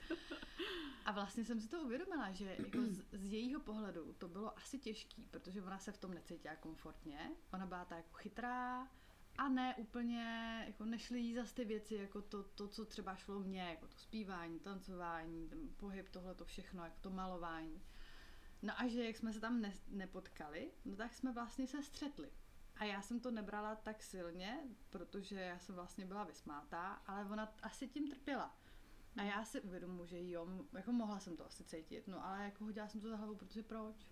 A 1.05 1.13
vlastně 1.13 1.45
jsem 1.45 1.61
si 1.61 1.69
to 1.69 1.83
uvědomila, 1.83 2.33
že 2.33 2.57
jako 2.59 2.79
z, 2.87 3.03
z 3.13 3.33
jejího 3.33 3.61
pohledu 3.61 4.13
to 4.19 4.29
bylo 4.29 4.59
asi 4.59 4.79
těžký, 4.79 5.27
protože 5.31 5.63
ona 5.63 5.79
se 5.79 5.93
v 5.93 5.99
tom 5.99 6.15
necítila 6.15 6.57
komfortně. 6.57 7.31
Ona 7.53 7.67
byla 7.67 7.85
tak 7.85 7.99
jako 7.99 8.13
chytrá 8.19 8.89
a 9.39 9.49
ne 9.49 9.75
úplně, 9.75 10.25
jako 10.67 10.85
nešly 10.85 11.21
jí 11.21 11.35
zas 11.35 11.53
ty 11.53 11.65
věci, 11.65 11.95
jako 11.95 12.23
to, 12.23 12.43
to, 12.43 12.69
co 12.69 12.85
třeba 12.85 13.15
šlo 13.15 13.41
mně, 13.41 13.63
jako 13.63 13.87
to 13.87 13.97
zpívání, 13.99 14.61
tancování, 14.61 15.49
ten 15.49 15.69
pohyb, 15.77 16.09
tohle 16.09 16.35
to 16.35 16.45
všechno, 16.45 16.85
jako 16.85 16.97
to 17.01 17.11
malování. 17.11 17.83
No 18.63 18.81
a 18.81 18.89
že 18.89 19.05
jak 19.05 19.17
jsme 19.17 19.33
se 19.33 19.41
tam 19.41 19.61
ne, 19.61 19.75
nepotkali, 19.89 20.73
no 20.85 20.97
tak 20.97 21.15
jsme 21.15 21.33
vlastně 21.33 21.67
se 21.67 21.83
střetli. 21.83 22.31
A 22.77 22.85
já 22.85 23.03
jsem 23.03 23.21
to 23.21 23.31
nebrala 23.31 23.77
tak 23.77 24.03
silně, 24.03 24.59
protože 24.91 25.37
já 25.37 25.59
jsem 25.59 25.75
vlastně 25.75 26.07
byla 26.07 26.25
vysmátá, 26.25 26.93
ale 27.07 27.25
ona 27.25 27.55
asi 27.63 27.89
tím 27.89 28.09
trpěla. 28.09 28.57
A 29.17 29.23
já 29.23 29.45
si 29.45 29.61
uvědomuji, 29.61 30.07
že 30.07 30.31
jo, 30.31 30.49
jako 30.73 30.93
mohla 30.93 31.21
jsem 31.21 31.37
to 31.37 31.47
asi 31.47 31.65
cítit, 31.65 32.09
no 32.09 32.27
ale 32.27 32.45
jako 32.45 32.65
hodila 32.65 32.89
jsem 32.89 33.01
to 33.01 33.09
za 33.09 33.17
hlavu, 33.17 33.35
protože 33.35 33.63
proč? 33.63 34.10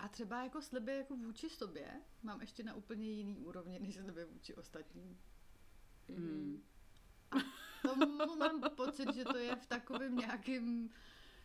A 0.00 0.08
třeba 0.08 0.42
jako 0.42 0.62
sliby 0.62 0.96
jako 0.96 1.16
vůči 1.16 1.48
sobě 1.48 2.00
mám 2.22 2.40
ještě 2.40 2.62
na 2.62 2.74
úplně 2.74 3.10
jiný 3.10 3.38
úrovni, 3.38 3.78
než 3.78 3.94
sliby 3.94 4.24
vůči 4.24 4.54
ostatním. 4.54 5.18
Mhm. 6.08 6.62
Tomu 7.82 8.36
mám 8.36 8.62
pocit, 8.76 9.14
že 9.14 9.24
to 9.24 9.36
je 9.36 9.56
v 9.56 9.66
takovém 9.66 10.16
nějakém 10.16 10.90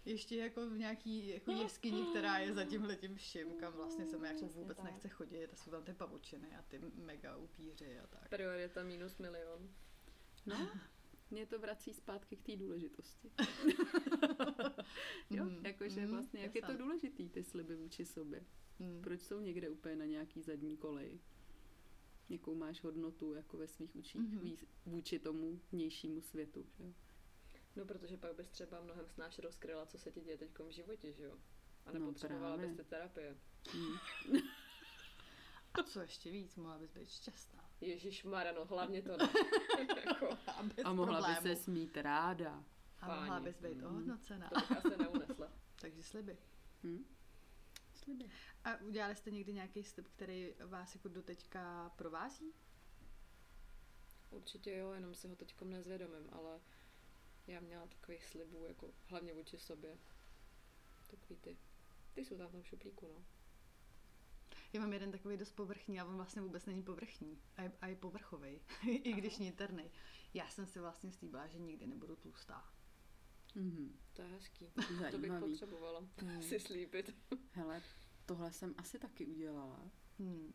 ještě 0.05 0.35
jako 0.35 0.69
v 0.69 0.77
nějaký 0.77 1.27
jako 1.27 1.51
jeskyni, 1.51 2.05
která 2.05 2.37
je 2.37 2.53
za 2.53 2.63
tímhle 2.63 2.95
tím 2.95 3.15
vším, 3.15 3.53
kam 3.53 3.73
vlastně 3.73 4.05
se 4.05 4.17
mi 4.17 4.27
jako 4.27 4.47
vůbec 4.47 4.77
tak. 4.77 4.85
nechce 4.85 5.09
chodit 5.09 5.53
a 5.53 5.55
jsou 5.55 5.71
tam 5.71 5.83
ty 5.83 5.93
pavučiny 5.93 6.55
a 6.55 6.61
ty 6.61 6.81
mega 6.95 7.37
upíři 7.37 7.99
a 7.99 8.07
tak. 8.07 8.29
Priorita 8.29 8.83
minus 8.83 9.17
milion. 9.17 9.69
No, 10.45 10.69
mě 11.31 11.45
to 11.45 11.59
vrací 11.59 11.93
zpátky 11.93 12.35
k 12.35 12.41
té 12.43 12.55
důležitosti. 12.55 13.31
jo, 15.29 15.45
Mhm, 15.45 15.65
jakože 15.65 16.01
mhm, 16.01 16.09
vlastně, 16.11 16.39
jak 16.41 16.55
je 16.55 16.61
to 16.61 16.77
důležitý, 16.77 17.29
ty 17.29 17.43
sliby 17.43 17.75
vůči 17.75 18.05
sobě. 18.05 18.45
Mm. 18.79 19.01
Proč 19.01 19.21
jsou 19.21 19.39
někde 19.39 19.69
úplně 19.69 19.95
na 19.95 20.05
nějaký 20.05 20.41
zadní 20.41 20.77
koleji? 20.77 21.19
Jakou 22.29 22.55
máš 22.55 22.83
hodnotu 22.83 23.33
jako 23.33 23.57
ve 23.57 23.67
svých 23.67 23.95
učích 23.95 24.21
Mhm. 24.21 24.39
mm-hmm. 24.39 24.67
vůči 24.85 25.19
tomu 25.19 25.59
vnějšímu 25.71 26.21
světu, 26.21 26.65
že 26.77 26.83
jo? 26.83 26.93
No, 27.75 27.85
protože 27.85 28.17
pak 28.17 28.35
bys 28.35 28.49
třeba 28.49 28.81
mnohem 28.81 29.07
snáš 29.09 29.39
rozkryla, 29.39 29.85
co 29.85 29.97
se 29.97 30.11
ti 30.11 30.21
děje 30.21 30.37
teď 30.37 30.49
v 30.59 30.69
životě, 30.69 31.13
že 31.13 31.23
jo? 31.23 31.37
A 31.85 31.91
No, 31.91 31.99
nepotřebovala 31.99 32.55
právě. 32.55 32.67
bys 32.67 32.77
ty 32.77 32.89
terapie. 32.89 33.37
Mm. 33.75 34.39
A 35.73 35.83
co 35.83 35.99
ještě 35.99 36.31
víc, 36.31 36.55
mohla 36.55 36.77
bys 36.79 36.91
být 36.91 37.09
šťastná. 37.09 37.64
Ježíš 37.85 38.23
no 38.51 38.65
hlavně 38.65 39.01
to 39.01 39.17
ne. 39.17 39.29
jako, 40.05 40.37
A, 40.47 40.63
bez 40.63 40.85
A 40.85 40.93
mohla 40.93 41.19
by 41.19 41.23
problémů. 41.35 41.41
se 41.57 41.63
smít 41.63 41.97
ráda. 41.97 42.63
A 42.99 43.07
mohla 43.07 43.27
Páni. 43.27 43.45
bys 43.45 43.59
být 43.59 43.77
Mm. 43.77 43.85
ohodnocená. 43.85 44.49
to 44.49 44.59
bych 44.59 44.71
asi 44.85 44.97
neunesla. 44.97 45.51
Takže 45.81 46.03
sliby. 46.03 46.37
Hm? 46.83 47.05
Sliby. 47.95 48.25
A 48.63 48.75
udělali 48.77 49.15
jste 49.15 49.31
někdy 49.31 49.53
nějaký 49.53 49.83
slib, 49.83 50.07
který 50.07 50.53
vás 50.65 50.95
jako 50.95 51.07
doteďka 51.07 51.91
provází? 51.95 52.53
Určitě 54.31 54.77
jo, 54.77 54.91
jenom 54.91 55.15
si 55.15 55.27
ho 55.27 55.35
teď 55.35 55.61
nezvědomím, 55.61 56.29
ale 56.31 56.59
já 57.47 57.59
měla 57.59 57.87
takových 57.87 58.25
slibů, 58.25 58.65
jako 58.67 58.93
hlavně 59.09 59.33
vůči 59.33 59.57
sobě. 59.57 59.97
Takový 61.11 61.35
ty. 61.35 61.57
Ty 62.13 62.25
jsou 62.25 62.37
tam 62.37 62.47
v 62.47 62.51
tom 62.51 62.63
šuplíku, 62.63 63.07
no. 63.07 63.25
Já 64.75 64.81
mám 64.81 64.93
jeden 64.93 65.11
takový 65.11 65.37
dost 65.37 65.51
povrchní 65.51 65.99
a 65.99 66.05
on 66.05 66.15
vlastně 66.15 66.41
vůbec 66.41 66.65
není 66.65 66.83
povrchní. 66.83 67.39
A 67.57 67.61
je, 67.61 67.71
a 67.81 67.87
je 67.87 67.95
povrchový, 67.95 68.61
i 68.89 69.13
když 69.13 69.37
niterný. 69.37 69.91
Já 70.33 70.47
jsem 70.47 70.65
si 70.67 70.79
vlastně 70.79 71.11
slíbila, 71.11 71.47
že 71.47 71.59
nikdy 71.59 71.87
nebudu 71.87 72.15
tlustá. 72.15 72.63
Mhm. 73.55 73.95
To 74.13 74.21
je 74.21 74.27
hezký. 74.27 74.65
To 74.75 74.81
bych 74.81 75.11
Zajímavý. 75.11 75.39
potřebovala 75.51 76.03
Hmm. 76.17 76.41
si 76.41 76.59
slíbit. 76.59 77.15
Hele, 77.51 77.81
tohle 78.25 78.51
jsem 78.53 78.75
asi 78.77 78.99
taky 78.99 79.25
udělala, 79.25 79.91
Hmm. 80.19 80.53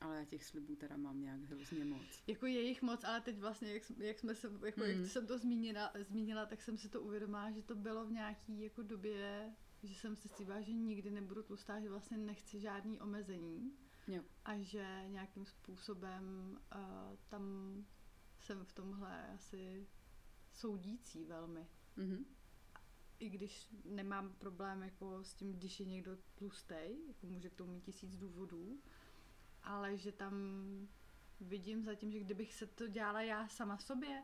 ale 0.00 0.16
já 0.18 0.24
těch 0.24 0.44
slibů 0.44 0.76
teda 0.76 0.96
mám 0.96 1.20
nějak 1.20 1.40
hrozně 1.42 1.84
moc. 1.84 2.22
Jako 2.26 2.46
je 2.46 2.60
jich 2.62 2.82
moc, 2.82 3.04
ale 3.04 3.20
teď 3.20 3.38
vlastně, 3.38 3.72
jak, 3.72 3.84
jsme- 3.84 4.04
jak 4.04 4.18
jsme 4.18 4.34
se, 4.34 4.50
jako 4.66 4.80
Hmm. 4.80 4.90
jak 5.02 5.10
jsem 5.10 5.26
to 5.26 5.38
zmínila, 5.38 5.92
zmínila, 6.08 6.46
tak 6.46 6.62
jsem 6.62 6.78
si 6.78 6.88
to 6.88 7.02
uvědomila, 7.02 7.50
že 7.50 7.62
to 7.62 7.74
bylo 7.74 8.06
v 8.06 8.12
nějaký 8.12 8.60
jako 8.62 8.82
době, 8.82 9.52
že 9.82 9.94
jsem 9.94 10.16
si 10.16 10.28
slíbila, 10.28 10.60
že 10.60 10.72
nikdy 10.72 11.10
nebudu 11.10 11.42
tlustá, 11.42 11.80
že 11.80 11.90
vlastně 11.90 12.16
nechci 12.16 12.60
žádný 12.60 13.00
omezení 13.00 13.72
Jo. 14.08 14.22
a 14.44 14.58
že 14.58 15.04
nějakým 15.08 15.46
způsobem 15.46 16.58
uh, 16.74 17.16
tam 17.28 17.42
jsem 18.40 18.64
v 18.64 18.72
tomhle 18.72 19.28
asi 19.28 19.86
soudící 20.52 21.24
velmi. 21.24 21.68
Mhm. 21.96 22.24
I 23.18 23.28
když 23.28 23.68
nemám 23.84 24.34
problém 24.34 24.82
jako 24.82 25.24
s 25.24 25.34
tím, 25.34 25.52
když 25.52 25.80
je 25.80 25.86
někdo 25.86 26.18
tlustej, 26.34 27.06
jako 27.08 27.26
může 27.26 27.50
k 27.50 27.54
tomu 27.54 27.72
mít 27.72 27.84
tisíc 27.84 28.16
důvodů, 28.16 28.82
ale 29.62 29.96
že 29.96 30.12
tam 30.12 30.34
vidím 31.40 31.84
zatím, 31.84 32.12
že 32.12 32.20
kdybych 32.20 32.54
se 32.54 32.66
to 32.66 32.88
dělala 32.88 33.22
já 33.22 33.48
sama 33.48 33.78
sobě, 33.78 34.22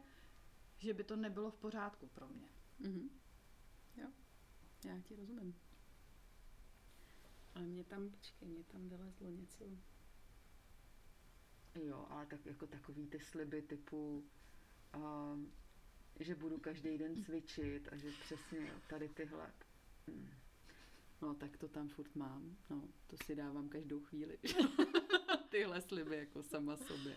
že 0.79 0.95
by 0.95 1.05
to 1.05 1.17
nebylo 1.17 1.51
v 1.51 1.57
pořádku 1.57 2.07
pro 2.07 2.29
mě. 2.29 2.49
Mhm. 2.79 3.18
Já 4.85 5.01
ti 5.01 5.17
rozumím. 5.17 5.55
Ale 7.55 7.67
mě 7.67 7.85
tam, 7.85 8.11
počkej, 8.11 8.49
mě 8.49 8.65
tam 8.65 8.89
vylezlo 8.89 9.31
něco. 9.31 9.65
Jo, 11.75 12.07
ale 12.11 12.27
tak 12.27 12.47
jako 12.47 12.67
takový 12.67 13.07
ty 13.07 13.21
sliby 13.21 13.63
typu, 13.63 14.25
um, 14.97 15.53
že 16.21 16.35
budu 16.35 16.59
každý 16.59 16.99
den 16.99 17.25
cvičit 17.25 17.89
a 17.93 17.97
že 17.97 18.11
přesně 18.21 18.73
tady 18.89 19.09
tyhle. 19.09 19.53
Hmm. 20.09 20.29
No, 21.23 21.35
tak 21.35 21.57
to 21.57 21.69
tam 21.69 21.89
furt 21.89 22.17
mám. 22.17 22.57
No, 22.71 22.89
to 23.07 23.17
si 23.25 23.35
dávám 23.35 23.69
každou 23.69 24.01
chvíli. 24.01 24.39
tyhle 25.49 25.81
sliby 25.81 26.17
jako 26.17 26.43
sama 26.43 26.77
sobě. 26.77 27.17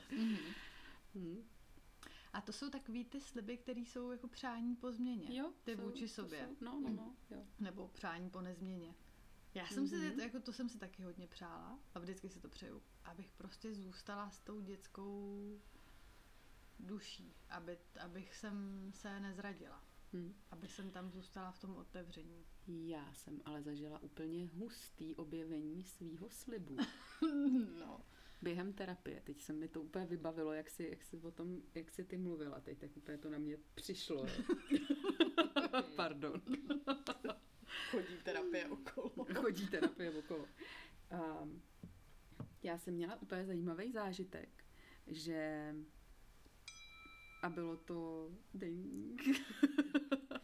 Hmm. 1.14 1.44
A 2.34 2.42
to 2.42 2.54
jsou 2.54 2.70
takový 2.70 3.06
ty 3.06 3.22
sliby, 3.22 3.58
které 3.58 3.80
jsou 3.80 4.12
jako 4.12 4.28
přání 4.28 4.76
po 4.76 4.92
změně. 4.92 5.38
Jo, 5.38 5.54
Ty 5.64 5.76
jsou- 5.76 5.82
vůči 5.82 6.08
sobě. 6.08 6.48
Jsou, 6.50 6.66
no, 6.66 6.80
no, 6.80 6.90
no, 6.90 7.16
jo. 7.30 7.46
Nebo 7.60 7.88
přání 7.88 8.30
po 8.30 8.42
nezměně. 8.42 8.96
Já 9.54 9.68
jsem 9.68 9.88
si, 9.88 9.96
Mhm. 9.98 10.20
jako 10.20 10.40
to 10.40 10.54
jsem 10.54 10.70
si 10.70 10.78
taky 10.80 11.04
hodně 11.04 11.28
přála 11.28 11.80
a 11.96 12.00
vždycky 12.00 12.30
si 12.30 12.40
to 12.40 12.50
přeju, 12.50 12.82
abych 13.04 13.32
prostě 13.32 13.76
zůstala 13.76 14.30
s 14.30 14.40
tou 14.40 14.62
dětskou 14.62 15.60
duší, 16.80 17.34
aby, 17.50 17.78
abych 18.00 18.36
jsem 18.36 18.92
se 18.96 19.20
nezradila, 19.20 19.84
Hm. 20.14 20.34
aby 20.52 20.68
jsem 20.68 20.92
tam 20.92 21.10
zůstala 21.12 21.52
v 21.52 21.60
tom 21.60 21.78
otevření. 21.78 22.46
Já 22.68 23.14
jsem 23.14 23.42
ale 23.46 23.62
zažila 23.64 24.00
úplně 24.00 24.48
hustý 24.48 25.16
objevení 25.16 25.84
svýho 25.84 26.30
slibu 26.30 26.78
No. 27.80 28.02
Během 28.42 28.74
terapie. 28.74 29.22
Teď 29.24 29.42
se 29.42 29.54
mi 29.54 29.68
to 29.68 29.82
úplně 29.82 30.06
vybavilo, 30.06 30.54
jak 30.54 30.70
si, 30.70 30.88
jak 30.90 31.04
si 31.04 31.18
o 31.18 31.32
tom, 31.32 31.62
jak 31.76 31.92
si 31.92 32.04
ty 32.04 32.18
mluvila. 32.18 32.60
Teď 32.60 32.78
tak 32.78 32.98
úplně 32.98 33.18
to 33.18 33.30
na 33.30 33.38
mě 33.38 33.58
přišlo. 33.76 34.26
Pardon. 35.96 36.42
Chodí 37.92 38.18
terapie 38.24 38.68
okolo. 38.70 39.26
Chodí 39.34 39.68
terapie 39.68 40.12
okolo. 40.12 40.48
A 41.12 41.48
já 42.64 42.78
jsem 42.78 42.94
měla 42.94 43.22
úplně 43.22 43.46
zajímavý 43.46 43.92
zážitek, 43.92 44.50
že 45.08 45.74
a 47.42 47.50
bylo 47.50 47.78
to 47.78 48.32
ding. 48.54 49.22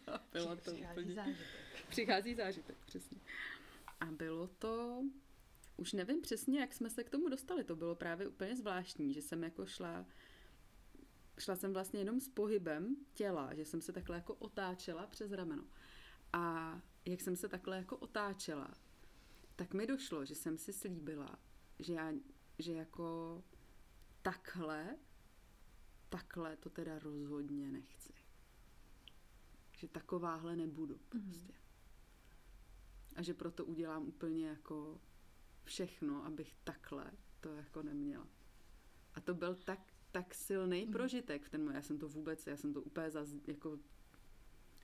A 0.08 0.24
bylo 0.34 0.56
to 0.56 0.72
Přichází 0.72 1.02
úplně... 1.02 1.14
zážitek. 1.14 1.48
Přichází 1.90 2.36
zážitek, 2.36 2.78
přesně. 2.86 3.18
A 4.00 4.06
bylo 4.06 4.48
to, 4.48 5.04
už 5.78 5.94
nevím 5.94 6.22
přesně, 6.22 6.60
jak 6.60 6.74
jsme 6.74 6.90
se 6.90 7.04
k 7.04 7.10
tomu 7.10 7.30
dostali, 7.30 7.64
to 7.64 7.76
bylo 7.76 7.96
právě 7.96 8.28
úplně 8.28 8.56
zvláštní, 8.56 9.14
že 9.14 9.22
jsem 9.22 9.44
jako 9.44 9.66
šla, 9.66 10.06
šla 11.40 11.56
jsem 11.56 11.74
vlastně 11.74 12.00
jenom 12.00 12.20
s 12.20 12.28
pohybem 12.28 12.96
těla, 13.14 13.54
že 13.54 13.66
jsem 13.66 13.82
se 13.82 13.94
takhle 13.94 14.16
jako 14.16 14.34
otáčela 14.34 15.08
přes 15.08 15.32
rameno. 15.32 15.64
A 16.34 16.82
jak 17.06 17.22
jsem 17.22 17.36
se 17.36 17.50
takhle 17.50 17.78
jako 17.78 17.98
otáčela, 17.98 18.74
tak 19.56 19.74
mi 19.74 19.88
došlo, 19.88 20.26
že 20.26 20.36
jsem 20.36 20.58
si 20.58 20.74
slíbila, 20.74 21.40
že 21.80 21.94
já, 21.94 22.14
že 22.60 22.74
jako 22.74 23.44
takhle, 24.22 24.98
takhle 26.10 26.58
to 26.58 26.70
teda 26.70 27.00
rozhodně 27.00 27.72
nechci. 27.72 28.14
Že 29.78 29.88
takováhle 29.88 30.56
nebudu 30.56 31.00
prostě. 31.10 31.54
A 33.16 33.22
že 33.22 33.34
proto 33.34 33.66
udělám 33.66 34.08
úplně 34.08 34.48
jako 34.48 35.02
všechno, 35.68 36.26
abych 36.26 36.56
takhle 36.64 37.12
to 37.42 37.50
jako 37.56 37.84
neměla. 37.84 38.28
A 39.16 39.22
to 39.22 39.34
byl 39.34 39.56
tak, 39.56 39.80
tak 40.12 40.34
silný 40.34 40.84
Mhm. 40.84 40.92
prožitek 40.94 41.44
v 41.44 41.50
ten 41.50 41.62
moment. 41.62 41.76
Já 41.76 41.82
jsem 41.82 41.98
to 41.98 42.08
vůbec, 42.10 42.48
já 42.48 42.58
jsem 42.58 42.74
to 42.74 42.82
úplně 42.82 43.12
zaz, 43.12 43.30
jako 43.48 43.80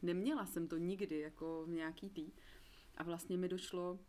neměla 0.01 0.45
jsem 0.45 0.67
to 0.67 0.77
nikdy 0.77 1.19
jako 1.19 1.65
v 1.65 1.69
nějaký 1.69 2.09
tý. 2.09 2.31
A 2.97 3.03
vlastně 3.03 3.37
mi 3.37 3.49
došlo, 3.49 3.99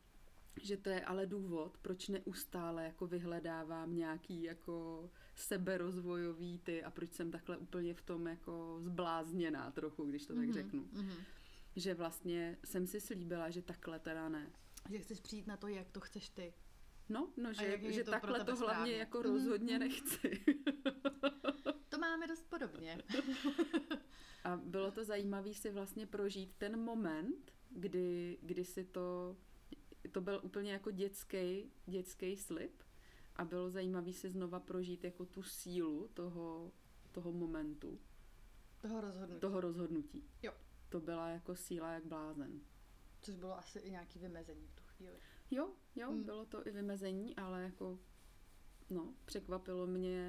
že 0.62 0.76
to 0.76 0.88
je 0.90 1.04
ale 1.04 1.26
důvod, 1.26 1.78
proč 1.82 2.08
neustále 2.08 2.84
jako 2.84 3.06
vyhledávám 3.06 3.94
nějaký 3.96 4.42
jako 4.42 5.10
seberozvojový 5.34 6.58
ty 6.58 6.84
a 6.84 6.90
proč 6.90 7.12
jsem 7.12 7.30
takhle 7.30 7.56
úplně 7.58 7.94
v 7.94 8.02
tom 8.02 8.26
jako 8.26 8.76
zblázněná 8.80 9.70
trochu, 9.70 10.04
když 10.04 10.26
to 10.26 10.34
tak 10.34 10.44
Mhm, 10.44 10.52
řeknu. 10.52 10.88
mhm. 10.92 11.12
Že 11.76 11.94
vlastně 11.94 12.58
jsem 12.64 12.86
si 12.86 13.00
slíbila, 13.00 13.50
že 13.50 13.62
takhle 13.62 13.98
teda 13.98 14.28
ne. 14.28 14.50
Že 14.90 14.98
chceš 14.98 15.20
přijít 15.20 15.46
na 15.46 15.56
to, 15.56 15.68
jak 15.68 15.90
to 15.90 16.00
chceš 16.00 16.28
ty. 16.28 16.54
No, 17.08 17.32
no 17.36 17.52
že, 17.52 17.80
že 17.92 18.04
to 18.04 18.10
takhle 18.10 18.44
to 18.44 18.56
hlavně 18.56 18.56
správně. 18.66 18.96
jako 18.96 19.18
Mhm, 19.18 19.26
rozhodně 19.32 19.78
mhm. 19.78 19.88
nechci. 19.88 20.44
To 21.88 21.98
máme 22.00 22.26
dost 22.26 22.42
podobně. 22.50 22.98
A 24.44 24.56
bylo 24.56 24.90
to 24.90 25.04
zajímavé 25.04 25.54
si 25.54 25.70
vlastně 25.70 26.06
prožít 26.06 26.54
ten 26.58 26.80
moment, 26.80 27.52
kdy, 27.70 28.38
kdy 28.42 28.64
si 28.64 28.84
to, 28.84 29.36
to 30.12 30.20
byl 30.20 30.40
úplně 30.42 30.72
jako 30.72 30.90
dětský, 30.90 31.70
dětský 31.86 32.36
slib 32.36 32.82
a 33.36 33.44
bylo 33.44 33.70
zajímavé 33.70 34.12
si 34.12 34.30
znova 34.30 34.60
prožít 34.60 35.04
jako 35.04 35.26
tu 35.26 35.42
sílu 35.42 36.08
toho, 36.14 36.72
toho 37.12 37.32
momentu, 37.32 38.00
Toho 38.80 39.00
rozhodnutí. 39.00 39.40
toho 39.40 39.60
rozhodnutí. 39.60 40.24
Jo. 40.42 40.52
To 40.88 41.00
byla 41.00 41.28
jako 41.28 41.56
síla 41.56 41.92
jak 41.92 42.04
blázen. 42.04 42.60
Což 43.22 43.34
bylo 43.34 43.58
asi 43.58 43.78
i 43.78 43.90
nějaký 43.90 44.18
vymezení 44.18 44.66
v 44.66 44.72
tu 44.74 44.82
chvíli. 44.86 45.16
Jo, 45.50 45.72
jo, 45.96 46.10
Mm. 46.12 46.24
bylo 46.24 46.46
to 46.46 46.66
i 46.66 46.70
vymezení, 46.70 47.36
ale 47.36 47.62
jako, 47.62 47.98
no, 48.90 49.14
překvapilo 49.24 49.86
mě, 49.86 50.28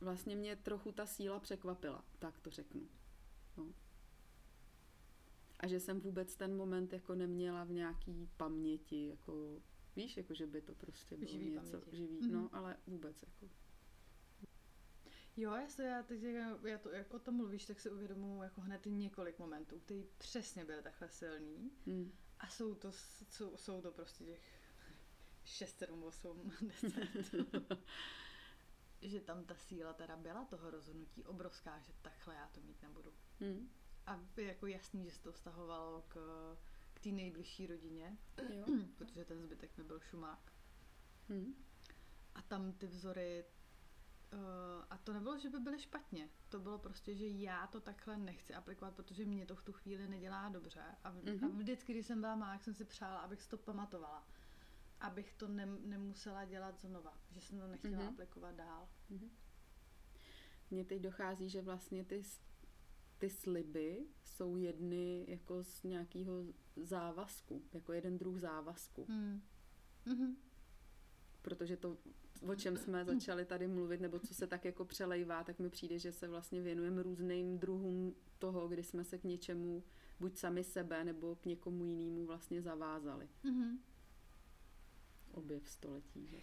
vlastně 0.00 0.36
mě 0.36 0.56
trochu 0.56 0.92
ta 0.92 1.06
síla 1.06 1.40
překvapila, 1.40 2.04
tak 2.18 2.40
to 2.40 2.50
řeknu. 2.50 2.88
No. 3.56 3.74
A 5.60 5.66
že 5.66 5.80
jsem 5.80 6.00
vůbec 6.00 6.36
ten 6.36 6.56
moment 6.56 6.92
jako 6.92 7.14
neměla 7.14 7.64
v 7.64 7.70
nějaký 7.70 8.28
paměti, 8.36 9.06
jako, 9.08 9.62
víš, 9.96 10.16
jako 10.16 10.34
že 10.34 10.46
by 10.46 10.62
to 10.62 10.74
prostě 10.74 11.16
bylo 11.16 11.30
Živý 11.30 11.50
něco 11.50 11.70
paměti. 11.80 11.96
živý, 11.96 12.18
Mhm. 12.22 12.32
no, 12.32 12.48
ale 12.52 12.76
vůbec 12.86 13.22
jako. 13.22 13.48
Jo, 15.36 15.52
se 15.68 15.84
já 15.84 16.02
teď, 16.02 16.22
jak- 16.22 16.64
já 16.64 16.78
to, 16.78 16.90
jak 16.90 17.14
o 17.14 17.18
tom 17.18 17.34
mluvíš, 17.34 17.66
tak 17.66 17.80
si 17.80 17.90
uvědomuji 17.90 18.42
jako 18.42 18.60
hned 18.60 18.86
několik 18.86 19.38
momentů, 19.38 19.78
které 19.78 20.02
přesně 20.18 20.64
byly 20.64 20.82
takhle 20.82 21.08
silný. 21.08 21.70
Mm. 21.86 22.12
A 22.38 22.48
jsou 22.48 22.74
to, 22.74 22.92
jsou, 23.30 23.56
jsou 23.56 23.82
to 23.82 23.90
prostě 23.92 24.24
těch 24.24 24.42
6, 25.44 25.78
7, 25.78 26.02
8, 26.04 26.52
10. 26.62 26.94
že 29.02 29.20
tam 29.20 29.44
ta 29.44 29.54
síla 29.54 29.92
teda 29.92 30.16
byla 30.16 30.44
toho 30.44 30.70
rozhodnutí 30.70 31.24
obrovská, 31.24 31.78
že 31.80 31.92
takhle 32.02 32.34
já 32.34 32.48
to 32.48 32.60
mít 32.60 32.82
nebudu. 32.82 33.12
Mm. 33.40 33.70
A 34.06 34.20
je 34.36 34.44
jako 34.44 34.66
jasný, 34.66 35.04
že 35.04 35.10
se 35.10 35.22
to 35.22 35.32
vztahovalo 35.32 36.02
k, 36.08 36.14
k 36.94 37.00
té 37.00 37.08
nejbližší 37.08 37.66
rodině, 37.66 38.18
Jo. 38.50 38.64
protože 38.98 39.24
ten 39.24 39.42
zbytek 39.42 39.76
mi 39.76 39.84
byl 39.84 40.00
šumák. 40.00 40.52
Mm. 41.28 41.64
A 42.34 42.42
tam 42.42 42.72
ty 42.72 42.86
vzory, 42.86 43.44
a 44.90 44.98
to 44.98 45.12
nebylo, 45.12 45.38
že 45.38 45.50
by 45.50 45.58
byly 45.60 45.78
špatně, 45.78 46.28
to 46.48 46.60
bylo 46.60 46.78
prostě, 46.78 47.14
že 47.14 47.26
já 47.28 47.66
to 47.66 47.80
takhle 47.80 48.16
nechci 48.16 48.54
aplikovat, 48.54 48.94
protože 48.94 49.24
mě 49.24 49.46
to 49.46 49.56
v 49.56 49.62
tu 49.62 49.72
chvíli 49.72 50.08
nedělá 50.08 50.48
dobře. 50.48 50.82
A, 51.04 51.10
v, 51.10 51.24
Mhm. 51.24 51.44
a 51.44 51.48
vždycky, 51.48 51.92
když 51.92 52.06
jsem 52.06 52.20
byla 52.20 52.52
jak 52.52 52.64
jsem 52.64 52.74
si 52.74 52.84
přála, 52.84 53.20
abych 53.20 53.42
si 53.42 53.48
to 53.48 53.56
pamatovala. 53.58 54.28
Abych 55.00 55.32
to 55.32 55.48
ne, 55.48 55.66
nemusela 55.66 56.44
dělat 56.44 56.80
znova, 56.80 57.18
že 57.30 57.40
jsem 57.40 57.58
to 57.58 57.66
nechtěla 57.66 57.98
Mhm. 57.98 58.08
aplikovat 58.08 58.54
dál. 58.54 58.88
Mně 60.70 60.84
teď 60.84 61.02
dochází, 61.02 61.48
že 61.48 61.62
vlastně 61.62 62.04
ty, 62.04 62.22
ty 63.18 63.30
sliby 63.30 64.06
jsou 64.24 64.56
jedny 64.56 65.24
jako 65.28 65.62
z 65.64 65.82
nějakého 65.82 66.32
závazku, 66.76 67.62
jako 67.72 67.92
jeden 67.92 68.18
druh 68.18 68.38
závazku. 68.38 69.06
Hmm. 69.08 69.42
Mhm. 70.06 70.36
Protože 71.42 71.76
to, 71.76 71.96
o 72.42 72.54
čem 72.54 72.76
jsme 72.76 73.04
začali 73.04 73.44
tady 73.44 73.68
mluvit, 73.68 74.00
nebo 74.00 74.18
co 74.18 74.34
se 74.34 74.46
tak 74.46 74.64
jako 74.64 74.84
přelejvá, 74.84 75.44
tak 75.44 75.58
mi 75.58 75.70
přijde, 75.70 75.98
že 75.98 76.12
se 76.12 76.28
vlastně 76.28 76.60
věnujeme 76.60 77.02
různým 77.02 77.58
druhům 77.58 78.14
toho, 78.38 78.68
kdy 78.68 78.82
jsme 78.82 79.04
se 79.04 79.18
k 79.18 79.24
něčemu 79.24 79.82
buď 80.20 80.36
sami 80.36 80.64
sebe, 80.64 81.04
nebo 81.04 81.36
k 81.36 81.46
někomu 81.46 81.84
jinému 81.84 82.26
vlastně 82.26 82.62
zavázali. 82.62 83.28
Mhm. 83.44 83.78
Objev 85.32 85.68
století, 85.68 86.26
že? 86.26 86.36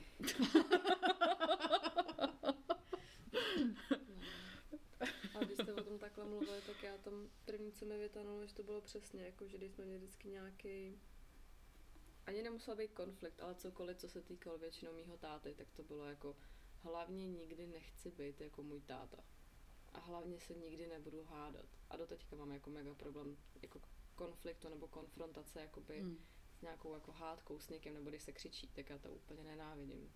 A 5.36 5.40
když 5.40 5.58
jste 5.58 5.74
o 5.74 5.84
tom 5.84 6.00
takhle 6.00 6.26
mluvili, 6.26 6.62
tak 6.68 6.84
já 6.84 6.98
tam 6.98 7.14
první, 7.46 7.72
co 7.72 7.86
mi 7.86 7.98
vytanulo, 7.98 8.46
že 8.46 8.54
to 8.54 8.64
bylo 8.64 8.82
přesně, 8.82 9.26
jako 9.26 9.48
že 9.48 9.58
když 9.58 9.72
jsme 9.72 9.86
měli 9.86 10.00
vždycky 10.00 10.30
nějaký 10.30 11.00
ani 12.26 12.42
nemusel 12.44 12.76
být 12.76 12.92
konflikt, 12.94 13.40
ale 13.40 13.56
cokoliv, 13.56 13.98
co 13.98 14.10
se 14.10 14.22
týkalo 14.22 14.58
většinou 14.58 14.94
mýho 14.94 15.18
táty, 15.18 15.54
tak 15.54 15.72
to 15.72 15.84
bylo 15.84 16.06
jako 16.06 16.36
hlavně 16.82 17.28
nikdy 17.28 17.68
nechci 17.68 18.12
být 18.12 18.42
jako 18.42 18.64
můj 18.64 18.82
táta. 18.82 19.24
A 19.94 20.00
hlavně 20.00 20.40
se 20.40 20.54
nikdy 20.54 20.88
nebudu 20.88 21.24
hádat. 21.24 21.66
A 21.90 21.98
doteďka 21.98 22.36
mám 22.36 22.52
jako 22.52 22.70
mega 22.70 22.94
problém 22.94 23.38
jako 23.62 23.82
konfliktu 24.16 24.70
nebo 24.70 24.88
konfrontace 24.88 25.62
jakoby 25.62 26.00
Hmm. 26.00 26.26
s 26.60 26.62
nějakou 26.62 26.94
jako 26.94 27.12
hádkou 27.12 27.60
s 27.60 27.70
někým, 27.70 27.94
nebo 27.94 28.10
když 28.10 28.24
se 28.24 28.32
křičí, 28.32 28.68
tak 28.68 28.90
já 28.90 28.98
to 28.98 29.12
úplně 29.12 29.44
nenávidím. 29.44 30.14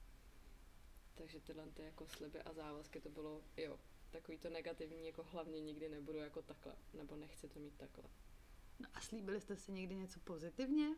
Takže 1.16 1.40
tyhle 1.40 1.68
ty 1.68 1.82
jako 1.82 2.08
sliby 2.08 2.42
a 2.42 2.54
závazky 2.54 3.02
to 3.02 3.10
bylo, 3.10 3.44
jo, 3.58 3.80
takový 4.10 4.38
to 4.38 4.50
negativní, 4.50 5.06
jako 5.06 5.24
hlavně 5.24 5.62
nikdy 5.62 5.90
nebudu 5.90 6.18
jako 6.18 6.42
takhle, 6.42 6.76
nebo 6.94 7.16
nechci 7.16 7.50
to 7.50 7.60
mít 7.60 7.78
takhle. 7.78 8.04
No 8.80 8.90
a 8.94 9.02
slíbili 9.02 9.42
jste 9.42 9.56
si 9.56 9.72
někdy 9.72 9.96
něco 9.96 10.20
pozitivně? 10.20 10.96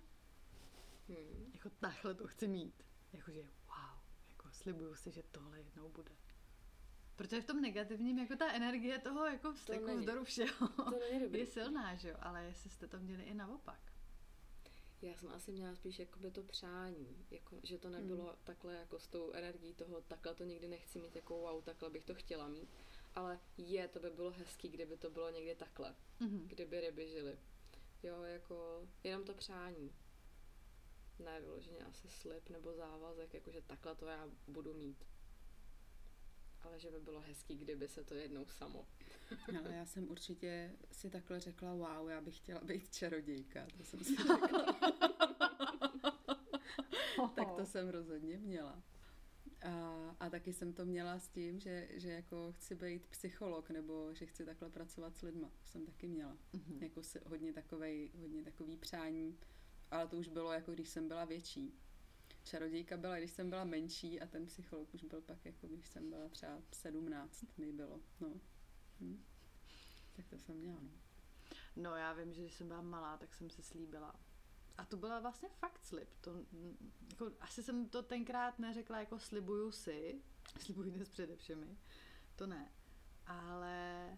Hmm. 1.09 1.51
Jako 1.53 1.69
takhle 1.69 2.15
to 2.15 2.27
chci 2.27 2.47
mít. 2.47 2.83
Jakože 3.13 3.41
wow, 3.41 3.99
jako 4.29 4.51
slibuju 4.51 4.95
si, 4.95 5.11
že 5.11 5.23
tohle 5.31 5.57
jednou 5.61 5.89
bude. 5.89 6.11
Protože 7.15 7.41
v 7.41 7.45
tom 7.45 7.61
negativním, 7.61 8.19
jako 8.19 8.35
ta 8.35 8.51
energie 8.53 8.99
toho 8.99 9.25
jako 9.25 9.53
vzteku, 9.53 9.85
není. 9.85 9.99
vzdoru 9.99 10.23
všeho, 10.23 10.67
To 11.29 11.37
je 11.37 11.45
silná, 11.45 11.95
že 11.95 12.09
jo? 12.09 12.15
Ale 12.19 12.45
jestli 12.45 12.69
jste 12.69 12.87
to 12.87 12.99
měli 12.99 13.23
i 13.23 13.33
naopak. 13.33 13.79
Já 15.01 15.15
jsem 15.17 15.29
asi 15.31 15.51
měla 15.51 15.75
spíš 15.75 15.99
jakoby 15.99 16.31
to 16.31 16.43
přání, 16.43 17.25
jako, 17.31 17.59
že 17.63 17.77
to 17.77 17.89
nebylo 17.89 18.23
Hmm. 18.25 18.35
takhle 18.43 18.73
jako 18.75 18.99
s 18.99 19.07
tou 19.07 19.31
energií 19.31 19.73
toho, 19.73 20.01
takhle 20.01 20.35
to 20.35 20.43
nikdy 20.43 20.67
nechci 20.67 20.99
mít, 20.99 21.15
jako 21.15 21.37
wow, 21.37 21.63
takhle 21.63 21.89
bych 21.89 22.05
to 22.05 22.15
chtěla 22.15 22.47
mít. 22.47 22.69
Ale 23.15 23.39
je, 23.57 23.87
to 23.87 23.99
by 23.99 24.09
bylo 24.09 24.31
hezký, 24.31 24.69
kdyby 24.69 24.97
to 24.97 25.09
bylo 25.09 25.29
někdy 25.29 25.55
takhle, 25.55 25.95
Mhm. 26.19 26.47
kdyby 26.47 26.81
ryby 26.81 27.07
žily. 27.07 27.39
Jo, 28.03 28.21
jako 28.23 28.87
jenom 29.03 29.23
to 29.23 29.33
přání. 29.33 29.91
Ne 31.19 31.41
vyloženě 31.41 31.79
asi 31.79 32.09
slib 32.09 32.49
nebo 32.49 32.73
závazek, 32.73 33.33
jakože 33.33 33.61
takhle 33.61 33.95
to 33.95 34.05
já 34.05 34.29
budu 34.47 34.73
mít. 34.73 35.05
Ale 36.61 36.79
že 36.79 36.91
by 36.91 36.99
bylo 36.99 37.21
hezký, 37.21 37.57
kdyby 37.57 37.87
se 37.87 38.03
to 38.03 38.13
jednou 38.13 38.45
samo. 38.45 38.87
Ale 39.59 39.75
já 39.75 39.85
jsem 39.85 40.09
určitě 40.09 40.71
si 40.91 41.09
takhle 41.09 41.39
řekla, 41.39 41.73
wow, 41.73 42.09
já 42.09 42.21
bych 42.21 42.37
chtěla 42.37 42.61
být 42.61 42.95
čarodějka. 42.95 43.67
To 43.77 43.83
jsem 43.83 43.99
si 43.99 44.15
řekla. 44.27 44.79
tak 47.35 47.51
to 47.57 47.65
jsem 47.65 47.89
rozhodně 47.89 48.37
měla. 48.37 48.83
A, 49.61 50.15
a 50.19 50.29
taky 50.29 50.53
jsem 50.53 50.73
to 50.73 50.85
měla 50.85 51.19
s 51.19 51.29
tím, 51.29 51.59
že, 51.59 51.87
že 51.91 52.11
jako 52.11 52.51
chci 52.51 52.75
být 52.75 53.07
psycholog, 53.07 53.69
nebo 53.69 54.13
že 54.13 54.25
chci 54.25 54.45
takhle 54.45 54.69
pracovat 54.69 55.17
s 55.17 55.21
lidma. 55.21 55.47
To 55.47 55.67
jsem 55.67 55.85
taky 55.85 56.07
měla. 56.07 56.37
Mhm. 56.53 56.83
Jako 56.83 57.03
si, 57.03 57.19
hodně, 57.25 57.53
takovej, 57.53 58.11
hodně 58.19 58.43
takový 58.43 58.77
přání. 58.77 59.37
Ale 59.91 60.07
to 60.07 60.17
už 60.17 60.27
bylo 60.27 60.53
jako 60.53 60.71
když 60.71 60.89
jsem 60.89 61.07
byla 61.07 61.25
větší. 61.25 61.73
Čarodějka 62.43 62.97
byla, 62.97 63.17
když 63.17 63.31
jsem 63.31 63.49
byla 63.49 63.63
menší 63.63 64.21
a 64.21 64.27
ten 64.27 64.45
psycholog 64.45 64.93
už 64.93 65.03
byl 65.03 65.21
pak 65.21 65.45
jako 65.45 65.67
když 65.67 65.87
jsem 65.87 66.09
byla 66.09 66.29
třeba 66.29 66.61
17 66.71 67.57
mi 67.57 67.71
bylo. 67.71 67.99
No. 68.19 68.41
Hm. 69.01 69.23
Tak 70.15 70.27
to 70.27 70.39
jsem 70.39 70.55
měla, 70.55 70.79
no. 70.81 70.91
No 71.75 71.95
já 71.95 72.13
vím, 72.13 72.33
že 72.33 72.41
když 72.41 72.53
jsem 72.53 72.67
byla 72.67 72.81
malá, 72.81 73.17
tak 73.17 73.33
jsem 73.33 73.49
si 73.49 73.63
slíbila. 73.63 74.15
A 74.77 74.85
to 74.85 74.97
byla 74.97 75.19
vlastně 75.19 75.49
fakt 75.49 75.83
slib. 75.83 76.09
To, 76.21 76.45
jako, 77.09 77.31
asi 77.39 77.63
jsem 77.63 77.89
to 77.89 78.03
tenkrát 78.03 78.59
neřekla 78.59 78.99
jako 78.99 79.19
slibuju 79.19 79.71
si, 79.71 80.21
slibuji 80.59 80.91
dnes 80.91 81.09
přede 81.09 81.35
všemi, 81.35 81.77
to 82.35 82.47
ne. 82.47 82.71
Ale 83.25 84.17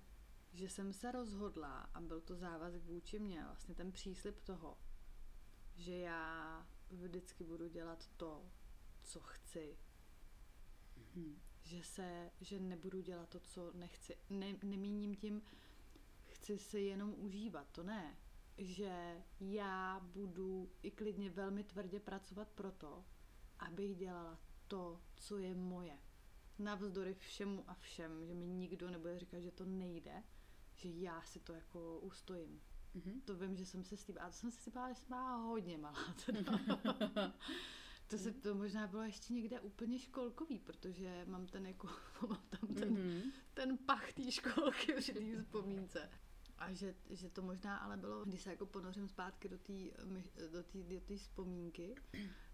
že 0.54 0.70
jsem 0.70 0.94
se 0.94 1.12
rozhodla 1.12 1.90
a 1.94 2.02
byl 2.02 2.22
to 2.22 2.36
závazek 2.36 2.84
vůči 2.84 3.20
mně, 3.20 3.44
vlastně 3.44 3.76
ten 3.76 3.92
příslip 3.92 4.42
toho, 4.42 4.78
že 5.82 5.98
já 5.98 6.68
vždycky 6.92 7.44
budu 7.44 7.68
dělat 7.68 8.10
to, 8.18 8.52
co 9.04 9.20
chci. 9.20 9.78
Hm. 11.16 11.42
Že 11.64 11.84
se, 11.84 12.32
že 12.42 12.60
nebudu 12.60 13.02
dělat 13.02 13.30
to, 13.30 13.40
co 13.40 13.72
nechci. 13.74 14.18
Ne, 14.30 14.56
nemíním 14.64 15.16
tím, 15.16 15.42
chci 16.26 16.58
si 16.58 16.80
jenom 16.80 17.16
užívat, 17.18 17.72
to 17.72 17.84
ne. 17.84 18.18
Že 18.58 19.24
já 19.40 20.00
budu 20.00 20.72
i 20.84 20.92
klidně 20.92 21.30
velmi 21.30 21.64
tvrdě 21.64 22.00
pracovat 22.00 22.48
pro 22.52 22.72
to, 22.72 23.06
abych 23.60 23.96
dělala 23.96 24.40
to, 24.68 25.02
co 25.16 25.38
je 25.38 25.56
moje. 25.56 25.98
Navzdory 26.60 27.14
všemu 27.14 27.64
a 27.68 27.74
všem, 27.74 28.26
že 28.26 28.34
mi 28.34 28.48
nikdo 28.48 28.90
nebude 28.90 29.20
říkat, 29.20 29.40
že 29.40 29.52
to 29.52 29.66
nejde, 29.66 30.24
že 30.76 30.90
já 30.90 31.22
si 31.22 31.40
to 31.40 31.54
jako 31.54 32.00
ustojím. 32.00 32.62
Mhm. 32.94 33.22
To 33.22 33.36
vím, 33.36 33.56
že 33.56 33.66
jsem 33.66 33.84
se 33.84 33.98
slíbila. 33.98 34.26
A 34.26 34.30
to 34.30 34.36
jsem 34.36 34.52
se 34.52 34.62
slíbila, 34.62 34.90
že 34.90 34.96
jsem 34.96 35.08
byla 35.08 35.36
hodně 35.36 35.78
malá. 35.78 36.14
Teda. 36.26 36.52
to, 38.08 38.18
se, 38.18 38.32
to 38.32 38.56
možná 38.56 38.88
bylo 38.88 39.04
ještě 39.04 39.34
někde 39.34 39.60
úplně 39.60 40.00
školkový, 40.00 40.60
protože 40.60 41.26
mám 41.28 41.48
ten 41.48 41.68
jako, 41.68 41.88
mám 42.30 42.42
tam 42.50 42.76
ten, 42.76 42.94
Mhm. 42.94 43.22
ten 43.54 43.78
pach 43.78 44.14
té 44.14 44.32
školky 44.32 44.94
při 44.94 45.14
té 45.14 45.42
vzpomínce. 45.44 46.10
A 46.58 46.74
že, 46.74 46.96
že 47.10 47.30
to 47.30 47.42
možná 47.42 47.78
ale 47.78 47.98
bylo, 47.98 48.26
když 48.26 48.42
se 48.42 48.50
jako 48.50 48.66
ponořím 48.66 49.08
zpátky 49.10 49.50
do 49.50 49.58
té 49.58 49.74
do 50.52 50.64
do 51.08 51.18
vzpomínky, 51.18 51.96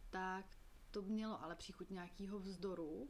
tak 0.10 0.45
to 0.91 1.02
mělo 1.02 1.43
ale 1.43 1.56
příchuť 1.56 1.89
nějakého 1.89 2.39
vzdoru, 2.39 3.10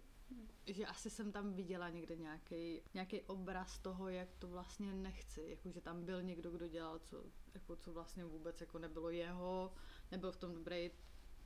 že 0.65 0.85
asi 0.85 1.09
jsem 1.09 1.31
tam 1.31 1.53
viděla 1.53 1.89
někde 1.89 2.15
nějaký 2.15 2.81
nějaký 2.93 3.21
obraz 3.21 3.79
toho, 3.79 4.09
jak 4.09 4.29
to 4.39 4.47
vlastně 4.47 4.93
nechci, 4.93 5.45
jako 5.49 5.71
že 5.71 5.81
tam 5.81 6.05
byl 6.05 6.23
někdo, 6.23 6.51
kdo 6.51 6.67
dělal, 6.67 6.99
co, 6.99 7.23
jako, 7.53 7.75
co 7.75 7.93
vlastně 7.93 8.25
vůbec 8.25 8.61
jako 8.61 8.79
nebylo 8.79 9.09
jeho, 9.09 9.73
nebyl 10.11 10.31
v 10.31 10.37
tom 10.37 10.53
dobrý, 10.53 10.91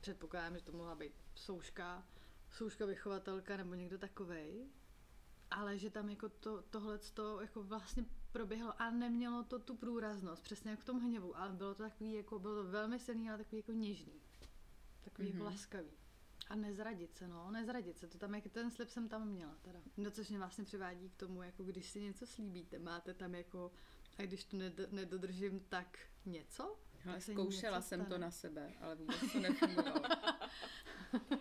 předpokládám, 0.01 0.57
že 0.57 0.63
to 0.63 0.71
mohla 0.71 0.95
být 0.95 1.13
souška, 1.35 2.07
souška 2.51 2.85
vychovatelka 2.85 3.57
nebo 3.57 3.73
někdo 3.73 3.97
takovej, 3.97 4.67
ale 5.51 5.77
že 5.77 5.89
tam 5.89 6.09
jako 6.09 6.29
to, 6.29 6.61
tohle 6.61 6.97
to 6.97 7.41
jako 7.41 7.63
vlastně 7.63 8.05
proběhlo 8.31 8.81
a 8.81 8.91
nemělo 8.91 9.43
to 9.43 9.59
tu 9.59 9.75
průraznost, 9.75 10.43
přesně 10.43 10.71
jak 10.71 10.79
v 10.79 10.85
tom 10.85 10.99
hněvu, 10.99 11.37
ale 11.37 11.53
bylo 11.53 11.75
to 11.75 11.83
takový, 11.83 12.13
jako 12.13 12.39
bylo 12.39 12.55
to 12.55 12.63
velmi 12.63 12.99
silný, 12.99 13.29
ale 13.29 13.37
takový 13.37 13.57
jako 13.57 13.71
něžný. 13.71 14.21
Takový 15.01 15.27
mm-hmm. 15.27 15.31
Mhm. 15.31 15.39
jako 15.39 15.51
laskavý. 15.51 16.00
A 16.51 16.55
nezradit 16.55 17.15
se, 17.15 17.27
no, 17.27 17.51
nezradit 17.51 17.99
se, 17.99 18.07
to 18.07 18.17
tam, 18.17 18.35
jak 18.35 18.43
ten 18.51 18.71
slib 18.71 18.89
jsem 18.89 19.09
tam 19.09 19.27
měla 19.27 19.55
teda. 19.61 19.79
No, 19.97 20.11
což 20.11 20.29
mě 20.29 20.37
vlastně 20.37 20.63
přivádí 20.63 21.09
k 21.09 21.15
tomu, 21.15 21.43
jako 21.43 21.63
když 21.63 21.89
si 21.89 22.01
něco 22.01 22.25
slíbíte, 22.27 22.79
máte 22.79 23.13
tam 23.13 23.35
jako, 23.35 23.71
a 24.17 24.21
když 24.21 24.43
to 24.43 24.57
ned- 24.57 24.91
nedodržím, 24.91 25.59
tak 25.59 25.99
něco? 26.25 26.79
Se 27.19 27.31
zkoušela 27.31 27.77
něco 27.77 27.87
jsem 27.87 28.05
to 28.05 28.17
na 28.17 28.31
sebe, 28.31 28.73
ale 28.81 28.95
vůbec 28.95 29.31
to 29.33 29.39
nefungovalo. 29.39 30.01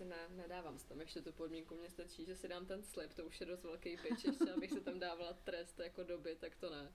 Asi 0.00 0.08
ne, 0.08 0.28
nedávám 0.28 0.78
si 0.78 0.88
tam 0.88 1.00
ještě 1.00 1.22
tu 1.22 1.32
podmínku, 1.32 1.76
mně 1.76 1.90
stačí, 1.90 2.24
že 2.24 2.36
si 2.36 2.48
dám 2.48 2.66
ten 2.66 2.82
slib, 2.82 3.14
to 3.14 3.24
už 3.26 3.40
je 3.40 3.46
dost 3.46 3.62
velký 3.62 3.96
pitch, 3.96 4.24
ještě 4.24 4.52
abych 4.52 4.70
si 4.70 4.80
tam 4.80 4.98
dávala 4.98 5.32
trest 5.32 5.78
jako 5.78 6.02
doby, 6.02 6.36
tak 6.40 6.56
to 6.56 6.70
ne. 6.70 6.92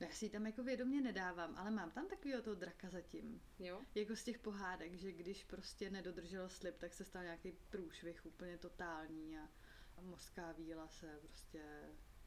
No, 0.00 0.06
já 0.06 0.12
si 0.12 0.24
ji 0.24 0.30
tam 0.30 0.46
jako 0.46 0.62
vědomě 0.62 1.00
nedávám, 1.00 1.54
ale 1.56 1.70
mám 1.70 1.90
tam 1.90 2.08
takového 2.08 2.42
toho 2.42 2.54
draka 2.56 2.90
zatím. 2.90 3.42
Jo? 3.58 3.80
Jako 3.94 4.16
z 4.16 4.24
těch 4.24 4.38
pohádek, 4.38 4.94
že 4.94 5.12
když 5.12 5.44
prostě 5.44 5.90
nedodržel 5.90 6.48
slib, 6.48 6.78
tak 6.78 6.94
se 6.94 7.04
stal 7.04 7.22
nějaký 7.22 7.52
průšvih 7.70 8.26
úplně 8.26 8.58
totální 8.58 9.38
a, 9.38 9.48
a 9.96 10.00
mořská 10.00 10.52
víla 10.52 10.88
se 10.88 11.18
prostě 11.22 11.62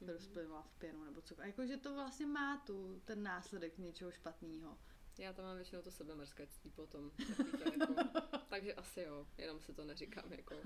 Mhm. 0.00 0.10
rozplynula 0.10 0.62
v 0.62 0.78
pěnu 0.78 1.04
nebo 1.04 1.20
co. 1.22 1.40
A 1.40 1.46
jako, 1.46 1.66
že 1.66 1.76
to 1.76 1.94
vlastně 1.94 2.26
má 2.26 2.56
tu, 2.66 3.00
ten 3.04 3.22
následek 3.22 3.78
něčeho 3.78 4.10
špatného. 4.10 4.78
Já 5.18 5.32
tam 5.32 5.44
mám 5.44 5.56
většinou 5.56 5.82
to 5.82 5.90
sebemrskačství 5.90 6.70
potom. 6.70 7.10
to 7.58 7.72
jako, 7.72 7.94
takže 8.48 8.74
asi 8.74 9.00
jo, 9.00 9.26
jenom 9.38 9.60
si 9.60 9.74
to 9.74 9.84
neříkám, 9.84 10.32
jako 10.32 10.56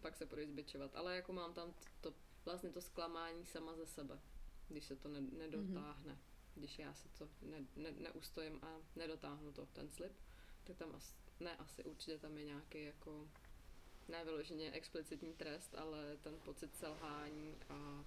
pak 0.00 0.16
se 0.16 0.26
půjdu 0.26 0.46
zbičovat. 0.46 0.96
Ale 0.96 1.16
jako 1.16 1.32
mám 1.32 1.54
tam 1.54 1.74
to, 2.00 2.14
vlastně 2.44 2.70
to 2.70 2.80
zklamání 2.80 3.46
sama 3.46 3.74
ze 3.74 3.86
sebe, 3.86 4.20
když 4.68 4.84
se 4.84 4.96
to 4.96 5.08
ne, 5.08 5.20
nedotáhne. 5.20 6.12
Mm-hmm. 6.12 6.54
Když 6.54 6.78
já 6.78 6.94
si 6.94 7.08
to 7.08 7.28
ne, 7.42 7.66
ne, 7.76 7.92
neustojím 7.92 8.58
a 8.62 8.80
nedotáhnu 8.96 9.52
to, 9.52 9.66
ten 9.66 9.90
slib, 9.90 10.12
tak 10.64 10.76
tam 10.76 10.94
asi, 10.94 11.14
ne 11.40 11.56
asi, 11.56 11.84
určitě 11.84 12.18
tam 12.18 12.38
je 12.38 12.44
nějaký 12.44 12.84
jako 12.84 13.28
ne 14.08 14.24
vyloženě 14.24 14.72
explicitní 14.72 15.34
trest, 15.34 15.74
ale 15.74 16.16
ten 16.16 16.34
pocit 16.44 16.76
selhání 16.76 17.56
a 17.68 18.04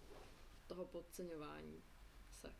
toho 0.68 0.86
podceňování 0.86 1.84
se. 2.32 2.56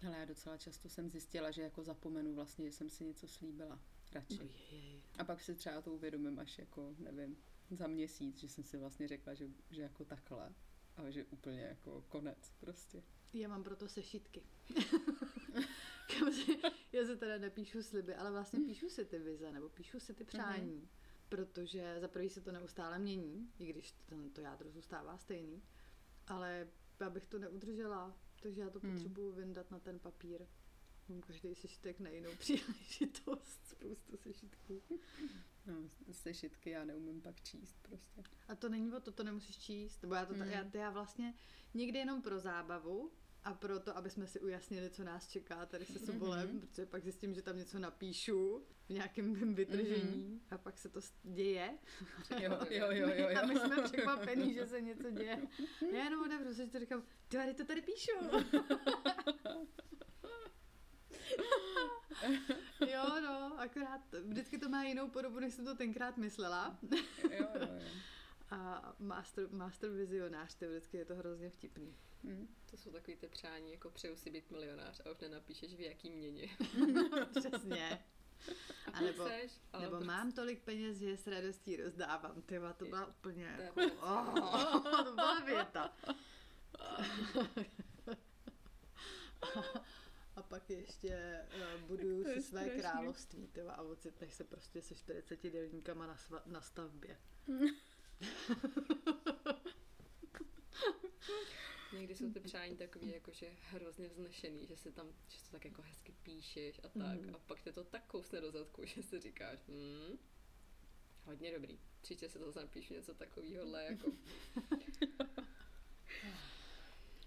Hele, 0.00 0.18
já 0.18 0.24
docela 0.24 0.56
často 0.56 0.88
jsem 0.88 1.10
zjistila, 1.10 1.50
že 1.50 1.62
jako 1.62 1.82
zapomenu 1.82 2.34
vlastně, 2.34 2.66
že 2.66 2.72
jsem 2.72 2.90
si 2.90 3.04
něco 3.04 3.28
slíbila. 3.28 3.80
radši. 4.12 4.40
Ojej. 4.40 5.02
A 5.18 5.24
pak 5.24 5.40
si 5.40 5.54
třeba 5.54 5.82
to 5.82 5.92
uvědomím 5.92 6.38
až 6.38 6.58
jako, 6.58 6.94
nevím, 6.98 7.36
za 7.70 7.86
měsíc, 7.86 8.38
že 8.38 8.48
jsem 8.48 8.64
si 8.64 8.78
vlastně 8.78 9.08
řekla, 9.08 9.34
že, 9.34 9.48
že 9.70 9.82
jako 9.82 10.04
takhle. 10.04 10.54
A 10.96 11.10
že 11.10 11.24
úplně 11.24 11.60
jako 11.60 12.04
konec 12.08 12.52
prostě. 12.60 13.02
Já 13.32 13.48
mám 13.48 13.64
proto 13.64 13.88
sešitky. 13.88 14.42
Kam 16.18 16.32
si, 16.32 16.58
já 16.92 17.06
se 17.06 17.16
teda 17.16 17.38
nepíšu 17.38 17.82
sliby, 17.82 18.14
ale 18.14 18.30
vlastně 18.30 18.60
píšu 18.60 18.88
si 18.88 19.04
ty 19.04 19.18
vize, 19.18 19.52
nebo 19.52 19.68
píšu 19.68 20.00
si 20.00 20.14
ty 20.14 20.24
přání. 20.24 20.80
Mm-hmm. 20.80 20.88
Protože 21.28 21.96
za 22.00 22.08
prvý 22.08 22.30
se 22.30 22.40
to 22.40 22.52
neustále 22.52 22.98
mění, 22.98 23.52
i 23.58 23.66
když 23.66 23.92
ten, 23.92 24.30
to 24.30 24.40
jádro 24.40 24.70
zůstává 24.70 25.18
stejný. 25.18 25.62
Ale 26.26 26.68
já 27.00 27.10
bych 27.10 27.26
to 27.26 27.38
neudržela, 27.38 28.16
takže 28.40 28.60
já 28.60 28.70
to 28.70 28.78
Hmm. 28.80 28.92
potřebuju 28.92 29.32
vyndat 29.32 29.70
na 29.70 29.78
ten 29.78 29.98
papír. 29.98 30.46
Mám 31.08 31.20
každý 31.20 31.54
sešitek 31.54 32.00
na 32.00 32.10
jinou 32.10 32.30
příležitost, 32.38 33.66
spoustu 33.66 34.16
sešitků. 34.16 34.82
No, 35.66 35.90
sešitky 36.12 36.70
já 36.70 36.84
neumím 36.84 37.20
pak 37.22 37.40
číst 37.42 37.76
prostě. 37.82 38.22
A 38.48 38.54
to 38.54 38.68
není 38.68 38.92
o 38.92 39.00
to, 39.00 39.12
to 39.12 39.22
nemusíš 39.22 39.58
číst. 39.58 40.02
Nebo 40.02 40.14
já 40.14 40.26
to, 40.26 40.34
Mm. 40.34 40.40
já, 40.42 40.64
já 40.74 40.90
vlastně 40.90 41.34
někdy 41.74 41.98
jenom 41.98 42.22
pro 42.22 42.40
zábavu 42.40 43.12
a 43.44 43.54
pro 43.54 43.80
to, 43.80 43.96
aby 43.96 44.10
jsme 44.10 44.26
si 44.26 44.40
ujasnili, 44.40 44.90
co 44.90 45.04
nás 45.04 45.28
čeká 45.28 45.66
tady 45.66 45.84
se 45.84 45.98
sobolem, 45.98 46.48
Mhm. 46.48 46.60
protože 46.60 46.86
pak 46.86 47.02
zjistím, 47.02 47.34
že 47.34 47.42
tam 47.42 47.56
něco 47.56 47.78
napíšu 47.78 48.64
v 48.86 48.90
nějakém 48.90 49.34
vytržení 49.54 50.40
a 50.50 50.58
pak 50.58 50.78
se 50.78 50.88
to 50.88 51.00
děje. 51.22 51.78
Jo, 52.40 52.58
jo, 52.70 52.86
jo, 52.90 53.08
jo, 53.14 53.28
A 53.42 53.46
my 53.46 53.54
jo. 53.54 53.60
jsme 53.60 53.82
překvapení, 53.82 54.54
že 54.54 54.66
se 54.66 54.80
něco 54.80 55.10
děje. 55.10 55.42
Já 55.92 56.04
jenom 56.04 56.22
odevřu, 56.24 56.52
že 56.52 56.66
to 56.66 56.78
říkám, 56.78 57.02
ty 57.28 57.36
tady 57.36 57.54
to 57.54 57.64
tady 57.64 57.82
píšu. 57.82 58.10
jo, 62.88 63.20
no, 63.22 63.60
akorát 63.60 64.00
vždycky 64.24 64.58
to 64.58 64.68
má 64.68 64.82
jinou 64.84 65.08
podobu, 65.08 65.40
než 65.40 65.54
jsem 65.54 65.64
to 65.64 65.74
tenkrát 65.74 66.16
myslela. 66.16 66.78
jo, 67.30 67.38
jo, 67.38 67.46
jo. 67.54 67.80
A 68.50 68.94
master, 68.98 69.48
master 69.50 69.90
vizionář, 69.90 70.54
teoreticky 70.54 70.96
je 70.96 71.04
to 71.04 71.14
hrozně 71.14 71.50
vtipný. 71.50 71.96
Hm. 72.24 72.54
To 72.70 72.76
jsou 72.76 72.90
takový 72.92 73.16
ty 73.16 73.28
přání, 73.28 73.72
jako 73.72 73.90
přeju 73.90 74.16
si 74.16 74.30
být 74.30 74.50
milionář 74.50 75.00
a 75.06 75.10
už 75.10 75.18
nenapíšeš 75.18 75.74
v 75.74 75.80
jaký 75.80 76.10
měně. 76.10 76.48
Přesně. 77.38 78.04
A 78.92 79.00
nebo- 79.00 79.24
chceš, 79.24 79.52
ale 79.72 79.82
Nebo 79.82 79.96
prostě- 79.96 80.06
mám 80.06 80.32
tolik 80.32 80.62
peněz, 80.62 80.96
že 80.96 81.16
s 81.16 81.26
radostí 81.26 81.76
rozdávám. 81.76 82.42
Tyva, 82.42 82.72
to 82.72 82.84
byla 82.84 83.06
úplně 83.06 83.54
To 83.56 83.62
jako... 83.80 83.94
Oh, 84.00 84.82
to 85.04 85.12
byla 85.14 85.40
věta. 85.40 85.96
A 90.36 90.42
pak 90.42 90.70
ještě 90.70 91.40
uh, 91.74 91.80
buduju 91.88 92.24
si 92.24 92.42
své 92.42 92.60
strašný. 92.62 92.80
království, 92.80 93.46
tyva, 93.48 93.72
a 93.72 93.82
ocitneš 93.82 94.34
se 94.34 94.44
prostě 94.44 94.82
se 94.82 94.94
40 94.94 95.42
dělníkama 95.50 96.06
na, 96.06 96.14
sva- 96.16 96.42
na 96.46 96.60
stavbě. 96.60 97.16
Někdy 101.92 102.14
jsou 102.14 102.30
ty 102.32 102.40
přání 102.40 102.76
takový 102.76 103.08
jakože 103.10 103.50
hrozně 103.70 104.08
vznešený, 104.08 104.66
že 104.66 104.76
si 104.76 104.92
tam, 104.92 105.06
že 105.28 105.38
to 105.42 105.50
tak 105.50 105.64
jako 105.64 105.82
hezky 105.82 106.14
píšeš 106.22 106.80
a 106.84 106.88
tak 106.88 107.20
Mhm. 107.20 107.34
a 107.34 107.38
pak 107.38 107.60
tě 107.62 107.72
to 107.72 107.84
tak 107.84 108.06
kousne 108.06 108.40
do 108.40 108.50
zadku, 108.50 108.82
že 108.86 109.02
si 109.02 109.20
říkáš, 109.20 109.58
hm, 109.68 110.18
hodně 111.24 111.52
dobrý. 111.52 111.78
Příště 112.00 112.28
si 112.28 112.38
zase 112.38 112.60
napíšu 112.60 112.94
něco 112.94 113.14
takového, 113.14 113.76
jako 113.76 114.12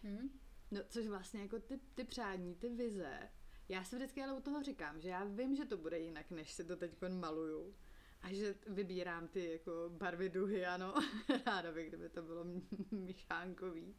Hm. 0.03 0.39
No, 0.71 0.81
což 0.89 1.07
vlastně 1.07 1.41
jako 1.41 1.59
ty, 1.59 1.79
ty 1.95 2.03
přání, 2.03 2.55
ty 2.55 2.69
vize, 2.69 3.29
já 3.69 3.83
si 3.83 3.95
vždycky 3.95 4.21
ale 4.23 4.33
u 4.37 4.41
toho 4.41 4.63
říkám, 4.63 5.01
že 5.01 5.09
já 5.09 5.23
vím, 5.23 5.55
že 5.55 5.65
to 5.65 5.77
bude 5.77 5.99
jinak, 5.99 6.31
než 6.31 6.51
si 6.51 6.63
to 6.65 6.75
teď 6.77 6.91
maluju. 7.09 7.75
A 8.21 8.33
že 8.33 8.55
vybírám 8.67 9.27
ty 9.27 9.51
jako 9.51 9.71
barvy 9.89 10.29
duhy, 10.29 10.65
ano. 10.65 10.93
Ráda 11.45 11.71
bych, 11.71 11.87
kdyby 11.87 12.09
to 12.09 12.21
bylo 12.21 12.45
myšánkový. 12.91 13.95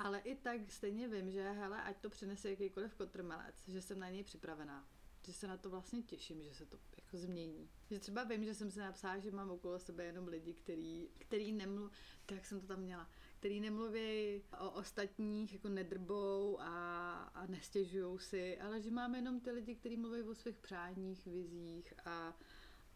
Ale 0.00 0.18
i 0.18 0.34
tak 0.34 0.72
stejně 0.72 1.08
vím, 1.08 1.30
že 1.30 1.50
hele, 1.50 1.82
ať 1.82 1.96
to 2.00 2.10
přinese 2.10 2.50
jakýkoliv 2.50 2.94
kotrmelec, 2.94 3.54
že 3.68 3.82
jsem 3.82 3.98
na 3.98 4.10
něj 4.10 4.24
připravená. 4.24 4.88
Že 5.26 5.32
se 5.32 5.46
na 5.46 5.56
to 5.56 5.70
vlastně 5.70 6.02
těším, 6.02 6.42
že 6.42 6.54
se 6.54 6.66
to 6.66 6.78
jako 6.96 7.16
změní. 7.16 7.70
Že 7.90 7.98
třeba 7.98 8.24
vím, 8.24 8.44
že 8.44 8.54
jsem 8.54 8.70
si 8.70 8.78
napsala, 8.78 9.18
že 9.18 9.30
mám 9.30 9.50
okolo 9.50 9.78
sebe 9.78 10.04
jenom 10.04 10.28
lidi, 10.28 10.54
který, 10.54 11.08
který 11.18 11.52
nemluví, 11.52 11.90
tak 12.26 12.46
jsem 12.46 12.60
to 12.60 12.66
tam 12.66 12.80
měla, 12.80 13.10
který 13.38 13.60
nemluví 13.60 14.42
o 14.60 14.70
ostatních, 14.70 15.52
jako 15.52 15.68
nedrbou 15.68 16.60
a, 16.60 17.12
a 17.34 17.46
nestěžují 17.46 18.18
si, 18.18 18.58
ale 18.58 18.80
že 18.80 18.90
máme 18.90 19.18
jenom 19.18 19.40
ty 19.40 19.50
lidi, 19.50 19.74
kteří 19.74 19.96
mluví 19.96 20.22
o 20.22 20.34
svých 20.34 20.58
přáních, 20.58 21.26
vizích 21.26 21.94
a, 22.04 22.38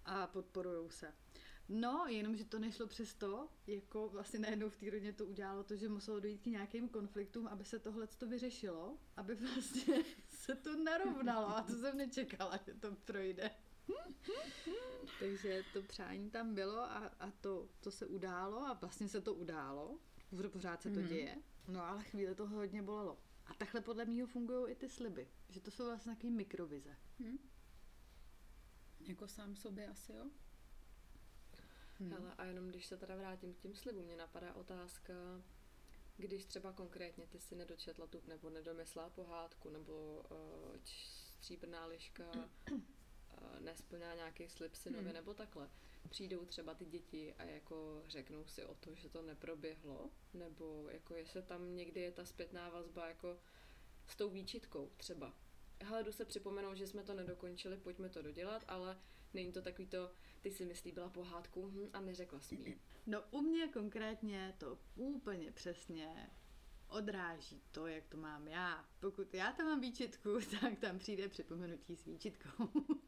a 0.04 0.26
podporují 0.26 0.90
se. 0.90 1.12
No, 1.68 2.06
jenom, 2.08 2.36
že 2.36 2.44
to 2.44 2.58
nešlo 2.58 2.86
přes 2.86 3.14
to, 3.14 3.48
jako 3.66 4.08
vlastně 4.08 4.38
najednou 4.38 4.68
v 4.70 4.76
té 4.76 4.90
rodině 4.90 5.12
to 5.12 5.26
udělalo 5.26 5.64
to, 5.64 5.76
že 5.76 5.88
muselo 5.88 6.20
dojít 6.20 6.38
k 6.42 6.46
nějakým 6.46 6.88
konfliktům, 6.88 7.46
aby 7.46 7.64
se 7.64 7.78
tohle 7.78 8.06
to 8.06 8.26
vyřešilo, 8.26 8.98
aby 9.16 9.34
vlastně 9.54 10.04
se 10.28 10.54
to 10.54 10.76
narovnalo 10.84 11.48
a 11.56 11.62
to 11.62 11.72
jsem 11.72 11.96
nečekala, 11.96 12.56
že 12.66 12.74
to 12.74 12.94
projde. 13.04 13.50
Takže 15.20 15.62
to 15.72 15.82
přání 15.82 16.30
tam 16.30 16.54
bylo 16.54 16.78
a, 16.80 16.96
a 17.20 17.30
to, 17.30 17.68
to 17.80 17.90
se 17.90 18.06
událo 18.06 18.58
a 18.66 18.72
vlastně 18.72 19.08
se 19.08 19.20
to 19.20 19.34
událo. 19.34 19.98
Pořád- 20.30 20.52
Pořád 20.52 20.82
se 20.82 20.90
to 20.90 21.00
Mhm. 21.00 21.08
děje. 21.08 21.36
No 21.68 21.84
ale 21.84 22.02
chvíli 22.04 22.34
to 22.34 22.46
hodně 22.46 22.82
bolelo. 22.82 23.18
A 23.46 23.54
takhle 23.54 23.80
podle 23.80 24.04
mého 24.04 24.26
fungují 24.26 24.72
i 24.72 24.74
ty 24.74 24.88
sliby. 24.88 25.28
Že 25.48 25.60
to 25.60 25.70
jsou 25.70 25.84
vlastně 25.86 26.14
takový 26.14 26.32
mikrovize. 26.32 26.96
Hm. 27.20 27.36
Jako 29.00 29.28
sám 29.28 29.56
sobě 29.56 29.86
asi, 29.88 30.12
jo? 30.12 30.24
Hm. 32.00 32.10
Hele, 32.10 32.34
a 32.38 32.44
jenom 32.44 32.68
když 32.68 32.86
se 32.86 32.96
teda 32.96 33.16
vrátím 33.16 33.54
k 33.54 33.58
těm 33.58 33.74
slibům, 33.74 34.04
mě 34.04 34.16
napadá 34.16 34.54
otázka, 34.54 35.14
když 36.16 36.44
třeba 36.44 36.72
konkrétně 36.72 37.26
ty 37.26 37.40
si 37.40 37.54
nedočetla 37.54 38.06
tu, 38.06 38.22
nebo 38.26 38.50
nedomyslela 38.50 39.10
pohádku, 39.10 39.70
nebo 39.70 40.24
uh, 40.30 40.76
stříbrná 40.84 41.86
liška 41.86 42.24
uh, 42.72 42.78
nesplňá 43.60 44.14
nějaký 44.14 44.48
slib 44.48 44.74
synovi, 44.74 45.04
Hmm. 45.04 45.14
nebo 45.14 45.34
takhle. 45.34 45.70
Přijdou 46.08 46.44
třeba 46.44 46.74
ty 46.74 46.84
děti 46.84 47.34
a 47.34 47.44
jako 47.44 48.02
řeknou 48.06 48.46
si 48.46 48.64
o 48.64 48.74
to, 48.74 48.94
že 48.94 49.08
to 49.08 49.22
neproběhlo, 49.22 50.10
nebo 50.34 50.86
jako 50.90 51.14
jestli 51.14 51.42
tam 51.42 51.76
někdy 51.76 52.00
je 52.00 52.12
ta 52.12 52.24
zpětná 52.24 52.68
vazba 52.68 53.08
jako 53.08 53.38
s 54.06 54.16
tou 54.16 54.30
výčitkou 54.30 54.90
třeba. 54.96 55.34
Hele, 55.82 56.04
jdu 56.04 56.12
se 56.12 56.24
připomenout, 56.24 56.74
že 56.74 56.86
jsme 56.86 57.02
to 57.02 57.14
nedokončili, 57.14 57.76
pojďme 57.76 58.08
to 58.08 58.22
dodělat, 58.22 58.64
ale 58.68 58.98
není 59.34 59.52
to 59.52 59.62
takový 59.62 59.86
to, 59.88 60.10
ty 60.40 60.50
si 60.50 60.64
myslí 60.64 60.92
byla 60.92 61.08
pohádku 61.08 61.70
hm, 61.70 61.90
a 61.92 62.00
neřekla 62.00 62.40
mi. 62.58 62.78
No 63.06 63.22
u 63.30 63.40
mě 63.40 63.68
konkrétně 63.68 64.54
to 64.58 64.78
úplně 64.96 65.52
přesně 65.52 66.30
odráží 66.88 67.62
to, 67.70 67.86
jak 67.86 68.06
to 68.06 68.16
mám 68.16 68.48
já. 68.48 68.88
Pokud 69.00 69.34
já 69.34 69.52
tam 69.52 69.66
mám 69.66 69.80
výčitku, 69.80 70.38
tak 70.60 70.78
tam 70.78 70.98
přijde 70.98 71.28
připomenutí 71.28 71.96
s 71.96 72.04
výčitkou. 72.04 72.64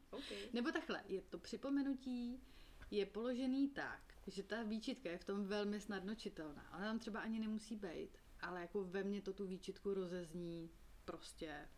Okay. 0.09 0.37
Nebo 0.53 0.71
takhle, 0.71 1.03
je 1.07 1.21
to 1.21 1.39
připomenutí, 1.39 2.43
je 2.91 3.05
položený 3.05 3.69
tak, 3.69 4.13
že 4.27 4.43
ta 4.43 4.63
výčitka 4.63 5.09
je 5.09 5.17
v 5.17 5.25
tom 5.25 5.45
velmi 5.45 5.79
snadno 5.79 6.15
čitelná. 6.15 6.73
Ona 6.73 6.85
tam 6.85 6.99
třeba 6.99 7.19
ani 7.19 7.39
nemusí 7.39 7.75
být, 7.75 8.17
ale 8.39 8.61
jako 8.61 8.83
ve 8.83 9.03
mně 9.03 9.21
to 9.21 9.33
tu 9.33 9.47
výčitku 9.47 9.93
rozezní 9.93 10.69
prostě 11.05 11.69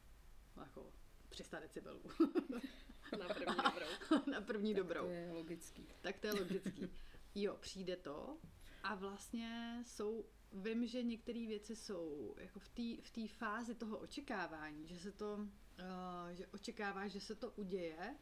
jako 0.59 0.93
300 1.29 1.59
decibelů 1.59 2.01
Na 3.17 3.27
první 3.27 3.55
dobrou. 3.63 4.31
na 4.31 4.41
první 4.41 4.73
dobrou. 4.73 5.05
To 5.05 5.11
je 5.11 5.31
logický. 5.31 5.87
Tak 6.01 6.19
to 6.19 6.27
je 6.27 6.33
logický. 6.33 6.89
Jo, 7.35 7.57
přijde 7.59 7.95
to 7.95 8.37
a 8.83 8.95
vlastně 8.95 9.81
jsou, 9.85 10.25
vím, 10.53 10.87
že 10.87 11.03
některé 11.03 11.47
věci 11.47 11.75
jsou 11.75 12.35
jako 12.37 12.59
v 12.59 12.69
té 12.69 13.27
v 13.27 13.31
fázi 13.31 13.75
toho 13.75 13.97
očekávání, 13.97 14.87
že 14.87 14.99
se 14.99 15.11
to, 15.11 15.35
uh, 15.35 16.29
že 16.31 16.47
očekáváš, 16.47 17.11
že 17.11 17.19
se 17.19 17.35
to 17.35 17.51
uděje 17.51 18.15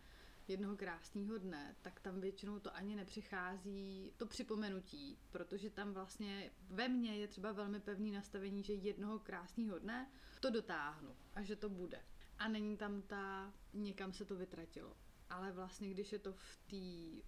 jednoho 0.48 0.78
krásného 0.78 1.38
dne, 1.38 1.76
tak 1.82 2.00
tam 2.00 2.22
většinou 2.22 2.60
to 2.60 2.76
ani 2.76 2.96
nepřichází 2.96 4.14
to 4.18 4.26
připomenutí, 4.26 5.20
protože 5.32 5.70
tam 5.70 5.94
vlastně 5.94 6.52
ve 6.70 6.88
mně 6.88 7.18
je 7.18 7.28
třeba 7.28 7.52
velmi 7.52 7.80
pevný 7.80 8.12
nastavení, 8.12 8.64
že 8.64 8.74
jednoho 8.74 9.20
krásného 9.20 9.80
dne 9.80 10.12
to 10.40 10.50
dotáhnu 10.50 11.16
a 11.34 11.42
že 11.44 11.56
to 11.56 11.70
bude. 11.70 12.04
A 12.40 12.48
není 12.48 12.78
tam 12.78 13.02
ta, 13.02 13.54
někam 13.74 14.14
se 14.14 14.26
to 14.26 14.36
vytratilo. 14.36 14.98
Ale 15.30 15.52
vlastně, 15.52 15.90
když 15.90 16.12
je 16.12 16.20
to 16.20 16.34
v 16.34 16.58
té 16.68 17.28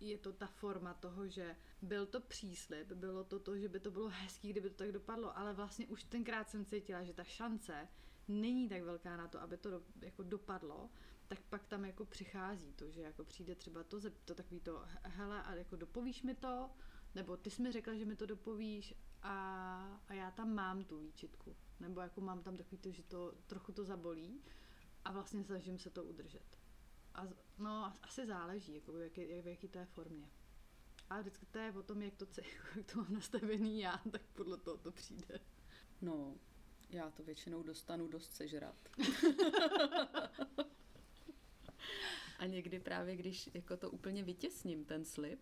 je 0.00 0.18
to 0.18 0.32
ta 0.32 0.46
forma 0.46 0.94
toho, 0.94 1.28
že 1.28 1.56
byl 1.82 2.06
to 2.06 2.20
příslip, 2.20 2.92
bylo 2.92 3.24
to 3.24 3.38
to, 3.38 3.56
že 3.58 3.68
by 3.68 3.80
to 3.80 3.90
bylo 3.90 4.08
hezký, 4.08 4.50
kdyby 4.50 4.70
to 4.70 4.76
tak 4.76 4.92
dopadlo, 4.92 5.38
ale 5.38 5.54
vlastně 5.54 5.86
už 5.86 6.04
tenkrát 6.04 6.48
jsem 6.50 6.64
cítila, 6.64 7.04
že 7.04 7.14
ta 7.14 7.24
šance 7.24 7.88
není 8.28 8.68
tak 8.68 8.82
velká 8.82 9.16
na 9.16 9.28
to, 9.28 9.40
aby 9.40 9.56
to 9.56 9.70
do, 9.70 9.82
jako 10.00 10.22
dopadlo, 10.22 10.90
tak 11.28 11.40
pak 11.40 11.66
tam 11.66 11.84
jako 11.84 12.04
přichází 12.04 12.72
to, 12.72 12.90
že 12.90 13.00
jako 13.00 13.24
přijde 13.24 13.54
třeba 13.54 13.84
to, 13.84 14.00
to 14.24 14.34
takový 14.34 14.60
to, 14.60 14.78
he- 14.78 15.00
hele, 15.02 15.42
a 15.42 15.54
jako 15.54 15.76
dopovíš 15.76 16.22
mi 16.22 16.34
to, 16.34 16.70
nebo 17.14 17.36
ty 17.36 17.50
jsi 17.50 17.62
mi 17.62 17.72
řekla, 17.72 17.94
že 17.94 18.04
mi 18.04 18.16
to 18.16 18.26
dopovíš 18.26 18.94
a, 19.22 19.34
a 20.08 20.14
já 20.14 20.30
tam 20.30 20.54
mám 20.54 20.84
tu 20.84 20.98
výčitku. 20.98 21.56
Nebo 21.80 22.00
jako 22.00 22.20
mám 22.20 22.42
tam 22.42 22.56
takový 22.56 22.78
to, 22.78 22.90
že 22.90 23.02
to 23.02 23.34
trochu 23.46 23.72
to 23.72 23.84
zabolí 23.84 24.42
a 25.04 25.12
vlastně 25.12 25.44
snažím 25.44 25.78
se 25.78 25.90
to 25.90 26.04
udržet. 26.04 26.58
A, 27.14 27.26
no, 27.58 27.92
asi 28.02 28.26
záleží, 28.26 28.74
jako 28.74 28.92
v 28.92 29.00
jaký, 29.00 29.28
jak, 29.28 29.44
v 29.44 29.48
jaký 29.48 29.68
té 29.68 29.84
formě. 29.84 30.30
Ale 31.10 31.20
vždycky 31.20 31.46
to 31.46 31.58
je 31.58 31.72
o 31.72 31.82
tom, 31.82 32.02
jak 32.02 32.14
to, 32.14 32.26
jak 32.76 32.92
to 32.92 32.98
mám 32.98 33.12
nastavený 33.12 33.80
já, 33.80 34.00
tak 34.10 34.22
podle 34.22 34.56
toho 34.56 34.76
to 34.76 34.92
přijde. 34.92 35.40
No, 36.00 36.34
já 36.90 37.10
to 37.10 37.22
většinou 37.22 37.62
dostanu 37.62 38.08
dost 38.08 38.34
sežrat. 38.34 38.76
A 42.38 42.46
někdy 42.46 42.80
právě, 42.80 43.16
když 43.16 43.50
jako 43.54 43.76
to 43.76 43.90
úplně 43.90 44.22
vytěsním, 44.22 44.84
ten 44.84 45.04
slib, 45.04 45.40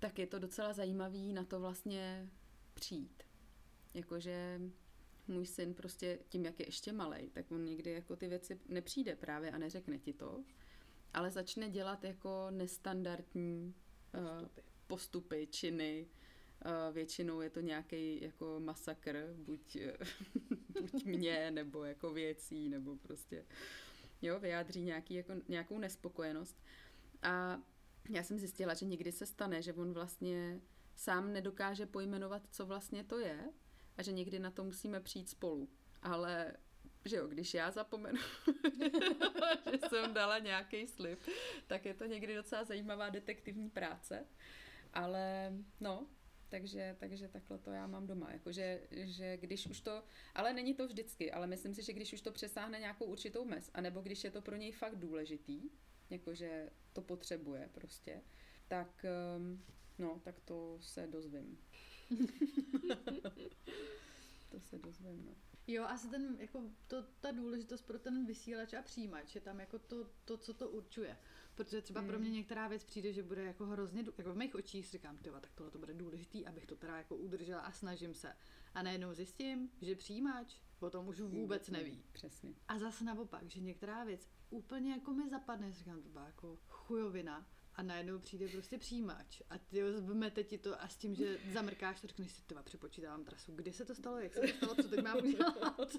tak 0.00 0.18
je 0.18 0.26
to 0.26 0.38
docela 0.38 0.72
zajímavý 0.72 1.32
na 1.32 1.44
to 1.44 1.60
vlastně 1.60 2.30
přijít. 2.74 3.22
Jakože 3.94 4.60
můj 5.28 5.46
syn 5.46 5.74
prostě 5.74 6.18
tím, 6.28 6.44
jak 6.44 6.60
je 6.60 6.66
ještě 6.66 6.92
malý, 6.92 7.30
tak 7.30 7.52
on 7.52 7.64
někdy 7.64 7.90
jako 7.90 8.16
ty 8.16 8.28
věci 8.28 8.60
nepřijde 8.68 9.16
právě 9.16 9.50
a 9.50 9.58
neřekne 9.58 9.98
ti 9.98 10.12
to, 10.12 10.44
ale 11.14 11.30
začne 11.30 11.70
dělat 11.70 12.04
jako 12.04 12.46
nestandardní 12.50 13.74
eh, 14.14 14.20
Postupy. 14.20 14.62
postupy, 14.86 15.48
činy. 15.50 16.06
Eh, 16.64 16.92
Většinou 16.92 17.40
je 17.40 17.50
to 17.50 17.60
nějaký 17.60 18.22
jako 18.22 18.60
masakr, 18.60 19.34
buď, 19.36 19.76
eh, 19.76 19.96
buď 20.80 21.04
mě, 21.04 21.50
nebo 21.50 21.84
jako 21.84 22.12
věcí, 22.12 22.68
nebo 22.68 22.96
prostě 22.96 23.44
jo, 24.22 24.40
vyjádří 24.40 24.82
nějaký, 24.82 25.14
jako, 25.14 25.32
nějakou 25.48 25.78
nespokojenost. 25.78 26.56
A 27.22 27.60
já 28.08 28.22
jsem 28.22 28.38
zjistila, 28.38 28.74
že 28.74 28.86
někdy 28.86 29.12
se 29.12 29.26
stane, 29.26 29.62
že 29.62 29.72
on 29.72 29.92
vlastně 29.92 30.60
sám 30.96 31.32
nedokáže 31.32 31.86
pojmenovat, 31.86 32.42
co 32.50 32.66
vlastně 32.66 33.04
to 33.04 33.18
je 33.18 33.50
a 33.96 34.02
že 34.02 34.12
někdy 34.12 34.38
na 34.38 34.50
to 34.50 34.64
musíme 34.64 35.00
přijít 35.00 35.28
spolu. 35.28 35.68
Ale 36.02 36.56
že 37.04 37.16
jo, 37.16 37.28
když 37.28 37.54
já 37.54 37.70
zapomenu, 37.70 38.20
že 39.70 39.78
jsem 39.88 40.14
dala 40.14 40.38
nějaký 40.38 40.86
slib, 40.86 41.18
tak 41.66 41.84
je 41.84 41.94
to 41.94 42.04
někdy 42.04 42.34
docela 42.34 42.64
zajímavá 42.64 43.08
detektivní 43.08 43.70
práce. 43.70 44.26
Ale 44.92 45.52
no, 45.80 46.06
takže, 46.48 46.96
takže 46.98 47.28
takhle 47.28 47.58
to 47.58 47.70
já 47.70 47.86
mám 47.86 48.06
doma. 48.06 48.32
Jakože, 48.32 48.80
že 48.90 49.36
když 49.36 49.66
už 49.66 49.80
to, 49.80 50.02
ale 50.34 50.52
není 50.52 50.74
to 50.74 50.86
vždycky, 50.86 51.32
ale 51.32 51.46
myslím 51.46 51.74
si, 51.74 51.82
že 51.82 51.92
když 51.92 52.12
už 52.12 52.20
to 52.20 52.32
přesáhne 52.32 52.78
nějakou 52.78 53.04
určitou 53.04 53.44
mez, 53.44 53.70
anebo 53.74 54.00
když 54.00 54.24
je 54.24 54.30
to 54.30 54.42
pro 54.42 54.56
něj 54.56 54.72
fakt 54.72 54.96
důležitý, 54.96 55.70
jakože 56.10 56.70
to 56.92 57.02
potřebuje 57.02 57.68
prostě, 57.72 58.22
tak, 58.68 59.04
ehm, 59.04 59.62
no, 59.98 60.20
tak 60.24 60.40
to 60.40 60.78
se 60.80 61.06
dozvím. 61.06 61.58
to 64.50 64.60
se 64.60 64.78
dozvím, 64.78 65.24
no. 65.26 65.32
Jo, 65.66 65.84
asi 65.84 66.08
ten, 66.08 66.36
jako 66.40 66.62
to, 66.86 67.04
ta 67.20 67.30
důležitost 67.30 67.82
pro 67.82 67.98
ten 67.98 68.26
vysílač 68.26 68.72
a 68.74 68.82
přijímač 68.82 69.34
je 69.34 69.40
tam 69.40 69.60
jako 69.60 69.78
to, 69.78 70.06
to 70.24 70.36
co 70.36 70.54
to 70.54 70.68
určuje. 70.70 71.16
Protože 71.54 71.82
třeba 71.82 72.02
pro 72.02 72.16
Mm. 72.18 72.20
mě 72.20 72.30
některá 72.30 72.68
věc 72.68 72.84
přijde, 72.84 73.12
že 73.12 73.22
bude 73.22 73.44
jako 73.44 73.66
hrozně, 73.66 74.04
jako 74.18 74.32
v 74.32 74.36
mých 74.36 74.54
očích 74.54 74.86
si 74.86 74.92
říkám, 74.92 75.18
tyva, 75.18 75.40
tak 75.40 75.50
tohle 75.54 75.70
to 75.70 75.78
bude 75.78 75.94
důležitý, 75.94 76.46
abych 76.46 76.66
to 76.66 76.76
teda 76.76 76.96
jako 76.96 77.16
udržela 77.16 77.60
a 77.60 77.72
snažím 77.72 78.14
se. 78.14 78.32
A 78.74 78.82
najednou 78.82 79.14
zjistím, 79.14 79.70
že 79.82 79.96
přijímač 79.96 80.54
o 80.80 80.90
tom 80.90 81.08
už 81.08 81.20
vůbec 81.20 81.68
neví. 81.68 82.02
Přesně. 82.12 82.54
A 82.68 82.78
zase 82.78 83.04
naopak, 83.04 83.50
že 83.50 83.60
některá 83.60 84.04
věc 84.04 84.28
úplně 84.50 84.92
jako 84.92 85.12
mi 85.12 85.28
zapadne, 85.28 85.72
říkám, 85.72 86.02
to 86.02 86.08
byla 86.08 86.26
jako 86.26 86.58
chujovina. 86.68 87.46
A 87.74 87.82
najednou 87.82 88.18
přijde 88.18 88.48
prostě 88.48 88.78
přijímač 88.78 89.42
a 89.50 89.58
ty 89.58 89.82
vmete 89.82 90.44
ti 90.44 90.58
to 90.58 90.82
a 90.82 90.88
s 90.88 90.96
tím, 90.96 91.14
že 91.14 91.38
zamrkáš, 91.52 92.00
tak 92.00 92.10
řekneš 92.10 92.32
si, 92.32 92.42
tyva, 92.42 92.62
přepočítávám 92.62 93.24
trasu, 93.24 93.52
kdy 93.54 93.72
se 93.72 93.84
to 93.84 93.94
stalo, 93.94 94.18
jak 94.18 94.34
se 94.34 94.40
to 94.40 94.48
stalo, 94.48 94.74
co 94.74 94.88
teď 94.88 95.02
mám 95.02 95.18
udělat. 95.18 95.96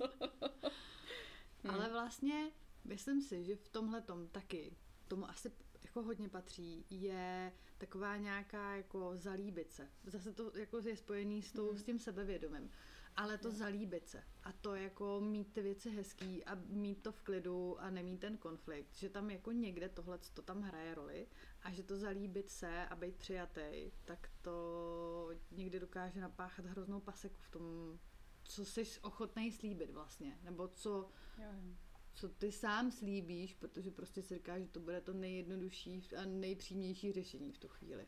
Ale 1.70 1.90
vlastně 1.90 2.52
myslím 2.84 3.22
si, 3.22 3.44
že 3.44 3.56
v 3.56 3.68
tomhle 3.70 4.02
tom 4.02 4.28
taky 4.28 4.78
tomu 5.08 5.30
asi 5.30 5.52
jako 5.84 6.04
hodně 6.04 6.30
patří, 6.30 6.86
je 6.90 7.54
taková 7.78 8.18
nějaká 8.18 8.76
jako 8.76 9.12
zalíbit 9.16 9.72
se. 9.72 9.90
Zase 10.06 10.34
to 10.34 10.58
jako 10.58 10.80
je 10.80 10.98
spojený 10.98 11.42
s, 11.42 11.52
tou, 11.52 11.76
s 11.76 11.84
tím 11.84 12.00
sebevědomím. 12.00 12.72
Ale 13.16 13.38
to 13.38 13.52
zalíbit 13.52 14.08
se 14.10 14.24
a 14.44 14.52
to 14.52 14.76
jako 14.76 15.20
mít 15.20 15.54
ty 15.54 15.62
věci 15.62 15.90
hezký 15.90 16.46
a 16.46 16.56
mít 16.56 17.04
to 17.04 17.12
v 17.12 17.22
klidu 17.22 17.80
a 17.82 17.90
nemít 17.90 18.20
ten 18.20 18.38
konflikt, 18.38 18.96
že 18.96 19.10
tam 19.10 19.30
jako 19.32 19.52
někde 19.52 19.90
tohle 19.90 20.20
to 20.34 20.42
tam 20.42 20.62
hraje 20.62 20.96
roli 20.96 21.28
a 21.62 21.72
že 21.72 21.84
to 21.84 21.98
zalíbit 21.98 22.50
se 22.50 22.86
a 22.86 22.96
být 22.96 23.16
přijatý, 23.16 23.92
tak 24.06 24.30
to 24.42 25.30
někdy 25.52 25.80
dokáže 25.80 26.22
napáchat 26.22 26.66
hroznou 26.66 27.00
paseku 27.00 27.38
v 27.40 27.52
tom, 27.52 28.00
co 28.44 28.66
jsi 28.66 28.84
ochotný 29.02 29.52
slíbit 29.52 29.92
vlastně, 29.92 30.40
nebo 30.44 30.68
co, 30.68 31.10
Jo, 31.38 31.44
jo. 31.64 31.76
co 32.14 32.30
ty 32.30 32.52
sám 32.52 32.92
slíbíš, 32.92 33.54
protože 33.54 33.92
prostě 33.92 34.22
si 34.22 34.36
říkáš, 34.36 34.62
že 34.62 34.68
to 34.68 34.80
bude 34.80 35.02
to 35.02 35.14
nejjednodušší 35.14 36.08
a 36.18 36.26
nejpřímější 36.26 37.12
řešení 37.12 37.52
v 37.52 37.58
tu 37.58 37.68
chvíli. 37.68 38.06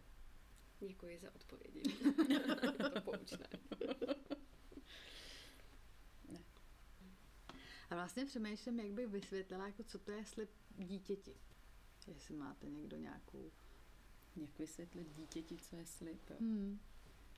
Děkuji 0.87 1.19
za 1.19 1.35
odpovědi. 1.35 1.81
to 2.93 3.01
poučné. 3.01 3.47
A 7.89 7.95
vlastně 7.95 8.25
přemýšlím, 8.25 8.79
jak 8.79 8.91
bych 8.91 9.07
vysvětlila, 9.07 9.67
jako 9.67 9.83
co 9.83 9.99
to 9.99 10.11
je 10.11 10.25
slib 10.25 10.49
dítěti. 10.77 11.37
Jestli 12.07 12.35
máte 12.35 12.69
někdo 12.69 12.97
nějakou... 12.97 13.51
Jak 14.35 14.59
vysvětlit 14.59 15.07
dítěti, 15.15 15.57
co 15.57 15.75
je 15.75 15.85
slib? 15.85 16.29
jo? 16.29 16.35
Hmm. 16.39 16.79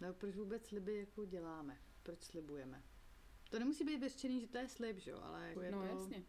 No, 0.02 0.14
proč 0.14 0.36
vůbec 0.36 0.68
sliby 0.68 0.96
jako 0.96 1.26
děláme? 1.26 1.78
Proč 2.04 2.24
slibujeme? 2.24 2.84
To 3.50 3.60
nemusí 3.60 3.84
být 3.84 3.98
vyřčený, 3.98 4.42
že 4.42 4.48
to 4.48 4.58
je 4.58 4.70
slib, 4.70 4.98
že 4.98 5.12
jo, 5.12 5.20
ale 5.22 5.48
jako 5.48 5.62
je 5.62 5.72
No 5.72 5.82
to, 5.82 5.86
jasně. 5.86 6.24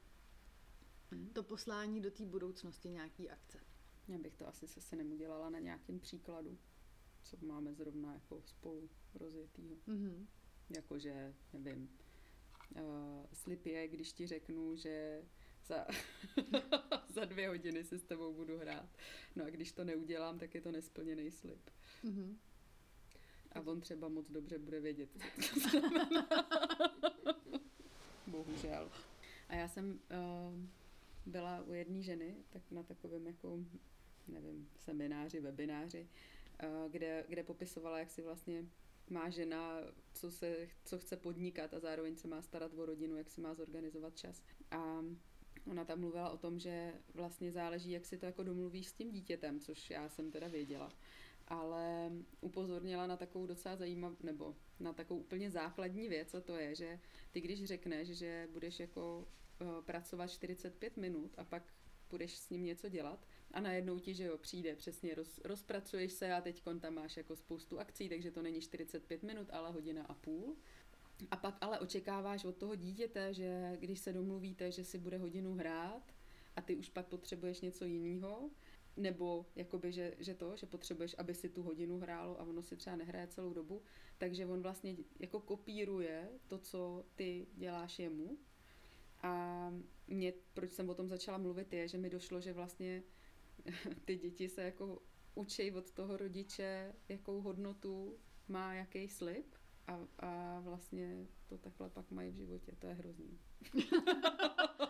Hm. 1.10 1.30
to 1.32 1.42
poslání 1.42 2.00
do 2.00 2.10
té 2.10 2.24
budoucnosti 2.26 2.88
nějaký 2.88 3.30
akce. 3.30 3.60
Já 4.08 4.18
bych 4.18 4.36
to 4.36 4.48
asi 4.48 4.68
se 4.68 4.80
synem 4.80 5.12
udělala 5.12 5.50
na 5.50 5.58
nějakém 5.58 6.00
příkladu, 6.00 6.58
co 7.22 7.36
máme 7.46 7.74
zrovna 7.74 8.14
jako 8.14 8.42
spolu 8.42 8.90
rozjetýho. 9.14 9.76
Mhm. 9.86 10.26
Jakože, 10.70 11.34
nevím, 11.52 11.88
uh, 12.74 13.26
slib 13.32 13.66
je, 13.66 13.88
když 13.88 14.12
ti 14.12 14.26
řeknu, 14.26 14.76
že 14.76 15.22
za, 15.66 15.86
za 17.14 17.24
dvě 17.24 17.48
hodiny 17.48 17.84
si 17.84 17.98
s 17.98 18.02
tebou 18.02 18.34
budu 18.34 18.58
hrát. 18.58 18.88
No 19.36 19.44
a 19.44 19.50
když 19.50 19.72
to 19.72 19.84
neudělám, 19.84 20.38
tak 20.38 20.54
je 20.54 20.60
to 20.60 20.72
nesplněný 20.72 21.30
slib. 21.30 21.70
Mhm. 22.02 22.38
A 23.52 23.60
on 23.60 23.80
třeba 23.80 24.08
moc 24.08 24.30
dobře 24.30 24.58
bude 24.58 24.80
vědět, 24.80 25.10
co 25.12 25.54
to 25.54 25.60
znamená. 25.60 26.28
Bohužel. 28.26 28.90
A 29.48 29.54
já 29.54 29.68
jsem 29.68 29.90
uh, 29.90 30.64
byla 31.26 31.62
u 31.62 31.72
jedné 31.72 32.02
ženy, 32.02 32.36
tak 32.50 32.62
na 32.70 32.82
takovém 32.82 33.26
jako, 33.26 33.58
nevím, 34.28 34.68
semináři, 34.76 35.40
webináři, 35.40 36.08
uh, 36.62 36.92
kde, 36.92 37.24
kde 37.28 37.42
popisovala, 37.42 37.98
jak 37.98 38.10
si 38.10 38.22
vlastně 38.22 38.64
má 39.10 39.30
žena, 39.30 39.78
co, 40.16 40.30
se, 40.30 40.68
co 40.84 40.98
chce 40.98 41.16
podnikat 41.16 41.74
a 41.74 41.80
zároveň 41.80 42.16
se 42.16 42.28
má 42.28 42.42
starat 42.42 42.74
o 42.74 42.86
rodinu, 42.86 43.16
jak 43.16 43.30
si 43.30 43.40
má 43.40 43.54
zorganizovat 43.54 44.16
čas. 44.16 44.42
A 44.70 45.04
ona 45.70 45.84
tam 45.84 46.00
mluvila 46.00 46.30
o 46.30 46.36
tom, 46.36 46.58
že 46.58 46.94
vlastně 47.14 47.52
záleží, 47.52 47.90
jak 47.90 48.06
si 48.06 48.18
to 48.18 48.26
jako 48.26 48.42
domluvíš 48.42 48.88
s 48.88 48.92
tím 48.92 49.10
dítětem, 49.10 49.60
což 49.60 49.90
já 49.90 50.08
jsem 50.08 50.30
teda 50.30 50.48
věděla 50.48 50.92
ale 51.48 52.10
upozornila 52.40 53.06
na 53.06 53.16
takovou 53.16 53.46
docela 53.46 53.76
zajímavou, 53.76 54.16
nebo 54.22 54.56
na 54.80 54.92
takovou 54.92 55.20
úplně 55.20 55.50
základní 55.50 56.08
věc, 56.08 56.34
a 56.34 56.40
to 56.40 56.56
je, 56.56 56.74
že 56.74 57.00
ty 57.30 57.40
když 57.40 57.64
řekneš, 57.64 58.08
že 58.08 58.48
budeš 58.52 58.80
jako 58.80 59.28
uh, 59.60 59.84
pracovat 59.84 60.30
45 60.30 60.96
minut 60.96 61.34
a 61.38 61.44
pak 61.44 61.62
budeš 62.10 62.36
s 62.38 62.50
ním 62.50 62.64
něco 62.64 62.88
dělat 62.88 63.26
a 63.52 63.60
najednou 63.60 63.98
ti, 63.98 64.14
že 64.14 64.24
jo, 64.24 64.38
přijde 64.38 64.76
přesně, 64.76 65.14
roz, 65.14 65.40
rozpracuješ 65.44 66.12
se 66.12 66.32
a 66.32 66.40
teď 66.40 66.62
tam 66.80 66.94
máš 66.94 67.16
jako 67.16 67.36
spoustu 67.36 67.80
akcí, 67.80 68.08
takže 68.08 68.30
to 68.30 68.42
není 68.42 68.60
45 68.60 69.22
minut, 69.22 69.48
ale 69.50 69.70
hodina 69.70 70.04
a 70.04 70.14
půl. 70.14 70.56
A 71.30 71.36
pak 71.36 71.58
ale 71.60 71.78
očekáváš 71.80 72.44
od 72.44 72.56
toho 72.56 72.74
dítěte, 72.74 73.34
že 73.34 73.76
když 73.80 74.00
se 74.00 74.12
domluvíte, 74.12 74.72
že 74.72 74.84
si 74.84 74.98
bude 74.98 75.18
hodinu 75.18 75.54
hrát 75.54 76.12
a 76.56 76.60
ty 76.60 76.76
už 76.76 76.88
pak 76.88 77.06
potřebuješ 77.06 77.60
něco 77.60 77.84
jiného, 77.84 78.50
nebo 78.96 79.46
jakoby, 79.56 79.92
že, 79.92 80.14
že 80.18 80.34
to, 80.34 80.56
že 80.56 80.66
potřebuješ, 80.66 81.14
aby 81.18 81.34
si 81.34 81.48
tu 81.48 81.62
hodinu 81.62 81.98
hrálo 81.98 82.40
a 82.40 82.44
ono 82.44 82.62
si 82.62 82.76
třeba 82.76 82.96
nehraje 82.96 83.26
celou 83.26 83.52
dobu, 83.52 83.82
takže 84.18 84.46
on 84.46 84.62
vlastně 84.62 84.96
jako 85.18 85.40
kopíruje 85.40 86.28
to, 86.46 86.58
co 86.58 87.04
ty 87.14 87.46
děláš 87.54 87.98
jemu. 87.98 88.38
A 89.22 89.72
mě, 90.06 90.32
proč 90.54 90.72
jsem 90.72 90.88
o 90.88 90.94
tom 90.94 91.08
začala 91.08 91.38
mluvit, 91.38 91.72
je, 91.72 91.88
že 91.88 91.98
mi 91.98 92.10
došlo, 92.10 92.40
že 92.40 92.52
vlastně 92.52 93.02
ty 94.04 94.16
děti 94.16 94.48
se 94.48 94.62
jako 94.62 95.02
učí 95.34 95.72
od 95.72 95.90
toho 95.90 96.16
rodiče, 96.16 96.94
jakou 97.08 97.40
hodnotu 97.40 98.18
má 98.48 98.74
jaký 98.74 99.08
slib 99.08 99.54
a, 99.86 99.98
a 100.18 100.60
vlastně 100.60 101.26
to 101.46 101.58
takhle 101.58 101.90
pak 101.90 102.10
mají 102.10 102.30
v 102.32 102.34
životě. 102.36 102.72
To 102.78 102.86
je 102.86 102.94
hrozný. 102.94 103.38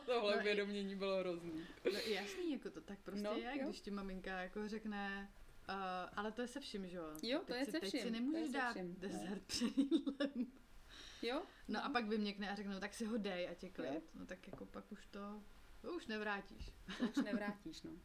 Tohle 0.07 0.33
No 0.33 0.37
i- 0.37 0.41
uvědomění 0.41 0.97
bylo 0.97 1.19
hrozný. 1.19 1.65
No, 1.93 1.99
jasný, 1.99 2.53
jako 2.53 2.71
to 2.71 2.81
tak 2.81 2.99
prostě 2.99 3.23
No, 3.25 3.35
je, 3.37 3.59
jo. 3.59 3.65
když 3.65 3.81
ti 3.81 3.91
maminka 3.91 4.41
jako 4.41 4.69
řekne, 4.69 5.33
uh, 5.69 5.75
ale 6.17 6.33
to 6.33 6.43
je 6.43 6.49
se 6.49 6.61
vším, 6.61 6.89
že 6.89 6.97
jo? 6.97 7.05
Jo, 7.23 7.39
to 7.39 7.45
teď 7.47 7.59
je 7.59 7.65
si, 7.65 7.71
se 7.71 7.81
Teď 7.81 7.89
vším, 7.89 8.01
si 8.01 8.07
to 8.11 8.15
je 8.15 8.21
nemůžeš 8.21 8.49
dát 8.51 8.71
vším, 8.71 8.89
no. 8.89 8.95
dezert 8.99 9.43
před 9.47 9.79
jídlem. 9.79 10.47
Jo? 11.23 11.43
No 11.69 11.85
a 11.85 11.89
pak 11.89 12.09
vyměkne 12.09 12.51
a 12.51 12.55
řekne, 12.55 12.75
no 12.75 12.81
tak 12.81 12.95
si 12.95 13.05
ho 13.05 13.17
dej 13.19 13.49
a 13.49 13.55
tě 13.55 13.71
klid. 13.71 13.95
Jo. 13.95 14.01
No 14.15 14.27
tak 14.27 14.47
jako 14.49 14.67
pak 14.67 14.93
už 14.93 15.07
to 15.07 15.43
To 15.81 15.93
už 15.93 16.07
nevrátíš. 16.07 16.73
To 16.99 17.05
už 17.09 17.17
nevrátíš, 17.17 17.83
no. 17.83 17.91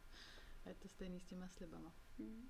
A 0.65 0.69
je 0.69 0.75
to 0.75 0.87
stejný 0.87 1.19
s 1.19 1.25
těma 1.25 1.47
slibama. 1.47 1.93
Hmm. 2.19 2.49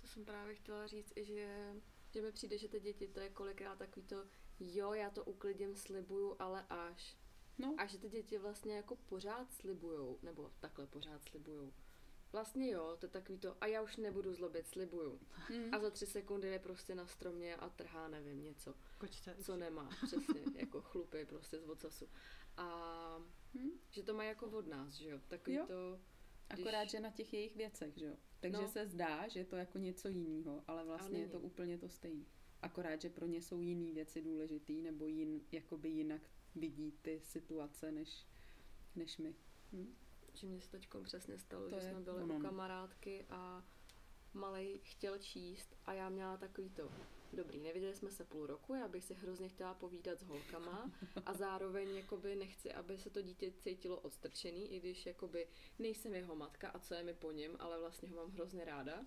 To 0.00 0.06
jsem 0.06 0.24
právě 0.24 0.54
chtěla 0.54 0.86
říct 0.86 1.12
i, 1.16 1.24
že, 1.24 1.74
že 2.14 2.22
mi 2.22 2.32
přijde, 2.32 2.58
že 2.58 2.68
ty 2.68 2.80
děti, 2.80 3.08
to 3.08 3.20
je 3.20 3.30
kolikrát 3.30 3.78
takový 3.78 4.06
to, 4.06 4.24
jo, 4.60 4.92
já 4.92 5.10
to 5.10 5.24
uklidím, 5.24 5.76
slibuju, 5.76 6.36
ale 6.38 6.66
až. 6.70 7.16
No, 7.58 7.74
A 7.78 7.86
že 7.86 7.98
ty 7.98 8.08
děti 8.08 8.38
vlastně 8.38 8.76
jako 8.76 8.96
pořád 8.96 9.52
slibujou, 9.52 10.18
nebo 10.22 10.52
takhle 10.60 10.86
pořád 10.86 11.24
slibujou. 11.24 11.72
Vlastně 12.32 12.70
jo, 12.70 12.96
to 13.00 13.06
je 13.06 13.10
takový 13.10 13.38
to, 13.38 13.56
a 13.60 13.66
já 13.66 13.82
už 13.82 13.96
nebudu 13.96 14.34
zlobit, 14.34 14.68
slibuju. 14.68 15.20
hmm. 15.48 15.74
A 15.74 15.78
za 15.78 15.90
tři 15.90 16.06
sekundy 16.06 16.48
je 16.48 16.58
prostě 16.58 16.94
na 16.94 17.06
stromě 17.06 17.56
a 17.56 17.68
trhá, 17.68 18.08
nevím, 18.08 18.42
něco, 18.42 18.74
Kočce. 18.98 19.36
co 19.42 19.56
nemá, 19.56 19.88
přesně, 20.06 20.40
jako 20.54 20.82
chlupy 20.82 21.24
prostě 21.26 21.60
z 21.60 21.68
ocasu. 21.68 22.08
A 22.56 23.22
Hmm. 23.54 23.70
že 23.90 24.02
to 24.02 24.14
mají 24.14 24.28
jako 24.28 24.46
od 24.46 24.66
nás, 24.66 24.94
že 24.94 25.08
jo, 25.08 25.20
takový 25.28 25.56
Jo. 25.56 25.66
to, 25.66 26.00
Akorát, 26.50 26.80
když- 26.82 26.90
že 26.92 27.00
na 27.00 27.10
těch 27.10 27.32
jejich 27.32 27.56
věcech, 27.56 27.94
že 27.98 28.06
jo. 28.06 28.16
Takže 28.40 28.62
No. 28.62 28.68
se 28.68 28.86
zdá, 28.86 29.28
že 29.28 29.40
je 29.40 29.44
to 29.44 29.56
jako 29.56 29.78
něco 29.78 30.08
jiného, 30.08 30.62
ale 30.66 30.84
vlastně 30.84 31.18
je 31.18 31.28
to 31.28 31.40
úplně 31.40 31.78
to 31.78 31.88
stejné. 31.88 32.24
Akorát, 32.62 33.00
že 33.02 33.10
pro 33.10 33.26
ně 33.26 33.42
jsou 33.42 33.60
jiné 33.60 33.92
věci 33.92 34.22
důležitý, 34.22 34.82
nebo 34.82 35.06
jin, 35.06 35.40
jakoby 35.52 35.88
jinak 35.88 36.22
vidí 36.54 36.92
ty 37.02 37.20
situace, 37.20 37.92
než, 37.92 38.26
než 38.96 39.18
my. 39.18 39.34
Hm? 39.72 39.94
že 40.34 40.46
mě 40.46 40.60
se 40.60 40.70
teď 40.70 40.88
přesně 41.02 41.38
stalo, 41.38 41.64
To 41.64 41.80
že 41.80 41.86
je 41.86 41.90
jsme 41.92 42.00
byli 42.00 42.22
ono, 42.22 42.34
u 42.34 42.38
no. 42.38 42.44
kamarádky 42.44 43.26
a 43.30 43.64
malej 44.34 44.80
chtěl 44.82 45.18
číst 45.18 45.76
a 45.86 45.92
já 45.92 46.08
měla 46.08 46.36
takový 46.36 46.70
to, 46.70 46.92
dobrý, 47.32 47.60
neviděli 47.60 47.94
jsme 47.94 48.10
se 48.10 48.24
půl 48.24 48.46
roku, 48.46 48.74
já 48.74 48.88
bych 48.88 49.04
si 49.04 49.14
hrozně 49.14 49.48
chtěla 49.48 49.74
povídat 49.74 50.20
s 50.20 50.22
holkama 50.22 50.90
a 51.26 51.34
zároveň 51.34 51.96
jakoby 51.96 52.36
nechci, 52.36 52.72
aby 52.72 52.98
se 52.98 53.10
to 53.10 53.22
dítě 53.22 53.52
cítilo 53.52 54.00
odstrčený, 54.00 54.72
i 54.72 54.80
když 54.80 55.06
jakoby 55.06 55.48
nejsem 55.78 56.14
jeho 56.14 56.36
matka 56.36 56.68
a 56.68 56.78
co 56.78 56.94
je 56.94 57.02
mi 57.02 57.14
po 57.14 57.32
něm, 57.32 57.56
ale 57.58 57.80
vlastně 57.80 58.08
ho 58.08 58.16
mám 58.16 58.30
hrozně 58.30 58.64
ráda. 58.64 59.06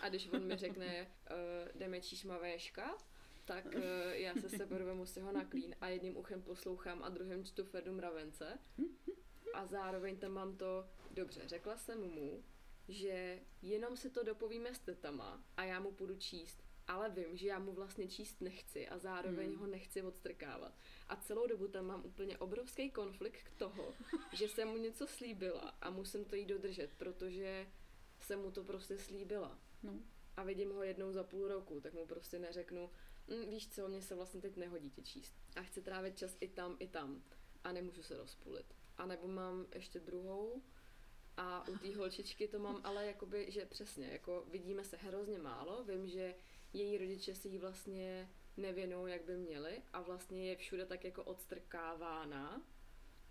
A 0.00 0.08
když 0.08 0.28
on 0.28 0.44
mi 0.44 0.56
řekne, 0.56 1.10
uh, 1.30 1.78
jdeme 1.80 2.00
číšma 2.00 2.38
véška, 2.38 2.98
tak 3.44 3.64
uh, 3.64 3.82
já 4.12 4.34
se 4.34 4.48
seberu, 4.48 4.84
vemu 4.84 5.06
si 5.06 5.20
ho 5.20 5.32
na 5.32 5.44
klín 5.44 5.74
a 5.80 5.88
jedním 5.88 6.16
uchem 6.16 6.42
poslouchám 6.42 7.02
a 7.02 7.08
druhým 7.08 7.44
čtu 7.44 7.64
Ferdu 7.64 7.92
Mravence. 7.92 8.58
A 9.54 9.66
zároveň 9.66 10.16
tam 10.16 10.32
mám 10.32 10.56
to, 10.56 10.88
dobře, 11.10 11.42
řekla 11.48 11.76
jsem 11.76 12.00
mu, 12.00 12.44
že 12.88 13.40
jenom 13.62 13.96
si 13.96 14.10
to 14.10 14.22
dopovíme 14.22 14.74
s 14.74 14.78
tetama 14.78 15.44
a 15.56 15.64
já 15.64 15.80
mu 15.80 15.92
půjdu 15.92 16.16
číst. 16.16 16.67
Ale 16.88 17.10
vím, 17.10 17.36
že 17.36 17.48
já 17.48 17.58
mu 17.58 17.72
vlastně 17.72 18.08
číst 18.08 18.40
nechci 18.40 18.88
a 18.88 18.98
zároveň 18.98 19.48
Hmm. 19.48 19.58
ho 19.58 19.66
nechci 19.66 20.02
odstrkávat. 20.02 20.74
A 21.08 21.16
celou 21.16 21.46
dobu 21.46 21.68
tam 21.68 21.86
mám 21.86 22.04
úplně 22.04 22.38
obrovský 22.38 22.90
konflikt 22.90 23.52
toho, 23.58 23.94
že 24.32 24.48
jsem 24.48 24.68
mu 24.68 24.76
něco 24.76 25.06
slíbila 25.06 25.74
a 25.80 25.90
musím 25.90 26.24
to 26.24 26.36
jí 26.36 26.44
dodržet, 26.46 26.90
protože 26.98 27.66
jsem 28.20 28.40
mu 28.40 28.50
to 28.50 28.64
prostě 28.64 28.98
slíbila. 28.98 29.58
No. 29.82 29.92
A 30.36 30.42
vidím 30.42 30.72
ho 30.72 30.82
jednou 30.82 31.12
za 31.12 31.24
půl 31.24 31.48
roku, 31.48 31.80
tak 31.80 31.92
mu 31.94 32.06
prostě 32.06 32.38
neřeknu, 32.38 32.90
"Mm, 33.28 33.50
víš 33.50 33.68
co, 33.68 33.88
mě 33.88 34.02
se 34.02 34.14
vlastně 34.14 34.40
teď 34.40 34.56
nehodí 34.56 34.90
tě 34.90 35.02
číst. 35.02 35.34
A 35.56 35.62
chci 35.62 35.82
trávit 35.82 36.18
čas 36.18 36.36
i 36.40 36.48
tam, 36.48 36.76
i 36.78 36.88
tam. 36.88 37.22
A 37.64 37.72
nemůžu 37.72 38.02
se 38.02 38.16
rozpůlit. 38.16 38.74
A 38.98 39.06
nebo 39.06 39.28
mám 39.28 39.66
ještě 39.74 40.00
druhou 40.00 40.62
a 41.36 41.68
u 41.68 41.78
té 41.78 41.96
holčičky 41.96 42.48
to 42.48 42.58
mám 42.58 42.80
ale 42.84 43.06
jakoby, 43.06 43.50
že 43.50 43.66
přesně, 43.66 44.06
jako 44.06 44.44
vidíme 44.50 44.84
se 44.84 44.96
hrozně 44.96 45.38
málo, 45.38 45.84
vím, 45.84 46.06
že 46.08 46.34
její 46.72 46.98
rodiče 46.98 47.34
si 47.34 47.48
jí 47.48 47.58
vlastně 47.58 48.28
nevěnou, 48.56 49.06
jak 49.06 49.24
by 49.24 49.36
měli 49.36 49.82
a 49.92 50.00
vlastně 50.00 50.48
je 50.50 50.56
všude 50.56 50.86
tak 50.86 51.04
jako 51.04 51.24
odstrkávána 51.24 52.62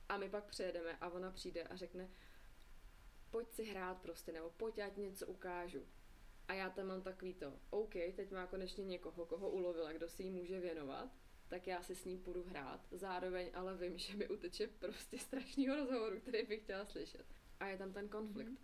a 0.10 0.18
my 0.18 0.30
pak 0.30 0.44
přejedeme 0.44 0.98
a 1.02 1.10
ona 1.10 1.32
přijde 1.32 1.64
a 1.64 1.76
řekne 1.76 2.10
pojď 3.32 3.52
si 3.52 3.64
hrát 3.64 4.02
prostě, 4.02 4.32
nebo 4.32 4.50
pojď, 4.50 4.78
já 4.78 4.90
ti 4.90 5.02
něco 5.02 5.28
ukážu. 5.28 5.86
A 6.48 6.54
já 6.54 6.70
tam 6.70 6.88
mám 6.88 7.02
takový 7.02 7.34
to, 7.34 7.54
OK, 7.70 7.94
teď 7.94 8.32
má 8.32 8.48
konečně 8.48 8.86
někoho, 8.86 9.26
koho 9.26 9.50
ulovila, 9.50 9.94
kdo 9.94 10.10
si 10.10 10.24
jí 10.24 10.30
může 10.30 10.60
věnovat, 10.60 11.10
tak 11.48 11.68
já 11.68 11.84
si 11.84 11.96
s 11.96 12.06
ním 12.06 12.20
půjdu 12.20 12.44
hrát. 12.44 12.88
Zároveň 12.92 13.50
ale 13.54 13.78
vím, 13.78 13.98
že 13.98 14.18
mi 14.18 14.28
uteče 14.28 14.68
prostě 14.68 15.20
strašného 15.20 15.76
rozhovoru, 15.76 16.20
který 16.20 16.46
bych 16.46 16.64
chtěla 16.64 16.86
slyšet. 16.86 17.26
A 17.60 17.68
je 17.68 17.78
tam 17.78 17.94
ten 17.94 18.10
konflikt. 18.10 18.48
Mhm. 18.48 18.58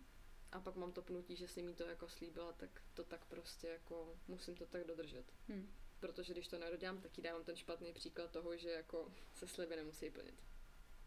A 0.54 0.60
pak 0.60 0.76
mám 0.76 0.92
to 0.92 1.02
pnutí, 1.02 1.36
že 1.36 1.48
si 1.48 1.62
mi 1.62 1.74
to 1.74 1.82
jako 1.82 2.08
slíbila, 2.08 2.52
tak 2.52 2.82
to 2.94 3.04
tak 3.04 3.24
prostě 3.24 3.68
jako 3.68 4.18
musím 4.28 4.56
to 4.56 4.66
tak 4.66 4.86
dodržet. 4.86 5.24
Hm. 5.48 5.72
Protože 6.00 6.32
když 6.32 6.48
to 6.48 6.58
nedodělám, 6.58 7.00
tak 7.00 7.18
jí 7.18 7.24
dávám 7.24 7.44
ten 7.44 7.56
špatný 7.56 7.92
příklad 7.92 8.30
toho, 8.30 8.56
že 8.56 8.70
jako 8.70 9.12
se 9.32 9.48
sliby 9.48 9.76
nemusí 9.76 10.10
plnit. 10.10 10.42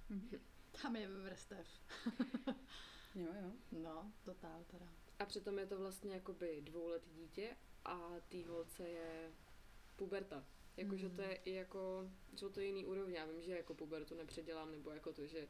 Hm. 0.09 0.29
Tam 0.81 0.95
je 0.95 1.07
vrstev. 1.07 1.67
Jo, 3.15 3.27
jo. 3.41 3.51
No, 3.71 4.11
totál 4.25 4.63
teda. 4.71 4.85
A 5.19 5.25
přitom 5.25 5.59
je 5.59 5.65
to 5.65 5.77
vlastně 5.77 6.13
jakoby 6.13 6.61
dvouletý 6.61 7.09
dítě 7.13 7.55
a 7.85 8.11
té 8.29 8.45
holce 8.45 8.89
je 8.89 9.31
puberta. 9.95 10.45
Jakože 10.77 11.09
to 11.09 11.21
je 11.21 11.35
i 11.35 11.53
jako, 11.53 12.11
jsou 12.35 12.49
to 12.49 12.59
jiný 12.59 12.85
úrovně. 12.85 13.17
Já 13.17 13.25
vím, 13.25 13.41
že 13.41 13.51
jako 13.51 13.73
pubertu 13.73 14.15
nepředělám, 14.15 14.71
nebo 14.71 14.91
jako 14.91 15.13
to, 15.13 15.25
že, 15.25 15.47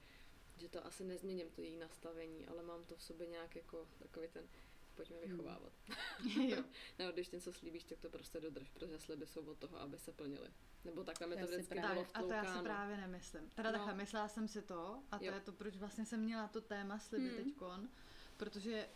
že 0.58 0.70
to 0.70 0.86
asi 0.86 1.04
nezměním, 1.04 1.50
to 1.50 1.62
její 1.62 1.78
nastavení, 1.78 2.48
ale 2.48 2.64
mám 2.64 2.84
to 2.86 2.96
v 2.96 3.02
sobě 3.04 3.28
nějak 3.28 3.56
jako 3.56 3.88
takový 4.00 4.28
ten, 4.28 4.48
pojďme 4.96 5.16
Hmm. 5.18 5.26
vychovávat. 5.32 5.74
jo. 6.50 6.64
Nebo 7.00 7.12
když 7.12 7.30
něco 7.30 7.54
slíbíš, 7.54 7.84
tak 7.84 8.00
to 8.00 8.10
prostě 8.10 8.40
dodrž, 8.40 8.70
protože 8.70 9.00
sliby 9.00 9.28
jsou 9.28 9.42
od 9.46 9.58
toho, 9.58 9.80
aby 9.80 9.98
se 10.00 10.12
plnily. 10.12 10.50
Nebo 10.86 11.04
takhle 11.04 11.28
mi 11.28 11.36
to 11.38 11.48
vždycky 11.48 11.76
právě- 11.76 11.94
bylo 11.94 12.06
Tak, 12.06 12.24
a 12.24 12.28
to 12.28 12.34
já 12.34 12.58
si 12.58 12.64
právě 12.64 12.98
nemyslím. 12.98 13.50
Teda 13.56 13.72
No. 13.72 13.78
takhle, 13.78 13.94
myslela 13.96 14.28
jsem 14.28 14.48
si 14.48 14.62
to 14.62 15.04
a 15.12 15.20
to 15.20 15.26
Jo. 15.26 15.34
je 15.34 15.40
to, 15.40 15.52
proč 15.52 15.76
vlastně 15.78 16.06
jsem 16.06 16.20
měla 16.24 16.48
to 16.48 16.62
téma 16.62 17.00
sliby 17.00 17.28
Hmm. 17.30 17.44
teďkon, 17.44 17.90
protože 18.38 18.90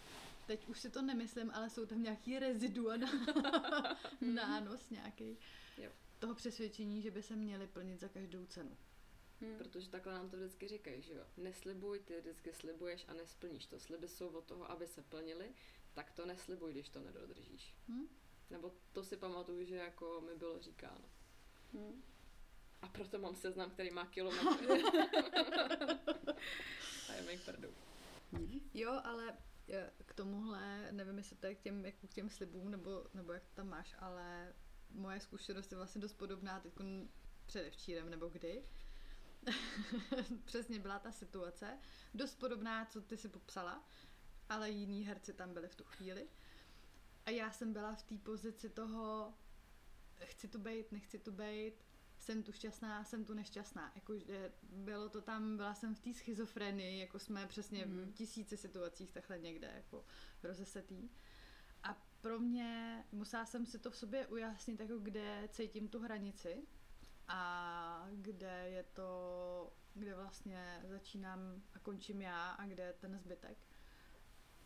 teď 0.47 0.67
už 0.67 0.79
si 0.79 0.89
to 0.89 1.01
nemyslím, 1.01 1.51
ale 1.53 1.69
jsou 1.69 1.85
tam 1.85 2.03
nějaký 2.03 2.39
rezidua 2.39 2.97
na 2.97 3.07
nános 4.21 4.89
nějaký 4.89 5.37
Jo. 5.77 5.91
toho 6.19 6.35
přesvědčení, 6.35 7.01
že 7.01 7.11
by 7.11 7.21
se 7.23 7.35
měly 7.35 7.67
plnit 7.67 7.99
za 7.99 8.07
každou 8.07 8.45
cenu. 8.45 8.77
Hm. 9.41 9.57
Protože 9.57 9.89
takhle 9.89 10.13
nám 10.13 10.29
to 10.29 10.37
vždycky 10.37 10.67
říkají, 10.67 11.01
že 11.01 11.13
jo. 11.13 11.25
Neslibuj, 11.37 11.99
ty 11.99 12.19
vždycky 12.19 12.53
slibuješ 12.53 13.05
a 13.07 13.13
nesplníš 13.13 13.65
to. 13.65 13.79
Sliby 13.79 14.07
jsou 14.07 14.27
od 14.27 14.45
toho, 14.45 14.71
aby 14.71 14.87
se 14.87 15.01
plnily, 15.01 15.53
tak 15.93 16.11
to 16.11 16.25
neslibuj, 16.25 16.71
když 16.71 16.89
to 16.89 16.99
nedodržíš. 16.99 17.75
Hm? 17.87 18.07
Nebo 18.49 18.73
to 18.91 19.03
si 19.03 19.17
pamatuju, 19.17 19.65
že 19.65 19.75
jako 19.75 20.21
mi 20.21 20.35
bylo 20.35 20.61
říkáno. 20.61 21.09
Hm. 21.73 22.03
A 22.81 22.87
proto 22.87 23.19
mám 23.19 23.35
seznam, 23.35 23.71
který 23.71 23.91
má 23.91 24.05
kilometry. 24.05 24.67
a 27.09 27.13
je 27.13 27.21
mi 27.21 27.37
prdou. 27.37 27.73
Hm. 28.31 28.59
Jo, 28.73 29.01
ale 29.03 29.37
eh, 29.69 29.91
k 30.05 30.13
tomuhle, 30.13 30.91
nevím, 30.91 31.17
jestli 31.17 31.35
to 31.35 31.47
je 31.47 31.55
k 31.55 31.61
těm, 31.61 31.85
jako 31.85 32.07
k 32.07 32.13
těm 32.13 32.29
slibům, 32.29 32.71
nebo, 32.71 33.05
nebo 33.13 33.33
jak 33.33 33.43
to 33.43 33.55
tam 33.55 33.69
máš, 33.69 33.95
ale 33.99 34.53
moje 34.89 35.19
zkušenost 35.19 35.71
je 35.71 35.77
vlastně 35.77 36.01
dost 36.01 36.13
podobná 36.13 36.59
teď 36.59 36.73
předevčírem, 37.45 38.09
nebo 38.09 38.29
kdy. 38.29 38.63
Přesně 40.45 40.79
byla 40.79 40.99
ta 40.99 41.11
situace, 41.11 41.79
dost 42.13 42.35
podobná, 42.39 42.85
co 42.85 43.01
ty 43.01 43.17
si 43.17 43.29
popsala, 43.29 43.87
ale 44.49 44.69
jiní 44.69 45.07
herci 45.07 45.33
tam 45.33 45.53
byli 45.53 45.67
v 45.67 45.75
tu 45.75 45.83
chvíli. 45.83 46.27
A 47.25 47.29
já 47.29 47.51
jsem 47.51 47.73
byla 47.73 47.95
v 47.95 48.03
té 48.03 48.17
pozici 48.17 48.69
toho, 48.69 49.33
chci 50.23 50.47
tu 50.47 50.59
bejt, 50.59 50.91
nechci 50.91 51.19
tu 51.19 51.31
bejt, 51.31 51.85
jsem 52.19 52.43
tu 52.43 52.51
šťastná, 52.51 53.03
jsem 53.03 53.25
tu 53.25 53.33
nešťastná. 53.33 53.91
Jakože 53.95 54.51
bylo 54.63 55.09
to 55.09 55.21
tam, 55.21 55.57
byla 55.57 55.73
jsem 55.73 55.95
v 55.95 55.99
té 55.99 56.13
schizofrenii, 56.13 56.99
jako 56.99 57.19
jsme 57.19 57.47
přesně 57.47 57.85
Mhm. 57.85 58.05
v 58.05 58.13
tisíci 58.13 58.57
situacích 58.57 59.11
takhle 59.11 59.39
někde 59.39 59.71
jako 59.75 60.05
rozesetý. 60.43 61.09
A 61.83 62.07
pro 62.21 62.39
mě 62.39 63.03
musela 63.11 63.45
jsem 63.45 63.65
si 63.65 63.79
to 63.79 63.91
v 63.91 63.97
sobě 63.97 64.27
ujasnit, 64.27 64.79
jako 64.79 64.97
kde 64.99 65.47
cítím 65.51 65.87
tu 65.87 65.99
hranici 65.99 66.67
a 67.33 68.07
kde 68.11 68.69
je 68.69 68.83
to, 68.83 69.73
kde 69.93 70.15
vlastně 70.15 70.83
začínám 70.89 71.61
a 71.73 71.79
končím 71.79 72.21
já 72.21 72.49
a 72.49 72.65
kde 72.65 72.83
je 72.83 72.93
ten 72.93 73.17
zbytek. 73.17 73.57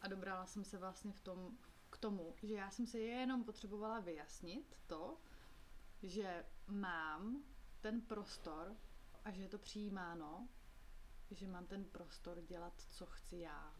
A 0.01 0.07
dobrala 0.07 0.45
jsem 0.45 0.63
se 0.63 0.78
vlastně 0.78 1.13
v 1.13 1.20
tom, 1.20 1.57
k 1.89 1.97
tomu, 1.97 2.36
že 2.43 2.53
já 2.53 2.70
jsem 2.70 2.88
se 2.88 2.99
jenom 2.99 3.43
potřebovala 3.43 3.99
vyjasnit 3.99 4.76
to, 4.88 5.18
že 6.03 6.45
mám 6.68 7.43
ten 7.82 8.01
prostor 8.01 8.76
a 9.26 9.32
že 9.32 9.41
je 9.41 9.49
to 9.49 9.57
přijímáno, 9.57 10.47
že 11.32 11.47
mám 11.47 11.66
ten 11.66 11.86
prostor 11.86 12.41
dělat, 12.41 12.74
co 12.88 13.05
chci 13.05 13.38
já. 13.38 13.74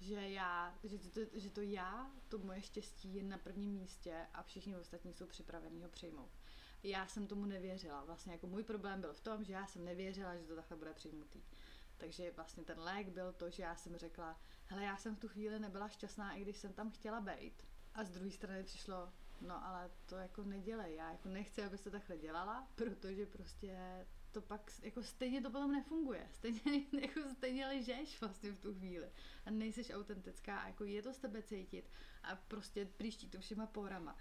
Že 0.00 0.30
já, 0.30 0.78
že 0.84 0.98
to, 0.98 1.20
že 1.32 1.50
to 1.50 1.60
já, 1.60 2.10
to 2.28 2.38
moje 2.38 2.62
štěstí 2.62 3.14
je 3.14 3.22
na 3.22 3.38
prvním 3.38 3.72
místě 3.72 4.26
a 4.34 4.42
všichni 4.42 4.76
ostatní 4.76 5.14
jsou 5.14 5.26
připravení 5.26 5.82
ho 5.82 5.88
přijmout. 5.88 6.30
Já 6.82 7.06
jsem 7.06 7.26
tomu 7.26 7.44
nevěřila. 7.44 8.04
Vlastně 8.04 8.32
jako 8.32 8.46
můj 8.46 8.64
problém 8.64 9.00
byl 9.00 9.12
v 9.12 9.20
tom, 9.20 9.44
že 9.44 9.52
já 9.52 9.66
jsem 9.66 9.84
nevěřila, 9.84 10.36
že 10.36 10.46
to 10.46 10.54
takhle 10.56 10.76
bude 10.76 10.94
přijmutý. 10.94 11.42
Takže 11.96 12.32
vlastně 12.36 12.64
ten 12.64 12.80
lék 12.80 13.08
byl 13.08 13.32
to, 13.32 13.50
že 13.50 13.62
já 13.62 13.76
jsem 13.76 13.96
řekla, 13.96 14.40
hele, 14.66 14.84
já 14.84 14.96
jsem 14.96 15.16
v 15.16 15.18
tu 15.20 15.28
chvíli 15.28 15.58
nebyla 15.58 15.88
šťastná, 15.88 16.34
i 16.34 16.42
když 16.42 16.56
jsem 16.56 16.72
tam 16.72 16.90
chtěla 16.90 17.20
být. 17.20 17.62
A 17.94 18.04
z 18.04 18.10
druhé 18.10 18.30
strany 18.30 18.64
přišlo, 18.64 19.12
no 19.40 19.66
ale 19.66 19.90
to 20.06 20.16
jako 20.16 20.42
nedělej, 20.42 20.94
já 20.94 21.12
jako 21.12 21.28
nechci, 21.28 21.62
abys 21.62 21.80
to 21.80 21.90
takhle 21.90 22.18
dělala, 22.18 22.68
protože 22.74 23.26
prostě 23.26 24.06
to 24.32 24.42
pak 24.42 24.72
jako 24.82 25.02
stejně 25.02 25.42
to 25.42 25.50
potom 25.50 25.72
nefunguje. 25.72 26.28
Stejně, 26.32 26.86
jako 27.00 27.20
stejně 27.36 27.66
ležeš 27.66 28.20
vlastně 28.20 28.52
v 28.52 28.60
tu 28.60 28.74
chvíli 28.74 29.10
a 29.46 29.50
nejseš 29.50 29.90
autentická 29.90 30.58
a 30.58 30.68
jako 30.68 30.84
je 30.84 31.02
to 31.02 31.12
z 31.12 31.18
tebe 31.18 31.42
cítit 31.42 31.90
a 32.22 32.36
prostě 32.36 32.84
příští 32.96 33.28
to 33.28 33.40
všema 33.40 33.66
porama. 33.66 34.16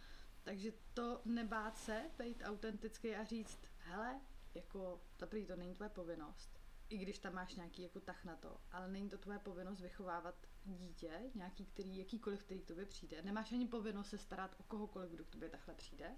Takže 0.45 0.71
to 0.93 1.21
nebát 1.25 1.77
se, 1.77 2.11
být 2.17 2.41
autentický 2.45 3.15
a 3.15 3.23
říct, 3.23 3.59
hele, 3.77 4.21
jako 4.53 5.01
za 5.19 5.25
to 5.25 5.55
není 5.55 5.73
tvoje 5.73 5.89
povinnost, 5.89 6.59
i 6.89 6.97
když 6.97 7.19
tam 7.19 7.33
máš 7.33 7.55
nějaký 7.55 7.81
jako 7.81 7.99
tah 7.99 8.25
na 8.25 8.35
to, 8.35 8.61
ale 8.71 8.87
není 8.87 9.09
to 9.09 9.17
tvoje 9.17 9.39
povinnost 9.39 9.81
vychovávat 9.81 10.35
dítě, 10.65 11.31
nějaký, 11.35 11.65
který, 11.65 11.97
jakýkoliv, 11.97 12.43
který 12.43 12.61
k 12.61 12.67
tobě 12.67 12.85
přijde. 12.85 13.21
Nemáš 13.21 13.51
ani 13.51 13.67
povinnost 13.67 14.09
se 14.09 14.17
starat 14.17 14.55
o 14.59 14.63
kohokoliv, 14.63 15.11
kdo 15.11 15.23
k 15.23 15.29
tobě 15.29 15.49
takhle 15.49 15.73
přijde. 15.73 16.15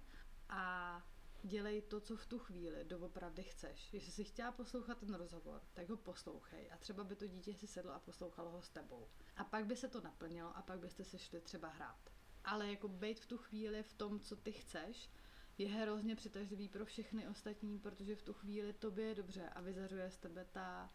A 0.48 1.02
dělej 1.42 1.82
to, 1.82 2.00
co 2.00 2.16
v 2.16 2.26
tu 2.26 2.38
chvíli 2.38 2.84
doopravdy 2.84 3.42
chceš. 3.42 3.94
Jestli 3.94 4.12
jsi 4.12 4.24
chtěla 4.24 4.52
poslouchat 4.52 4.98
ten 4.98 5.14
rozhovor, 5.14 5.62
tak 5.74 5.88
ho 5.88 5.96
poslouchej. 5.96 6.70
A 6.72 6.76
třeba 6.76 7.04
by 7.04 7.16
to 7.16 7.26
dítě 7.26 7.54
si 7.54 7.66
sedlo 7.66 7.92
a 7.92 7.98
poslouchalo 7.98 8.50
ho 8.50 8.62
s 8.62 8.70
tebou. 8.70 9.08
A 9.36 9.44
pak 9.44 9.66
by 9.66 9.76
se 9.76 9.88
to 9.88 10.00
naplnilo 10.00 10.56
a 10.56 10.62
pak 10.62 10.78
byste 10.78 11.04
se 11.04 11.18
šli 11.18 11.40
třeba 11.40 11.68
hrát. 11.68 12.17
Ale 12.44 12.70
jako 12.70 12.88
být 12.88 13.20
v 13.20 13.26
tu 13.26 13.38
chvíli 13.38 13.82
v 13.82 13.92
tom, 13.92 14.20
co 14.20 14.36
ty 14.36 14.52
chceš, 14.52 15.10
je 15.58 15.68
hrozně 15.68 16.16
přitažlivý 16.16 16.68
pro 16.68 16.84
všechny 16.84 17.28
ostatní, 17.28 17.78
protože 17.78 18.16
v 18.16 18.22
tu 18.22 18.32
chvíli 18.32 18.72
tobě 18.72 19.04
je 19.04 19.14
dobře 19.14 19.48
a 19.48 19.60
vyzařuje 19.60 20.10
z 20.10 20.18
tebe 20.18 20.44
ta, 20.52 20.92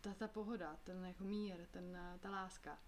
ta, 0.00 0.14
ta 0.14 0.28
pohoda, 0.28 0.76
ten 0.84 1.04
jako 1.04 1.24
mír, 1.24 1.66
ten, 1.70 1.98
ta 2.20 2.30
láska. 2.30 2.78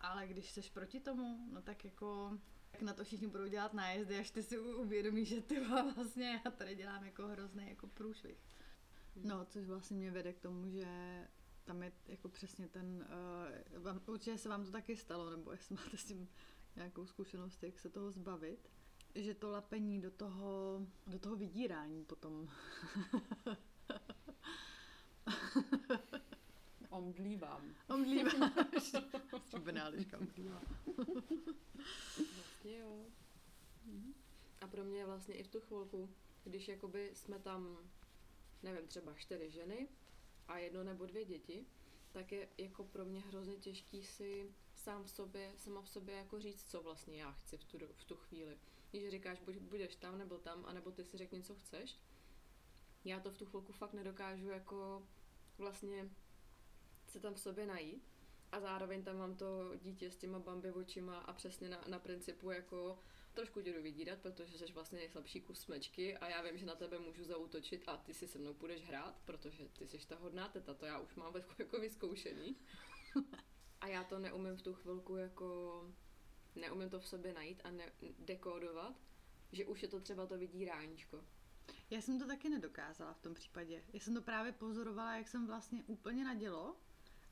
Ale 0.00 0.26
když 0.26 0.50
jsi 0.50 0.62
proti 0.72 1.00
tomu, 1.00 1.48
no 1.52 1.62
tak 1.62 1.84
jako 1.84 2.38
jak 2.72 2.82
na 2.82 2.94
to 2.94 3.04
všichni 3.04 3.26
budou 3.26 3.46
dělat 3.46 3.74
nájezdy, 3.74 4.18
až 4.18 4.30
ty 4.30 4.42
si 4.42 4.58
uvědomíš, 4.58 5.28
že 5.28 5.40
ty 5.40 5.60
vlastně 5.94 6.40
já 6.44 6.50
tady 6.50 6.74
dělám 6.74 7.04
jako 7.04 7.26
hrozný 7.26 7.68
jako 7.68 7.86
průšvih. 7.86 8.38
No, 9.24 9.44
což 9.44 9.66
vlastně 9.66 9.96
mě 9.96 10.10
vede 10.10 10.32
k 10.32 10.40
tomu, 10.40 10.68
že 10.70 10.86
tam 11.64 11.82
je 11.82 11.92
jako 12.06 12.28
přesně 12.28 12.68
ten, 12.68 13.06
uh, 13.76 13.82
vám, 13.82 14.00
určitě 14.06 14.38
se 14.38 14.48
vám 14.48 14.64
to 14.64 14.70
taky 14.70 14.96
stalo, 14.96 15.30
nebo 15.30 15.52
jestli 15.52 15.74
máte 15.74 15.96
s 15.96 16.04
tím 16.04 16.28
nějakou 16.76 17.06
zkušenost, 17.06 17.62
jak 17.62 17.78
se 17.78 17.90
toho 17.90 18.10
zbavit, 18.10 18.70
že 19.14 19.34
to 19.34 19.50
lapení 19.50 20.00
do 20.00 20.10
toho, 20.10 20.80
do 21.06 21.18
toho 21.18 21.36
vydírání 21.36 22.04
potom. 22.04 22.48
Omdlívám. 26.90 27.74
Omdlíváš. 27.88 28.94
Stříbená 29.46 29.88
liška 29.88 30.18
omdlívá. 30.18 30.62
vlastně 32.34 32.78
jo. 32.78 33.06
A 34.60 34.66
pro 34.66 34.84
mě 34.84 35.06
vlastně 35.06 35.34
i 35.34 35.42
v 35.42 35.48
tu 35.48 35.60
chvilku, 35.60 36.10
když 36.44 36.68
jakoby 36.68 37.10
jsme 37.14 37.38
tam, 37.38 37.78
nevím, 38.62 38.86
třeba 38.86 39.14
čtyři 39.14 39.50
ženy 39.50 39.88
a 40.48 40.58
jedno 40.58 40.84
nebo 40.84 41.06
dvě 41.06 41.24
děti, 41.24 41.66
tak 42.12 42.32
je 42.32 42.48
jako 42.58 42.84
pro 42.84 43.04
mě 43.04 43.20
hrozně 43.20 43.56
těžký 43.56 44.02
si 44.02 44.54
sám 44.86 45.04
v 45.04 45.10
sobě, 45.10 45.52
sama 45.56 45.82
v 45.82 45.88
sobě 45.88 46.14
jako 46.14 46.40
říct, 46.40 46.70
co 46.70 46.82
vlastně 46.82 47.22
já 47.22 47.32
chci 47.32 47.56
v 47.56 47.64
tu, 47.64 47.78
v 47.94 48.04
tu 48.04 48.16
chvíli. 48.16 48.58
Když 48.90 49.10
říkáš, 49.10 49.40
buď 49.40 49.56
budeš 49.56 49.96
tam 49.96 50.18
nebo 50.18 50.38
tam, 50.38 50.64
anebo 50.66 50.90
ty 50.90 51.04
si 51.04 51.16
řekni, 51.16 51.42
co 51.42 51.54
chceš, 51.54 51.98
já 53.04 53.20
to 53.20 53.30
v 53.30 53.36
tu 53.36 53.46
chvilku 53.46 53.72
fakt 53.72 53.92
nedokážu 53.92 54.48
jako 54.48 55.06
vlastně 55.58 56.10
se 57.06 57.20
tam 57.20 57.34
v 57.34 57.40
sobě 57.40 57.66
najít 57.66 58.02
a 58.52 58.60
zároveň 58.60 59.04
tam 59.04 59.16
mám 59.18 59.36
to 59.36 59.76
dítě 59.76 60.10
s 60.10 60.16
těma 60.16 60.38
bambi 60.38 60.72
očima 60.72 61.18
a 61.18 61.32
přesně 61.32 61.68
na, 61.68 61.84
na 61.88 61.98
principu 61.98 62.50
jako 62.50 62.98
trošku 63.34 63.62
tě 63.62 63.72
vydírat, 63.72 64.18
protože 64.18 64.58
jsi 64.58 64.72
vlastně 64.72 64.98
nejslabší 64.98 65.40
kus 65.40 65.60
smečky 65.60 66.16
a 66.16 66.28
já 66.28 66.42
vím, 66.42 66.58
že 66.58 66.66
na 66.66 66.74
tebe 66.74 66.98
můžu 66.98 67.24
zautočit 67.24 67.82
a 67.86 67.96
ty 67.96 68.14
si 68.14 68.28
se 68.28 68.38
mnou 68.38 68.54
půjdeš 68.54 68.84
hrát, 68.84 69.20
protože 69.24 69.68
ty 69.68 69.88
jsi 69.88 70.06
ta 70.06 70.16
hodná 70.16 70.48
teta, 70.48 70.74
to 70.74 70.86
já 70.86 70.98
už 70.98 71.14
mám 71.14 71.34
jako 71.58 71.80
vyzkoušený. 71.80 72.56
A 73.86 73.88
já 73.88 74.04
to 74.04 74.18
neumím 74.18 74.56
v 74.56 74.62
tu 74.62 74.74
chvilku 74.74 75.16
jako, 75.16 75.82
neumím 76.54 76.90
to 76.90 77.00
v 77.00 77.06
sobě 77.06 77.32
najít 77.32 77.60
a 77.64 77.70
ne, 77.70 77.92
dekódovat, 78.18 78.94
že 79.52 79.66
už 79.66 79.82
je 79.82 79.88
to 79.88 80.00
třeba 80.00 80.26
to 80.26 80.38
vydíráníčko. 80.38 81.24
Já 81.90 82.00
jsem 82.00 82.18
to 82.18 82.26
taky 82.26 82.48
nedokázala 82.48 83.12
v 83.12 83.20
tom 83.20 83.34
případě. 83.34 83.82
Já 83.92 84.00
jsem 84.00 84.14
to 84.14 84.22
právě 84.22 84.52
pozorovala, 84.52 85.16
jak 85.16 85.28
jsem 85.28 85.46
vlastně 85.46 85.82
úplně 85.86 86.24
nadělo 86.24 86.76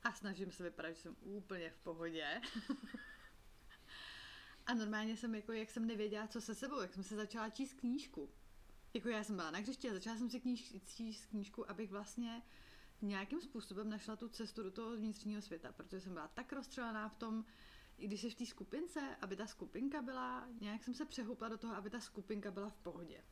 a 0.03 0.11
snažím 0.13 0.51
se 0.51 0.63
vypadat, 0.63 0.91
že 0.91 1.01
jsem 1.01 1.15
úplně 1.21 1.69
v 1.69 1.77
pohodě. 1.77 2.41
a 4.65 4.73
normálně 4.73 5.17
jsem 5.17 5.35
jako, 5.35 5.51
jak 5.51 5.69
jsem 5.69 5.87
nevěděla, 5.87 6.27
co 6.27 6.41
se 6.41 6.55
sebou, 6.55 6.81
jak 6.81 6.93
jsem 6.93 7.03
se 7.03 7.15
začala 7.15 7.49
číst 7.49 7.73
knížku. 7.73 8.29
Jako 8.93 9.09
já 9.09 9.23
jsem 9.23 9.35
byla 9.35 9.51
na 9.51 9.59
hřišti 9.59 9.89
a 9.89 9.93
začala 9.93 10.17
jsem 10.17 10.29
si 10.29 10.39
kníž, 10.39 10.73
číst 10.85 11.25
knížku, 11.25 11.69
abych 11.69 11.91
vlastně 11.91 12.41
nějakým 13.07 13.41
způsobem 13.41 13.89
našla 13.89 14.15
tu 14.15 14.29
cestu 14.29 14.63
do 14.63 14.71
toho 14.71 14.97
vnitřního 14.97 15.41
světa, 15.41 15.71
protože 15.71 16.01
jsem 16.01 16.13
byla 16.13 16.27
tak 16.27 16.53
rozstřelená 16.53 17.09
v 17.09 17.15
tom, 17.15 17.45
i 17.97 18.07
když 18.07 18.21
jsi 18.21 18.29
v 18.29 18.35
té 18.35 18.45
skupince, 18.45 19.15
aby 19.21 19.35
ta 19.35 19.47
skupinka 19.47 20.01
byla, 20.01 20.47
nějak 20.61 20.83
jsem 20.83 20.93
se 20.93 21.05
přehoupla 21.05 21.49
do 21.49 21.57
toho, 21.57 21.75
aby 21.75 21.89
ta 21.89 21.99
skupinka 21.99 22.51
byla 22.51 22.69
v 22.69 22.77
pohodě. 22.77 23.23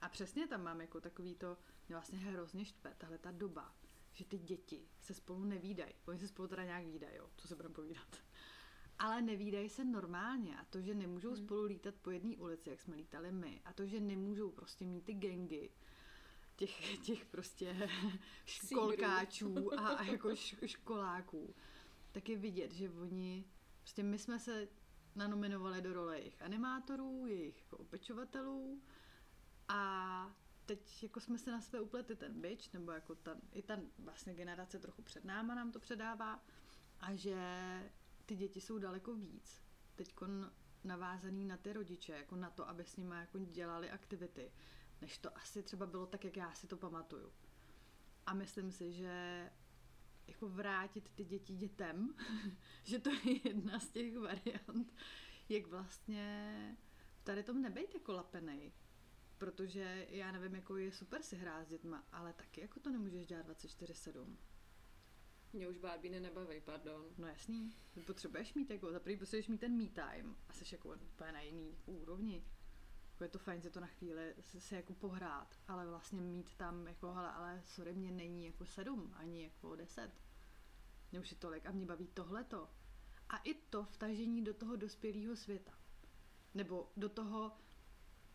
A 0.00 0.08
přesně 0.08 0.46
tam 0.46 0.62
mám 0.62 0.80
jako 0.80 1.00
takový 1.00 1.34
to, 1.34 1.56
mě 1.88 1.96
vlastně 1.96 2.18
hrozně 2.18 2.64
štve, 2.64 2.94
tahle 2.98 3.18
ta 3.18 3.30
doba, 3.30 3.74
že 4.12 4.24
ty 4.24 4.38
děti 4.38 4.88
se 5.00 5.14
spolu 5.14 5.44
nevídají. 5.44 5.94
Oni 6.06 6.18
se 6.18 6.28
spolu 6.28 6.48
teda 6.48 6.64
nějak 6.64 6.86
výdají, 6.86 7.16
jo, 7.16 7.30
co 7.36 7.48
se 7.48 7.56
budeme 7.56 7.74
povídat. 7.74 8.16
Ale 8.98 9.22
nevídají 9.22 9.68
se 9.68 9.84
normálně 9.84 10.58
a 10.58 10.64
to, 10.64 10.80
že 10.80 10.94
nemůžou 10.94 11.28
hmm. 11.28 11.44
spolu 11.44 11.64
lítat 11.64 11.94
po 11.94 12.10
jedné 12.10 12.36
ulici, 12.36 12.70
jak 12.70 12.80
jsme 12.80 12.96
lítali 12.96 13.32
my, 13.32 13.60
a 13.64 13.72
to, 13.72 13.86
že 13.86 14.00
nemůžou 14.00 14.50
prostě 14.50 14.86
mít 14.86 15.04
ty 15.04 15.14
gengy, 15.14 15.70
těch, 16.58 16.98
těch 16.98 17.24
prostě 17.24 17.88
školkáčů 18.44 19.74
a, 19.78 19.88
a 19.88 20.02
jako 20.02 20.36
školáků, 20.66 21.54
tak 22.12 22.28
je 22.28 22.36
vidět, 22.36 22.72
že 22.72 22.90
oni, 22.90 23.44
prostě 23.80 24.02
my 24.02 24.18
jsme 24.18 24.38
se 24.38 24.68
nanominovali 25.14 25.82
do 25.82 25.92
role 25.92 26.18
jejich 26.18 26.42
animátorů, 26.42 27.26
jejich 27.26 27.60
jako 27.62 27.76
opečovatelů 27.76 28.82
a 29.68 30.36
teď 30.66 31.02
jako 31.02 31.20
jsme 31.20 31.38
se 31.38 31.50
na 31.50 31.60
sebe 31.60 31.80
upletli 31.80 32.16
ten 32.16 32.40
byč, 32.40 32.70
nebo 32.72 32.90
jako 32.90 33.14
ta, 33.14 33.36
i 33.52 33.62
ta 33.62 33.78
vlastně 33.98 34.34
generace 34.34 34.78
trochu 34.78 35.02
před 35.02 35.24
náma 35.24 35.54
nám 35.54 35.72
to 35.72 35.80
předává 35.80 36.44
a 37.00 37.14
že 37.14 37.36
ty 38.26 38.36
děti 38.36 38.60
jsou 38.60 38.78
daleko 38.78 39.14
víc 39.14 39.62
teď 39.94 40.14
navázaný 40.84 41.44
na 41.44 41.56
ty 41.56 41.72
rodiče, 41.72 42.12
jako 42.12 42.36
na 42.36 42.50
to, 42.50 42.68
aby 42.68 42.84
s 42.84 42.96
nimi 42.96 43.14
jako 43.14 43.38
dělali 43.38 43.90
aktivity, 43.90 44.52
než 45.00 45.18
to 45.18 45.36
asi 45.36 45.62
třeba 45.62 45.86
bylo 45.86 46.06
tak, 46.06 46.24
jak 46.24 46.36
já 46.36 46.54
si 46.54 46.66
to 46.66 46.76
pamatuju. 46.76 47.32
A 48.26 48.34
myslím 48.34 48.72
si, 48.72 48.92
že 48.92 49.50
jako 50.26 50.48
vrátit 50.48 51.08
ty 51.14 51.24
děti 51.24 51.56
dětem, 51.56 52.14
že 52.82 52.98
to 52.98 53.10
je 53.10 53.48
jedna 53.48 53.80
z 53.80 53.88
těch 53.88 54.18
variant, 54.18 54.94
jak 55.48 55.66
vlastně 55.66 56.76
tady 57.24 57.42
tom 57.42 57.62
nebejt 57.62 57.94
jako 57.94 58.12
lapenej, 58.12 58.72
protože 59.38 60.06
já 60.10 60.32
nevím, 60.32 60.54
jako 60.54 60.76
je 60.76 60.92
super 60.92 61.22
si 61.22 61.36
hrát 61.36 61.64
s 61.64 61.68
dětma, 61.68 62.06
ale 62.12 62.32
taky 62.32 62.60
jako 62.60 62.80
to 62.80 62.90
nemůžeš 62.90 63.26
dělat 63.26 63.46
24-7. 63.46 64.36
Mě 65.52 65.68
už 65.68 65.78
barbíny 65.78 66.20
nebaví, 66.20 66.60
pardon. 66.60 67.06
No 67.18 67.26
jasný, 67.26 67.76
potřebuješ 68.06 68.54
mít 68.54 68.70
jako, 68.70 68.92
za 68.92 69.00
potřebuješ 69.00 69.48
mít 69.48 69.58
ten 69.58 69.76
me 69.76 69.88
time 69.88 70.36
a 70.48 70.52
jsi 70.52 70.64
jako 70.74 70.88
úplně 70.88 71.32
na 71.32 71.40
jiný 71.40 71.78
úrovni. 71.86 72.44
Jako 73.18 73.24
je 73.24 73.28
to 73.28 73.38
fajn 73.38 73.62
se 73.62 73.70
to 73.70 73.80
na 73.80 73.86
chvíli 73.86 74.34
se, 74.40 74.76
jako 74.76 74.94
pohrát, 74.94 75.58
ale 75.68 75.86
vlastně 75.86 76.20
mít 76.20 76.54
tam 76.54 76.86
jako, 76.86 77.12
hele, 77.12 77.32
ale 77.32 77.62
sorry, 77.64 77.94
mě 77.94 78.10
není 78.10 78.46
jako 78.46 78.66
sedm, 78.66 79.14
ani 79.16 79.42
jako 79.42 79.76
deset. 79.76 80.10
Mě 81.10 81.20
už 81.20 81.30
je 81.30 81.36
tolik 81.36 81.66
a 81.66 81.70
mě 81.70 81.86
baví 81.86 82.06
tohleto. 82.06 82.70
A 83.28 83.36
i 83.36 83.54
to 83.54 83.84
vtažení 83.84 84.44
do 84.44 84.54
toho 84.54 84.76
dospělého 84.76 85.36
světa. 85.36 85.72
Nebo 86.54 86.92
do 86.96 87.08
toho, 87.08 87.52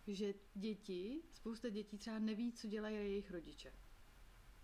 že 0.08 0.34
děti, 0.54 1.24
spousta 1.34 1.70
dětí 1.70 1.98
třeba 1.98 2.20
neví, 2.20 2.54
co 2.54 2.68
dělají 2.68 2.96
jejich 2.96 3.32
rodiče. 3.32 3.74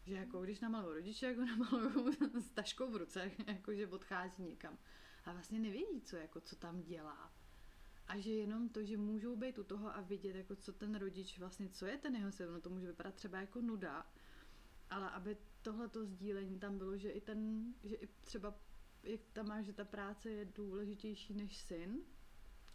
Že 0.06 0.16
jako 0.16 0.42
když 0.42 0.60
namalují 0.60 0.96
rodiče, 0.96 1.26
jako 1.26 1.42
namalují 1.46 2.18
s 2.40 2.52
taškou 2.52 2.92
v 2.92 2.96
ruce, 2.96 3.32
jako 3.48 3.74
že 3.74 3.88
odchází 3.88 4.44
někam. 4.44 4.78
A 5.26 5.34
vlastně 5.34 5.60
nevědí, 5.60 6.02
co, 6.02 6.16
jako, 6.16 6.42
co 6.42 6.56
tam 6.56 6.82
dělá. 6.82 7.39
A 8.10 8.20
že 8.20 8.32
jenom 8.32 8.70
to, 8.70 8.84
že 8.84 8.98
můžou 8.98 9.36
být 9.36 9.58
u 9.58 9.64
toho 9.64 9.96
a 9.96 10.02
vidět, 10.02 10.36
jako 10.36 10.56
co 10.56 10.74
ten 10.74 10.96
rodič 10.96 11.40
vlastně, 11.40 11.70
co 11.70 11.86
je 11.86 11.98
ten 11.98 12.16
jeho 12.16 12.32
svět, 12.32 12.50
no 12.50 12.62
to 12.62 12.70
může 12.70 12.88
vypadat 12.88 13.16
třeba 13.16 13.42
jako 13.42 13.62
nuda, 13.62 14.06
ale 14.90 15.10
aby 15.10 15.38
tohleto 15.62 16.06
sdílení 16.06 16.60
tam 16.60 16.78
bylo, 16.78 16.98
že 16.98 17.10
i 17.10 17.22
ten, 17.22 17.74
že 17.84 17.96
i 17.96 18.08
třeba 18.08 18.60
jak 19.04 19.22
tam 19.34 19.48
máš, 19.48 19.66
že 19.66 19.74
ta 19.74 19.86
práce 19.86 20.30
je 20.30 20.46
důležitější 20.46 21.34
než 21.34 21.58
syn, 21.58 22.00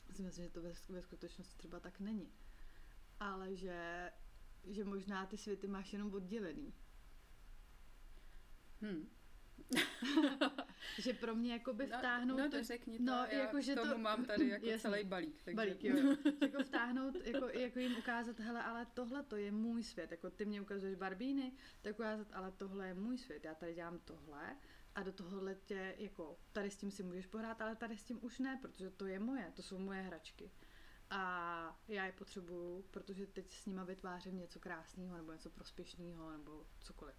myslím, 0.09 0.45
že 0.45 0.51
to 0.51 0.63
ve, 0.63 0.73
ve 0.89 1.03
skutečnosti 1.03 1.57
třeba 1.57 1.81
tak 1.81 2.01
není 2.01 2.33
ale 3.21 3.57
že, 3.57 4.11
že 4.65 4.85
možná 4.85 5.27
ty 5.27 5.37
světy 5.39 5.67
máš 5.67 5.93
jenom 5.93 6.15
oddělený. 6.15 6.75
Hmm. 8.81 9.09
že 10.99 11.13
pro 11.13 11.35
mě 11.35 11.53
jakoby 11.53 11.87
No, 11.87 11.99
vtáhnout... 11.99 12.39
no, 12.39 12.63
řekni 12.63 12.99
to, 12.99 13.05
no, 13.05 13.13
já 13.13 13.39
jako, 13.39 13.61
že 13.61 13.75
tomu 13.75 13.93
to- 13.93 13.99
mám 13.99 14.25
tady 14.25 14.49
jako 14.49 14.67
Jasně. 14.67 14.91
celý 14.91 15.05
balík. 15.05 15.43
Takže... 15.43 15.57
Balík, 15.57 15.85
jo. 15.85 16.17
jako 16.41 16.63
vtáhnout, 16.65 17.15
jako, 17.25 17.49
jako 17.49 17.79
jim 17.79 17.97
ukázat, 17.97 18.41
hele, 18.41 18.63
ale 18.63 18.87
tohle 18.95 19.23
to 19.23 19.37
je 19.37 19.53
můj 19.53 19.83
svět. 19.83 20.11
Jako 20.11 20.31
ty 20.31 20.45
mě 20.45 20.61
ukazuješ 20.61 20.97
barbíny, 20.97 21.53
tak 21.83 21.95
ukázat, 21.99 22.29
ale 22.33 22.53
tohle 22.53 22.89
je 22.89 22.95
můj 22.95 23.19
svět. 23.19 23.45
Já 23.45 23.55
tady 23.55 23.75
dělám 23.75 23.99
tohle 23.99 24.57
a 24.95 25.03
do 25.03 25.13
tohohle 25.13 25.55
tě, 25.55 25.95
jako, 25.99 26.39
tady 26.53 26.71
s 26.71 26.77
tím 26.77 26.91
si 26.91 27.03
můžeš 27.03 27.27
pohrát, 27.27 27.61
ale 27.61 27.77
tady 27.77 27.97
s 27.97 28.05
tím 28.05 28.25
už 28.25 28.39
ne, 28.39 28.59
protože 28.63 28.91
to 28.91 29.07
je 29.07 29.19
moje, 29.19 29.53
to 29.57 29.63
jsou 29.63 29.79
moje 29.79 30.03
hračky. 30.03 30.51
A 31.11 31.81
já 31.89 32.07
je 32.07 32.13
potřebuju, 32.13 32.83
protože 32.91 33.27
teď 33.27 33.53
s 33.55 33.67
nima 33.67 33.85
vytvářím 33.85 34.39
něco 34.39 34.61
krásného, 34.61 35.17
nebo 35.17 35.33
něco 35.33 35.51
prospěšného, 35.51 36.33
nebo 36.33 36.67
cokoliv. 36.81 37.15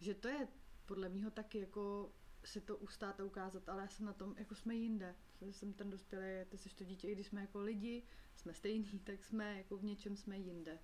Že 0.00 0.14
to 0.14 0.28
je 0.28 0.48
podle 0.90 1.08
mého 1.08 1.30
taky 1.30 1.58
jako 1.58 2.12
si 2.44 2.60
to 2.60 2.76
ustát 2.76 3.20
a 3.20 3.24
ukázat, 3.24 3.68
ale 3.68 3.82
já 3.82 3.88
jsem 3.88 4.06
na 4.06 4.12
tom, 4.12 4.34
jako 4.38 4.54
jsme 4.54 4.74
jinde. 4.74 5.14
Jsem 5.50 5.72
ten 5.72 5.90
dospělý, 5.90 6.46
ty 6.48 6.58
jsi 6.58 6.68
to 6.68 6.84
dítě, 6.84 7.08
i 7.08 7.14
když 7.14 7.26
jsme 7.26 7.40
jako 7.40 7.60
lidi, 7.60 8.02
jsme 8.36 8.54
stejný, 8.54 8.98
tak 9.04 9.24
jsme 9.24 9.58
jako 9.58 9.76
v 9.76 9.84
něčem 9.84 10.16
jsme 10.16 10.38
jinde. 10.38 10.78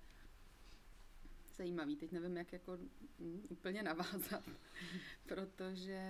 Zajímavý, 1.55 1.95
teď 1.95 2.11
nevím, 2.11 2.37
jak 2.37 2.53
jako 2.53 2.77
mm, 3.19 3.41
úplně 3.49 3.83
navázat, 3.83 4.49
protože 5.27 6.01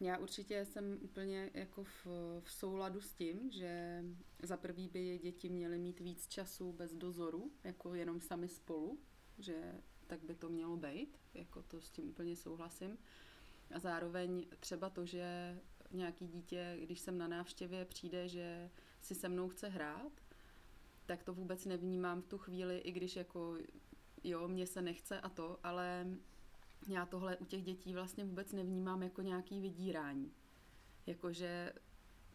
já 0.00 0.18
určitě 0.18 0.64
jsem 0.64 0.98
úplně 1.00 1.50
jako 1.54 1.84
v, 1.84 2.06
v 2.40 2.52
souladu 2.52 3.00
s 3.00 3.12
tím, 3.12 3.50
že 3.50 4.04
za 4.42 4.56
prvý 4.56 4.88
by 4.88 5.18
děti 5.22 5.48
měly 5.48 5.78
mít 5.78 6.00
víc 6.00 6.28
času 6.28 6.72
bez 6.72 6.94
dozoru, 6.94 7.52
jako 7.64 7.94
jenom 7.94 8.20
sami 8.20 8.48
spolu, 8.48 9.00
že 9.38 9.82
tak 10.12 10.24
by 10.24 10.34
to 10.34 10.48
mělo 10.48 10.76
být, 10.76 11.18
jako 11.34 11.62
to 11.62 11.80
s 11.80 11.90
tím 11.90 12.08
úplně 12.08 12.36
souhlasím. 12.36 12.98
A 13.74 13.78
zároveň 13.78 14.46
třeba 14.60 14.90
to, 14.90 15.06
že 15.06 15.58
nějaký 15.90 16.26
dítě, 16.26 16.76
když 16.80 17.00
jsem 17.00 17.18
na 17.18 17.28
návštěvě, 17.28 17.84
přijde, 17.84 18.28
že 18.28 18.70
si 19.00 19.14
se 19.14 19.28
mnou 19.28 19.48
chce 19.48 19.68
hrát, 19.68 20.12
tak 21.06 21.22
to 21.22 21.34
vůbec 21.34 21.64
nevnímám 21.64 22.22
v 22.22 22.26
tu 22.26 22.38
chvíli, 22.38 22.78
i 22.78 22.92
když 22.92 23.16
jako 23.16 23.56
jo, 24.24 24.48
mně 24.48 24.66
se 24.66 24.82
nechce 24.82 25.20
a 25.20 25.28
to, 25.28 25.58
ale 25.62 26.06
já 26.88 27.06
tohle 27.06 27.36
u 27.36 27.44
těch 27.44 27.62
dětí 27.62 27.94
vlastně 27.94 28.24
vůbec 28.24 28.52
nevnímám 28.52 29.02
jako 29.02 29.22
nějaký 29.22 29.60
vydírání. 29.60 30.32
Jakože 31.06 31.72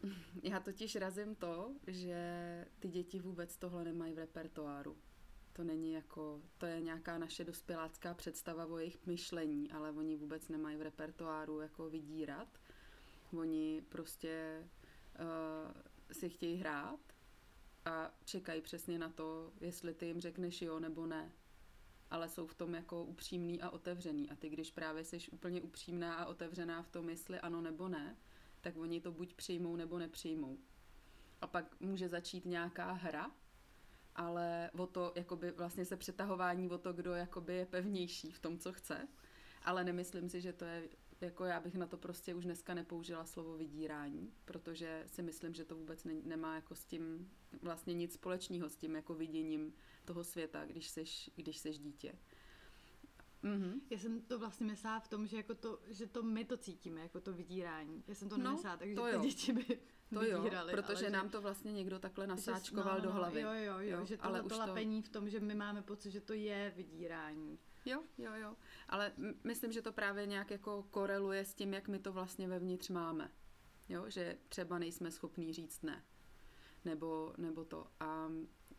já 0.42 0.60
totiž 0.60 0.96
razím 0.96 1.34
to, 1.34 1.74
že 1.86 2.66
ty 2.78 2.88
děti 2.88 3.18
vůbec 3.18 3.56
tohle 3.56 3.84
nemají 3.84 4.14
v 4.14 4.18
repertoáru. 4.18 4.96
To 5.58 5.64
není 5.64 5.92
jako, 5.92 6.42
to 6.58 6.66
je 6.66 6.80
nějaká 6.80 7.18
naše 7.18 7.44
dospělácká 7.44 8.14
představa 8.14 8.66
o 8.66 8.78
jejich 8.78 9.06
myšlení, 9.06 9.70
ale 9.70 9.92
oni 9.92 10.16
vůbec 10.16 10.48
nemají 10.48 10.76
v 10.76 10.82
repertoáru 10.82 11.60
jako 11.60 11.90
vydírat. 11.90 12.48
Oni 13.38 13.82
prostě 13.88 14.62
uh, 15.20 15.72
si 16.12 16.28
chtějí 16.28 16.56
hrát 16.56 17.00
a 17.84 18.14
čekají 18.24 18.60
přesně 18.60 18.98
na 18.98 19.08
to, 19.08 19.52
jestli 19.60 19.94
ty 19.94 20.06
jim 20.06 20.20
řekneš 20.20 20.62
jo 20.62 20.80
nebo 20.80 21.06
ne. 21.06 21.32
Ale 22.10 22.28
jsou 22.28 22.46
v 22.46 22.54
tom 22.54 22.74
jako 22.74 23.04
upřímný 23.04 23.62
a 23.62 23.70
otevřený. 23.70 24.30
A 24.30 24.36
ty, 24.36 24.48
když 24.48 24.70
právě 24.70 25.04
jsi 25.04 25.18
úplně 25.32 25.60
upřímná 25.60 26.14
a 26.14 26.26
otevřená 26.26 26.82
v 26.82 26.88
tom, 26.88 27.08
jestli 27.08 27.40
ano 27.40 27.60
nebo 27.60 27.88
ne, 27.88 28.16
tak 28.60 28.76
oni 28.76 29.00
to 29.00 29.12
buď 29.12 29.34
přijmou 29.34 29.76
nebo 29.76 29.98
nepřijmou. 29.98 30.58
A 31.40 31.46
pak 31.46 31.80
může 31.80 32.08
začít 32.08 32.44
nějaká 32.44 32.92
hra, 32.92 33.30
ale 34.18 34.70
o 34.78 34.86
to, 34.86 35.12
jakoby 35.14 35.50
vlastně 35.50 35.84
se 35.84 35.96
přetahování 35.96 36.70
o 36.70 36.78
to, 36.78 36.92
kdo 36.92 37.14
jakoby 37.14 37.54
je 37.54 37.66
pevnější 37.66 38.32
v 38.32 38.38
tom, 38.38 38.58
co 38.58 38.72
chce. 38.72 39.08
Ale 39.64 39.84
nemyslím 39.84 40.28
si, 40.28 40.40
že 40.40 40.52
to 40.52 40.64
je, 40.64 40.88
jako 41.20 41.44
já 41.44 41.60
bych 41.60 41.74
na 41.74 41.86
to 41.86 41.96
prostě 41.96 42.34
už 42.34 42.44
dneska 42.44 42.74
nepoužila 42.74 43.24
slovo 43.24 43.56
vydírání, 43.56 44.32
protože 44.44 45.04
si 45.06 45.22
myslím, 45.22 45.54
že 45.54 45.64
to 45.64 45.76
vůbec 45.76 46.04
ne, 46.04 46.14
nemá 46.24 46.54
jako 46.54 46.74
s 46.74 46.84
tím 46.84 47.30
vlastně 47.62 47.94
nic 47.94 48.14
společného 48.14 48.68
s 48.68 48.76
tím 48.76 48.94
jako 48.94 49.14
viděním 49.14 49.72
toho 50.04 50.24
světa, 50.24 50.66
když 50.66 50.88
seš, 50.88 51.30
když 51.36 51.58
seš 51.58 51.78
dítě. 51.78 52.14
Mhm. 53.42 53.80
Já 53.90 53.98
jsem 53.98 54.20
to 54.20 54.38
vlastně 54.38 54.66
myslela 54.66 55.00
v 55.00 55.08
tom, 55.08 55.26
že, 55.26 55.36
jako 55.36 55.54
to, 55.54 55.78
že 55.86 56.06
to 56.06 56.22
my 56.22 56.44
to 56.44 56.56
cítíme, 56.56 57.00
jako 57.00 57.20
to 57.20 57.32
vydírání. 57.32 58.04
Já 58.06 58.14
jsem 58.14 58.28
to 58.28 58.36
No, 58.36 58.44
nemyslela, 58.44 58.76
takže 58.76 58.94
to 58.94 59.04
ty 59.04 59.12
jo. 59.12 59.22
děti 59.22 59.52
by 59.52 59.78
To 60.14 60.22
jo, 60.24 60.42
vydírali. 60.42 60.72
protože 60.72 61.06
ale 61.06 61.10
nám 61.10 61.28
to 61.30 61.40
vlastně 61.40 61.72
někdo 61.72 61.98
takhle 61.98 62.24
že- 62.24 62.28
nasáčkoval 62.28 62.94
no, 62.96 63.00
do 63.00 63.08
no, 63.08 63.14
hlavy. 63.14 63.40
Jo, 63.40 63.52
jo, 63.52 63.78
jo, 63.78 63.78
Jo, 63.80 64.04
že 64.04 64.16
ale 64.16 64.42
to 64.42 64.48
to- 64.48 64.58
lapení 64.58 65.02
v 65.02 65.08
tom, 65.08 65.30
že 65.30 65.40
my 65.40 65.54
máme 65.54 65.82
pocit, 65.82 66.10
že 66.10 66.20
to 66.20 66.32
je 66.32 66.72
vydírání. 66.76 67.58
Jo, 67.84 68.02
jo, 68.18 68.32
jo. 68.34 68.56
Ale 68.88 69.12
myslím, 69.44 69.72
že 69.72 69.82
to 69.82 69.92
právě 69.92 70.26
nějak 70.26 70.50
jako 70.50 70.82
koreluje 70.90 71.44
s 71.44 71.54
tím, 71.54 71.74
jak 71.74 71.88
my 71.88 71.98
to 71.98 72.12
vlastně 72.12 72.48
vevnitř 72.48 72.88
máme. 72.88 73.30
Jo, 73.88 74.10
že 74.10 74.38
třeba 74.48 74.78
nejsme 74.78 75.10
schopní 75.10 75.52
říct 75.52 75.82
ne. 75.82 76.04
Nebo, 76.84 77.34
nebo 77.36 77.64
to. 77.64 77.86
A 78.00 78.28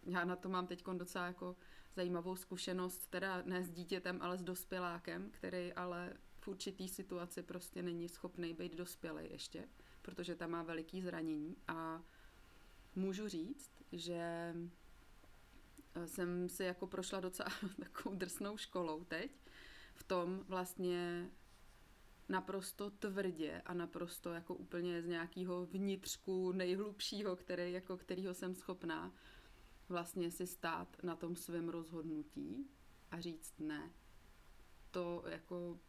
já 0.05 0.25
na 0.25 0.35
to 0.35 0.49
mám 0.49 0.67
teď 0.67 0.83
docela 0.93 1.25
jako 1.25 1.55
zajímavou 1.95 2.35
zkušenost, 2.35 3.07
teda 3.09 3.41
ne 3.45 3.63
s 3.63 3.69
dítětem, 3.71 4.19
ale 4.21 4.37
s 4.37 4.43
dospělákem, 4.43 5.29
který 5.31 5.73
ale 5.73 6.13
v 6.39 6.47
určitý 6.47 6.87
situaci 6.87 7.43
prostě 7.43 7.81
není 7.83 8.09
schopný 8.09 8.53
být 8.53 8.75
dospělý 8.75 9.23
ještě, 9.31 9.67
protože 10.01 10.35
tam 10.35 10.51
má 10.51 10.63
veliký 10.63 11.01
zranění 11.01 11.55
a 11.67 12.03
můžu 12.95 13.27
říct, 13.27 13.71
že 13.91 14.53
eh, 15.95 16.07
jsem 16.07 16.49
si 16.49 16.63
jako 16.63 16.87
prošla 16.87 17.19
docela 17.19 17.49
takovou 17.79 18.15
drsnou 18.15 18.57
školou 18.57 19.03
teď, 19.03 19.31
v 19.95 20.03
tom 20.03 20.43
vlastně 20.47 21.29
naprosto 22.29 22.89
tvrdě 22.89 23.61
a 23.65 23.73
naprosto 23.73 24.33
jako 24.33 24.55
úplně 24.55 25.01
z 25.01 25.07
nějakého 25.07 25.65
vnitřku 25.65 26.51
nejhlubšího, 26.51 27.35
který, 27.35 27.73
jako 27.73 27.97
kterýho 27.97 28.33
jsem 28.33 28.55
schopná 28.55 29.13
vlastně 29.89 30.31
si 30.31 30.47
stát 30.47 31.03
na 31.03 31.15
tom 31.15 31.35
svém 31.35 31.69
rozhodnutí 31.69 32.69
a 33.11 33.21
říct 33.21 33.53
ne. 33.59 33.91
To 34.91 35.23
jako 35.27 35.79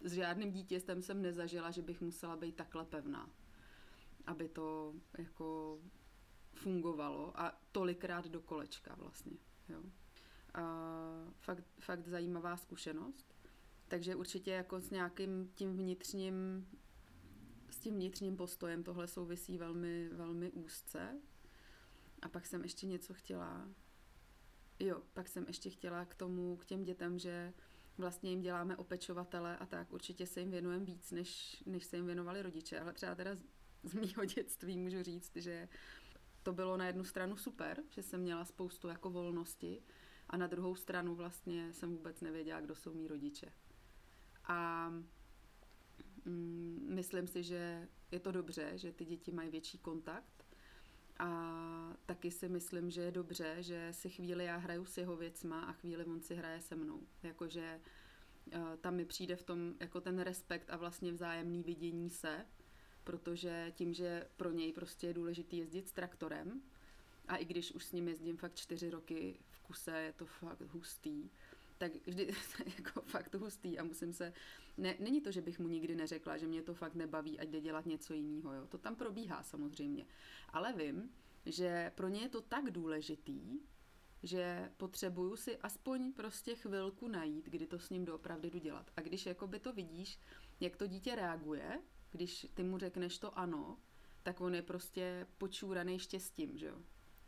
s 0.00 0.12
žádným 0.12 0.52
dítětem 0.52 1.02
jsem 1.02 1.22
nezažila, 1.22 1.70
že 1.70 1.82
bych 1.82 2.00
musela 2.00 2.36
být 2.36 2.56
takhle 2.56 2.84
pevná, 2.84 3.30
aby 4.28 4.48
to 4.48 4.94
jako 5.18 5.78
fungovalo 6.54 7.40
a 7.40 7.60
tolikrát 7.72 8.26
do 8.26 8.40
kolečka 8.40 8.94
vlastně. 8.94 9.36
Jo. 9.68 9.82
A 10.54 10.62
fakt, 11.38 11.64
fakt 11.78 12.08
zajímavá 12.08 12.56
zkušenost. 12.56 13.34
Takže 13.88 14.14
určitě 14.14 14.50
jako 14.50 14.80
s 14.80 14.90
nějakým 14.90 15.50
tím 15.54 15.76
vnitřním 15.76 16.66
s 17.70 17.78
tím 17.78 17.94
vnitřním 17.94 18.36
postojem 18.36 18.82
tohle 18.82 19.08
souvisí 19.08 19.58
velmi, 19.58 20.08
velmi 20.08 20.50
úzce. 20.50 21.20
A 22.22 22.28
pak 22.28 22.46
jsem 22.46 22.62
ještě 22.62 22.86
něco 22.86 23.14
chtěla. 23.14 23.68
Jo, 24.78 25.02
pak 25.12 25.28
jsem 25.28 25.44
ještě 25.46 25.70
chtěla 25.70 26.04
k 26.04 26.14
tomu, 26.14 26.56
k 26.56 26.64
těm 26.64 26.84
dětem, 26.84 27.18
že 27.18 27.52
vlastně 27.98 28.30
jim 28.30 28.40
děláme 28.40 28.76
opečovatele 28.76 29.56
a 29.56 29.66
tak 29.66 29.92
určitě 29.92 30.26
se 30.26 30.40
jim 30.40 30.50
věnujeme 30.50 30.84
víc, 30.84 31.10
než, 31.10 31.62
než 31.66 31.84
se 31.84 31.96
jim 31.96 32.06
věnovali 32.06 32.42
rodiče. 32.42 32.80
Ale 32.80 32.92
třeba 32.92 33.14
teda 33.14 33.30
z, 33.82 33.94
mýho 33.94 34.24
dětství 34.24 34.78
můžu 34.78 35.02
říct, 35.02 35.36
že 35.36 35.68
to 36.42 36.52
bylo 36.52 36.76
na 36.76 36.86
jednu 36.86 37.04
stranu 37.04 37.36
super, 37.36 37.82
že 37.90 38.02
jsem 38.02 38.20
měla 38.20 38.44
spoustu 38.44 38.88
jako 38.88 39.10
volnosti 39.10 39.82
a 40.28 40.36
na 40.36 40.46
druhou 40.46 40.74
stranu 40.74 41.14
vlastně 41.14 41.72
jsem 41.72 41.90
vůbec 41.90 42.20
nevěděla, 42.20 42.60
kdo 42.60 42.74
jsou 42.74 42.94
mý 42.94 43.08
rodiče. 43.08 43.52
A 44.44 44.88
mm, 46.24 46.86
myslím 46.88 47.26
si, 47.26 47.42
že 47.42 47.88
je 48.10 48.20
to 48.20 48.32
dobře, 48.32 48.72
že 48.74 48.92
ty 48.92 49.04
děti 49.04 49.32
mají 49.32 49.50
větší 49.50 49.78
kontakt 49.78 50.44
a 51.18 51.96
taky 52.06 52.30
si 52.30 52.48
myslím, 52.48 52.90
že 52.90 53.00
je 53.00 53.10
dobře, 53.10 53.56
že 53.60 53.88
si 53.92 54.08
chvíli 54.08 54.44
já 54.44 54.56
hraju 54.56 54.84
s 54.84 54.98
jeho 54.98 55.16
věcma 55.16 55.60
a 55.60 55.72
chvíli 55.72 56.04
on 56.04 56.20
si 56.20 56.34
hraje 56.34 56.60
se 56.60 56.76
mnou. 56.76 57.00
Jakože 57.22 57.80
uh, 58.56 58.76
tam 58.76 58.94
mi 58.94 59.04
přijde 59.04 59.36
v 59.36 59.42
tom 59.42 59.74
jako 59.80 60.00
ten 60.00 60.18
respekt 60.18 60.70
a 60.70 60.76
vlastně 60.76 61.12
vzájemný 61.12 61.62
vidění 61.62 62.10
se, 62.10 62.46
protože 63.08 63.72
tím, 63.74 63.94
že 63.94 64.26
pro 64.36 64.50
něj 64.50 64.72
prostě 64.72 65.06
je 65.06 65.14
důležitý 65.14 65.58
jezdit 65.58 65.88
s 65.88 65.92
traktorem 65.92 66.62
a 67.28 67.36
i 67.36 67.44
když 67.44 67.72
už 67.72 67.84
s 67.84 67.92
ním 67.92 68.08
jezdím 68.08 68.36
fakt 68.36 68.54
čtyři 68.54 68.90
roky 68.90 69.38
v 69.50 69.60
kuse, 69.60 69.98
je 69.98 70.12
to 70.12 70.26
fakt 70.26 70.60
hustý, 70.60 71.30
tak 71.78 71.92
vždy 72.06 72.34
jako 72.76 73.00
fakt 73.00 73.34
hustý 73.34 73.78
a 73.78 73.84
musím 73.84 74.12
se, 74.12 74.32
ne, 74.76 74.94
není 74.98 75.20
to, 75.20 75.30
že 75.32 75.40
bych 75.40 75.58
mu 75.58 75.68
nikdy 75.68 75.94
neřekla, 75.94 76.36
že 76.36 76.46
mě 76.46 76.62
to 76.62 76.74
fakt 76.74 76.94
nebaví, 76.94 77.38
ať 77.38 77.48
jde 77.48 77.60
dělat 77.60 77.86
něco 77.86 78.14
jiného, 78.14 78.52
jo, 78.52 78.66
to 78.66 78.78
tam 78.78 78.96
probíhá 78.96 79.42
samozřejmě, 79.42 80.06
ale 80.48 80.72
vím, 80.72 81.10
že 81.46 81.92
pro 81.94 82.08
ně 82.08 82.20
je 82.20 82.28
to 82.28 82.40
tak 82.40 82.70
důležitý, 82.70 83.60
že 84.22 84.72
potřebuju 84.76 85.36
si 85.36 85.58
aspoň 85.58 86.12
prostě 86.12 86.54
chvilku 86.54 87.08
najít, 87.08 87.46
kdy 87.46 87.66
to 87.66 87.78
s 87.78 87.90
ním 87.90 88.04
doopravdy 88.04 88.50
jdu 88.50 88.58
dělat. 88.58 88.90
A 88.96 89.00
když 89.00 89.26
jakoby 89.26 89.58
to 89.60 89.72
vidíš, 89.72 90.18
jak 90.60 90.76
to 90.76 90.86
dítě 90.86 91.14
reaguje, 91.14 91.80
když 92.10 92.46
ty 92.54 92.62
mu 92.62 92.78
řekneš 92.78 93.18
to 93.18 93.38
ano, 93.38 93.78
tak 94.22 94.40
on 94.40 94.54
je 94.54 94.62
prostě 94.62 95.26
počúraný 95.38 95.98
štěstím, 95.98 96.58
že 96.58 96.66
jo. 96.66 96.78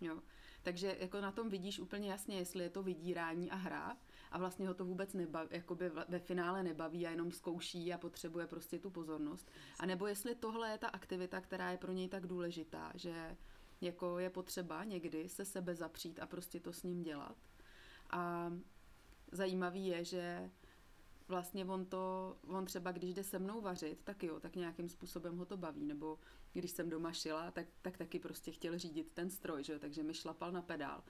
jo. 0.01 0.23
Takže 0.63 0.97
jako 1.01 1.21
na 1.21 1.33
tom 1.33 1.49
vidíš 1.49 1.81
úplně 1.81 2.11
jasně, 2.11 2.37
jestli 2.37 2.65
je 2.65 2.71
to 2.71 2.83
vydírání 2.83 3.51
a 3.51 3.55
hra, 3.55 3.97
a 4.31 4.39
vlastně 4.39 4.69
ho 4.69 4.75
to 4.75 4.85
vůbec 4.85 5.13
nebaví, 5.13 5.49
jakoby 5.51 5.91
ve 6.09 6.19
finále 6.19 6.63
nebaví 6.63 7.07
a 7.07 7.11
jenom 7.11 7.33
zkouší 7.33 7.93
a 7.93 7.99
potřebuje 7.99 8.47
prostě 8.47 8.79
tu 8.79 8.91
pozornost. 8.91 9.51
A 9.79 9.87
nebo 9.87 10.07
jestli 10.07 10.35
tohle 10.35 10.71
je 10.71 10.79
ta 10.79 10.89
aktivita, 10.89 11.41
která 11.41 11.71
je 11.71 11.79
pro 11.79 11.93
něj 11.93 12.09
tak 12.09 12.27
důležitá, 12.27 12.93
že 12.95 13.37
jako 13.81 14.19
je 14.19 14.31
potřeba 14.31 14.85
někdy 14.85 15.29
se 15.29 15.45
sebe 15.45 15.75
zapřít 15.75 16.19
a 16.21 16.27
prostě 16.27 16.61
to 16.61 16.73
s 16.73 16.83
ním 16.83 17.03
dělat. 17.03 17.37
A 18.11 18.53
zajímavý 19.33 19.87
je, 19.87 20.05
že 20.05 20.51
vlastně 21.31 21.65
on 21.65 21.87
to, 21.87 22.37
on 22.47 22.65
třeba 22.65 22.93
když 22.93 23.15
jde 23.15 23.25
se 23.25 23.39
mnou 23.39 23.61
vařit, 23.61 23.99
tak 24.05 24.23
jo, 24.23 24.41
tak 24.41 24.57
nějakým 24.57 24.89
způsobem 24.89 25.37
ho 25.39 25.45
to 25.45 25.57
baví, 25.57 25.87
nebo 25.87 26.19
když 26.53 26.71
jsem 26.71 26.91
doma 26.91 27.13
šila, 27.13 27.51
tak, 27.51 27.67
tak 27.83 27.97
taky 27.97 28.19
prostě 28.19 28.51
chtěl 28.51 28.79
řídit 28.79 29.11
ten 29.15 29.31
stroj, 29.31 29.65
že 29.65 29.73
jo, 29.73 29.79
takže 29.79 30.03
mi 30.03 30.15
šlapal 30.15 30.53
na 30.53 30.63
pedál. 30.63 31.03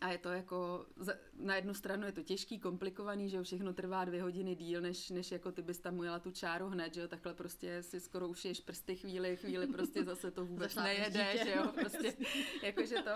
A 0.00 0.08
je 0.08 0.18
to 0.18 0.28
jako, 0.28 0.86
na 1.34 1.56
jednu 1.56 1.74
stranu 1.74 2.06
je 2.06 2.12
to 2.12 2.22
těžký, 2.22 2.58
komplikovaný, 2.58 3.28
že 3.28 3.36
jo, 3.36 3.42
všechno 3.42 3.72
trvá 3.72 4.04
dvě 4.04 4.22
hodiny 4.22 4.54
díl, 4.54 4.80
než, 4.80 5.10
než 5.10 5.32
jako 5.32 5.52
ty 5.52 5.62
bys 5.62 5.78
tam 5.78 5.98
ujela 5.98 6.18
tu 6.18 6.30
čáru 6.30 6.66
hned, 6.66 6.94
že 6.94 7.00
jo, 7.00 7.08
takhle 7.08 7.34
prostě 7.34 7.82
si 7.82 8.00
skoro 8.00 8.28
ušiješ 8.28 8.60
prsty 8.60 8.96
chvíli, 8.96 9.36
chvíli 9.36 9.66
prostě 9.66 10.04
zase 10.04 10.30
to 10.30 10.44
vůbec 10.44 10.74
nejede, 10.74 11.44
že 11.44 11.54
jo, 11.56 11.72
prostě, 11.80 12.16
jakože 12.62 12.96
to. 12.96 13.10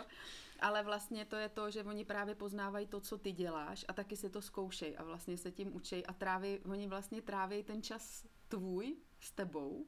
Ale 0.60 0.82
vlastně 0.82 1.24
to 1.24 1.36
je 1.36 1.48
to, 1.48 1.70
že 1.70 1.84
oni 1.84 2.04
právě 2.04 2.34
poznávají 2.34 2.86
to, 2.86 3.00
co 3.00 3.18
ty 3.18 3.32
děláš 3.32 3.84
a 3.88 3.92
taky 3.92 4.16
si 4.16 4.30
to 4.30 4.42
zkoušej 4.42 4.96
a 4.98 5.04
vlastně 5.04 5.38
se 5.38 5.52
tím 5.52 5.76
učej 5.76 6.04
a 6.08 6.12
tráví, 6.12 6.58
oni 6.58 6.88
vlastně 6.88 7.22
tráví 7.22 7.62
ten 7.62 7.82
čas 7.82 8.26
tvůj 8.48 8.96
s 9.20 9.32
tebou, 9.32 9.86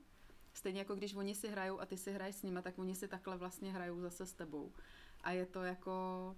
stejně 0.53 0.79
jako 0.79 0.95
když 0.95 1.15
oni 1.15 1.35
si 1.35 1.49
hrajou 1.49 1.81
a 1.81 1.87
ty 1.87 1.97
si 1.97 2.13
hraješ 2.13 2.37
s 2.37 2.43
nimi, 2.43 2.63
tak 2.63 2.79
oni 2.79 2.95
si 2.95 3.09
takhle 3.09 3.37
vlastně 3.37 3.73
hrajou 3.73 4.01
zase 4.01 4.27
s 4.27 4.33
tebou. 4.33 4.73
A 5.21 5.31
je 5.31 5.47
to 5.47 5.63
jako 5.63 6.37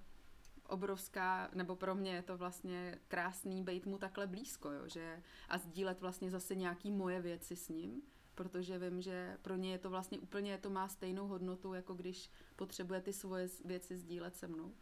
obrovská, 0.69 1.51
nebo 1.55 1.77
pro 1.77 1.95
mě 1.95 2.15
je 2.15 2.23
to 2.23 2.37
vlastně 2.37 2.99
krásný 3.09 3.63
být 3.63 3.87
mu 3.87 3.99
takhle 3.99 4.27
blízko, 4.27 4.71
jo, 4.71 4.89
že 4.89 5.23
a 5.49 5.59
sdílet 5.59 6.01
vlastně 6.01 6.31
zase 6.31 6.55
nějaký 6.55 6.91
moje 6.91 7.21
věci 7.21 7.57
s 7.57 7.69
ním, 7.69 8.03
protože 8.41 8.79
vím, 8.79 9.03
že 9.03 9.39
pro 9.43 9.57
ně 9.57 9.71
je 9.73 9.79
to 9.79 9.91
vlastně 9.91 10.19
úplně, 10.19 10.59
to 10.59 10.71
má 10.71 10.89
stejnou 10.89 11.27
hodnotu, 11.27 11.75
jako 11.75 11.95
když 11.95 12.31
potřebuje 12.57 13.01
ty 13.01 13.13
svoje 13.13 13.49
věci 13.65 13.97
sdílet 13.97 14.37
se 14.37 14.49
mnou. 14.49 14.75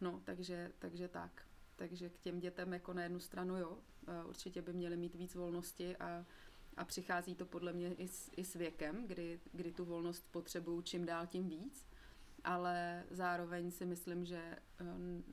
No, 0.00 0.20
takže, 0.24 0.72
takže 0.78 1.08
tak. 1.08 1.42
Takže 1.76 2.08
k 2.08 2.18
těm 2.18 2.40
dětem 2.40 2.72
jako 2.72 2.92
na 2.92 3.02
jednu 3.02 3.20
stranu 3.20 3.56
jo, 3.56 3.78
určitě 4.28 4.62
by 4.62 4.72
měli 4.72 4.96
mít 4.96 5.14
víc 5.14 5.34
volnosti 5.34 5.96
a, 5.96 6.26
a 6.76 6.84
přichází 6.84 7.34
to 7.34 7.46
podle 7.46 7.72
mě 7.72 7.94
i 7.94 8.08
s, 8.08 8.30
i 8.36 8.44
s 8.44 8.54
věkem, 8.54 9.06
kdy, 9.06 9.40
kdy 9.52 9.72
tu 9.72 9.84
volnost 9.84 10.24
potřebuju 10.30 10.82
čím 10.82 11.06
dál 11.06 11.26
tím 11.26 11.48
víc, 11.48 11.86
ale 12.44 13.04
zároveň 13.10 13.70
si 13.70 13.86
myslím, 13.86 14.24
že 14.24 14.58
um, 14.80 15.24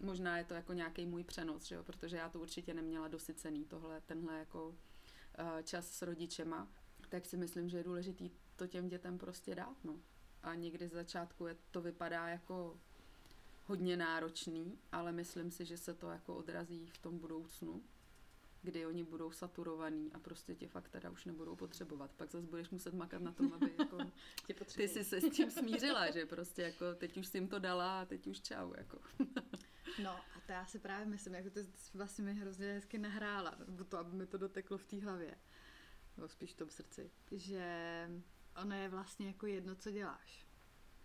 možná 0.00 0.38
je 0.38 0.44
to 0.44 0.54
jako 0.54 0.72
nějaký 0.72 1.06
můj 1.06 1.24
přenos, 1.24 1.64
že 1.64 1.74
jo? 1.74 1.82
protože 1.82 2.16
já 2.16 2.28
to 2.28 2.40
určitě 2.40 2.74
neměla 2.74 3.08
dosycený, 3.08 3.64
tohle, 3.64 4.00
tenhle 4.00 4.38
jako 4.38 4.68
uh, 4.68 5.62
čas 5.62 5.90
s 5.90 6.02
rodičema, 6.02 6.68
tak 7.10 7.26
si 7.26 7.36
myslím, 7.36 7.68
že 7.68 7.76
je 7.76 7.84
důležitý 7.84 8.30
to 8.56 8.66
těm 8.66 8.88
dětem 8.88 9.18
prostě 9.18 9.54
dát, 9.54 9.84
no. 9.84 10.00
A 10.42 10.54
někdy 10.54 10.88
z 10.88 10.92
začátku 10.92 11.46
je, 11.46 11.56
to 11.70 11.80
vypadá 11.80 12.28
jako 12.28 12.80
hodně 13.66 13.96
náročný, 13.96 14.78
ale 14.92 15.12
myslím 15.12 15.50
si, 15.50 15.64
že 15.64 15.76
se 15.76 15.94
to 15.94 16.10
jako 16.10 16.36
odrazí 16.36 16.86
v 16.86 16.98
tom 16.98 17.18
budoucnu, 17.18 17.82
kdy 18.62 18.86
oni 18.86 19.04
budou 19.04 19.30
saturovaný 19.30 20.12
a 20.12 20.18
prostě 20.18 20.54
tě 20.54 20.68
fakt 20.68 20.88
teda 20.88 21.10
už 21.10 21.24
nebudou 21.24 21.56
potřebovat. 21.56 22.10
Pak 22.16 22.30
zase 22.30 22.46
budeš 22.46 22.70
muset 22.70 22.94
makat 22.94 23.22
na 23.22 23.32
tom, 23.32 23.52
aby 23.52 23.70
jako 24.48 24.64
ty 24.64 24.88
si 24.88 25.04
se 25.04 25.20
s 25.20 25.30
tím 25.30 25.50
smířila, 25.50 26.10
že 26.10 26.26
prostě 26.26 26.62
jako 26.62 26.94
teď 26.94 27.16
už 27.16 27.26
si 27.26 27.36
jim 27.36 27.48
to 27.48 27.58
dala 27.58 28.00
a 28.00 28.04
teď 28.04 28.26
už 28.26 28.40
čau. 28.40 28.72
Jako. 28.76 28.98
No 30.02 30.10
a 30.10 30.40
to 30.46 30.52
já 30.52 30.66
si 30.66 30.78
právě 30.78 31.06
myslím, 31.06 31.34
jako 31.34 31.50
to 31.50 31.60
vlastně 31.94 32.24
mi 32.24 32.34
hrozně 32.34 32.66
hezky 32.66 32.98
nahrála, 32.98 33.54
nebo 33.66 33.84
to, 33.84 33.98
aby 33.98 34.16
mi 34.16 34.26
to 34.26 34.38
doteklo 34.38 34.78
v 34.78 34.84
té 34.84 35.00
hlavě, 35.00 35.34
nebo 36.20 36.28
spíš 36.28 36.52
v 36.52 36.56
tom 36.56 36.70
srdci, 36.70 37.10
že 37.30 37.64
ono 38.62 38.74
je 38.74 38.88
vlastně 38.88 39.26
jako 39.26 39.46
jedno, 39.46 39.74
co 39.74 39.90
děláš. 39.90 40.46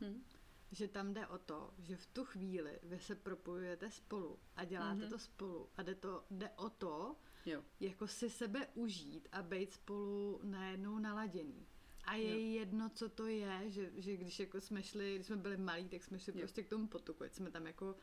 Hm? 0.01 0.23
Že 0.71 0.87
tam 0.87 1.13
jde 1.13 1.27
o 1.27 1.37
to, 1.37 1.73
že 1.77 1.95
v 1.95 2.05
tu 2.05 2.25
chvíli 2.25 2.79
vy 2.83 2.99
se 2.99 3.15
propojujete 3.15 3.91
spolu 3.91 4.39
a 4.55 4.65
děláte 4.65 5.01
mm-hmm. 5.01 5.09
to 5.09 5.19
spolu 5.19 5.69
a 5.77 5.83
jde, 5.83 5.95
to, 5.95 6.25
jde 6.31 6.49
o 6.49 6.69
to, 6.69 7.15
jo. 7.45 7.63
jako 7.79 8.07
si 8.07 8.29
sebe 8.29 8.67
užít 8.73 9.27
a 9.31 9.41
být 9.41 9.73
spolu 9.73 10.39
najednou 10.43 10.99
naladěný. 10.99 11.67
A 12.03 12.13
je 12.15 12.53
jo. 12.53 12.59
jedno, 12.59 12.89
co 12.89 13.09
to 13.09 13.27
je, 13.27 13.63
že, 13.67 13.91
že 13.95 14.17
když 14.17 14.39
jako 14.39 14.61
jsme 14.61 14.83
šli, 14.83 15.15
když 15.15 15.27
jsme 15.27 15.35
byli 15.35 15.57
malí, 15.57 15.89
tak 15.89 16.03
jsme 16.03 16.19
šli 16.19 16.33
jo. 16.35 16.39
prostě 16.39 16.63
k 16.63 16.69
tomu 16.69 16.87
potoku, 16.87 17.23
ať 17.23 17.33
jsme 17.33 17.51
tam 17.51 17.67
jako 17.67 17.95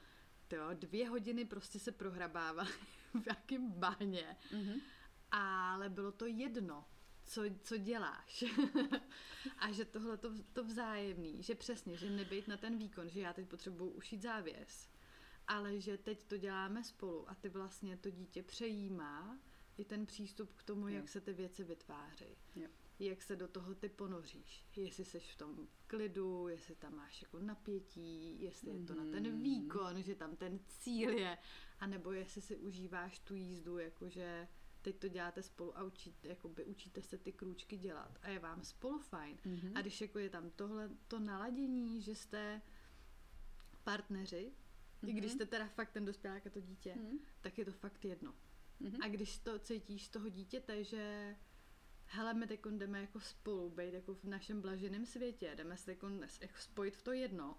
tyjo, 0.48 0.68
dvě 0.72 1.08
hodiny 1.08 1.44
prostě 1.44 1.78
se 1.78 1.92
prohrabávali 1.92 2.72
v 3.22 3.26
jakém 3.26 3.70
báně. 3.70 4.36
Mm-hmm. 4.50 4.80
Ale 5.30 5.88
bylo 5.88 6.12
to 6.12 6.26
jedno 6.26 6.84
co, 7.24 7.42
co 7.62 7.76
děláš. 7.76 8.44
a 9.58 9.72
že 9.72 9.84
tohle 9.84 10.16
to, 10.16 10.32
to 10.52 10.64
vzájemný, 10.64 11.42
že 11.42 11.54
přesně, 11.54 11.96
že 11.96 12.10
nebejt 12.10 12.48
na 12.48 12.56
ten 12.56 12.78
výkon, 12.78 13.08
že 13.08 13.20
já 13.20 13.32
teď 13.32 13.48
potřebuju 13.48 13.90
ušít 13.90 14.22
závěs, 14.22 14.88
ale 15.48 15.80
že 15.80 15.98
teď 15.98 16.24
to 16.24 16.36
děláme 16.36 16.84
spolu 16.84 17.30
a 17.30 17.34
ty 17.34 17.48
vlastně 17.48 17.96
to 17.96 18.10
dítě 18.10 18.42
přejímá 18.42 19.38
i 19.78 19.84
ten 19.84 20.06
přístup 20.06 20.52
k 20.52 20.62
tomu, 20.62 20.88
jo. 20.88 20.96
jak 20.96 21.08
se 21.08 21.20
ty 21.20 21.32
věci 21.32 21.64
vytvářejí. 21.64 22.36
Jak 22.98 23.22
se 23.22 23.36
do 23.36 23.48
toho 23.48 23.74
ty 23.74 23.88
ponoříš. 23.88 24.64
Jestli 24.76 25.04
jsi 25.04 25.20
v 25.20 25.36
tom 25.36 25.68
klidu, 25.86 26.48
jestli 26.48 26.74
tam 26.74 26.96
máš 26.96 27.22
jako 27.22 27.38
napětí, 27.38 28.42
jestli 28.42 28.70
mm-hmm. 28.70 28.80
je 28.80 28.86
to 28.86 28.94
na 28.94 29.04
ten 29.04 29.32
mhm. 29.32 29.42
výkon, 29.42 30.02
že 30.02 30.14
tam 30.14 30.36
ten 30.36 30.60
cíl 30.68 31.10
je, 31.10 31.38
anebo 31.80 32.12
jestli 32.12 32.40
si 32.40 32.56
užíváš 32.56 33.18
tu 33.18 33.34
jízdu, 33.34 33.78
jakože 33.78 34.48
teď 34.82 34.96
to 34.96 35.08
děláte 35.08 35.42
spolu 35.42 35.78
a 35.78 35.82
učíte, 35.82 36.28
jakoby 36.28 36.64
učíte 36.64 37.02
se 37.02 37.18
ty 37.18 37.32
krůčky 37.32 37.76
dělat 37.76 38.18
a 38.22 38.28
je 38.28 38.38
vám 38.38 38.64
spolu 38.64 38.98
fajn. 38.98 39.36
Mm-hmm. 39.36 39.72
A 39.74 39.80
když 39.80 40.00
jako 40.00 40.18
je 40.18 40.30
tam 40.30 40.50
tohle 40.50 40.90
to 41.08 41.18
naladění, 41.18 42.02
že 42.02 42.14
jste 42.14 42.62
partneři, 43.84 44.52
mm-hmm. 45.02 45.08
i 45.08 45.12
když 45.12 45.30
mhm. 45.30 45.34
jste 45.34 45.46
teda 45.46 45.66
fakt 45.66 45.90
ten 45.90 46.04
dospělák 46.04 46.46
a 46.46 46.50
to 46.50 46.60
dítě, 46.60 46.94
mm-hmm. 46.94 47.18
tak 47.40 47.58
je 47.58 47.64
to 47.64 47.72
fakt 47.72 48.04
jedno. 48.04 48.34
Mm-hmm. 48.80 49.04
A 49.04 49.08
když 49.08 49.38
to 49.38 49.58
cítíš 49.58 50.04
z 50.04 50.08
toho 50.08 50.28
dítěte, 50.28 50.84
že 50.84 51.36
hele, 52.04 52.34
my 52.34 52.46
teď 52.46 52.60
jdeme 52.70 53.00
jako 53.00 53.20
spolu, 53.20 53.70
být 53.70 53.94
jako 53.94 54.14
v 54.14 54.24
našem 54.24 54.60
blaženém 54.60 55.06
světě, 55.06 55.54
jdeme 55.54 55.76
se 55.76 55.90
jako 55.90 56.08
spojit 56.58 56.96
v 56.96 57.02
to 57.02 57.12
jedno, 57.12 57.58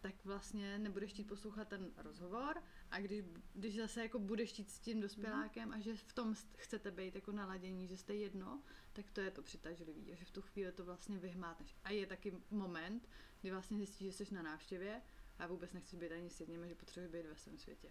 tak 0.00 0.24
vlastně 0.24 0.78
nebudeš 0.78 1.10
chtít 1.10 1.24
poslouchat 1.24 1.68
ten 1.68 1.92
rozhovor 1.96 2.62
a 2.90 3.00
když, 3.00 3.24
když 3.54 3.76
zase 3.76 4.02
jako 4.02 4.18
budeš 4.18 4.50
chtít 4.50 4.70
s 4.70 4.78
tím 4.78 5.00
dospělákem 5.00 5.72
a 5.72 5.80
že 5.80 5.96
v 5.96 6.12
tom 6.12 6.34
chcete 6.56 6.90
být 6.90 7.14
jako 7.14 7.32
naladění, 7.32 7.86
že 7.86 7.96
jste 7.96 8.14
jedno, 8.14 8.62
tak 8.92 9.10
to 9.10 9.20
je 9.20 9.30
to 9.30 9.42
přitažlivý 9.42 10.12
a 10.12 10.14
že 10.14 10.24
v 10.24 10.30
tu 10.30 10.42
chvíli 10.42 10.72
to 10.72 10.84
vlastně 10.84 11.18
vyhmátneš. 11.18 11.76
A 11.84 11.90
je 11.90 12.06
taky 12.06 12.34
moment, 12.50 13.08
kdy 13.40 13.50
vlastně 13.50 13.76
zjistíš, 13.76 14.16
že 14.16 14.24
jsi 14.24 14.34
na 14.34 14.42
návštěvě 14.42 15.02
a 15.38 15.46
vůbec 15.46 15.72
nechceš 15.72 15.98
být 15.98 16.12
ani 16.12 16.30
s 16.30 16.40
jedním, 16.40 16.68
že 16.68 16.74
potřebuješ 16.74 17.12
být 17.12 17.26
ve 17.28 17.36
svém 17.36 17.58
světě. 17.58 17.88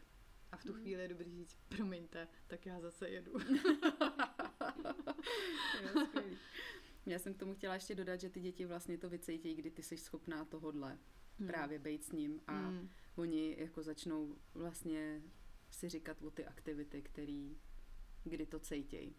A 0.51 0.57
v 0.57 0.63
tu 0.63 0.73
chvíli 0.73 1.01
je 1.01 1.07
dobrý 1.07 1.35
říct, 1.35 1.57
promiňte, 1.69 2.27
tak 2.47 2.65
já 2.65 2.79
zase 2.79 3.09
jedu. 3.09 3.33
já 7.05 7.19
jsem 7.19 7.33
k 7.33 7.37
tomu 7.37 7.53
chtěla 7.53 7.73
ještě 7.73 7.95
dodat, 7.95 8.19
že 8.19 8.29
ty 8.29 8.41
děti 8.41 8.65
vlastně 8.65 8.97
to 8.97 9.09
vycejtějí, 9.09 9.55
kdy 9.55 9.71
ty 9.71 9.83
jsi 9.83 9.97
schopná 9.97 10.45
tohodle 10.45 10.97
hmm. 11.39 11.47
právě 11.47 11.79
být 11.79 12.03
s 12.03 12.11
ním 12.11 12.41
a 12.47 12.57
hmm. 12.57 12.89
oni 13.15 13.55
jako 13.59 13.83
začnou 13.83 14.35
vlastně 14.53 15.21
si 15.71 15.89
říkat 15.89 16.21
o 16.21 16.31
ty 16.31 16.45
aktivity, 16.45 17.01
který, 17.01 17.57
kdy 18.23 18.45
to 18.45 18.59
cejtějí. 18.59 19.15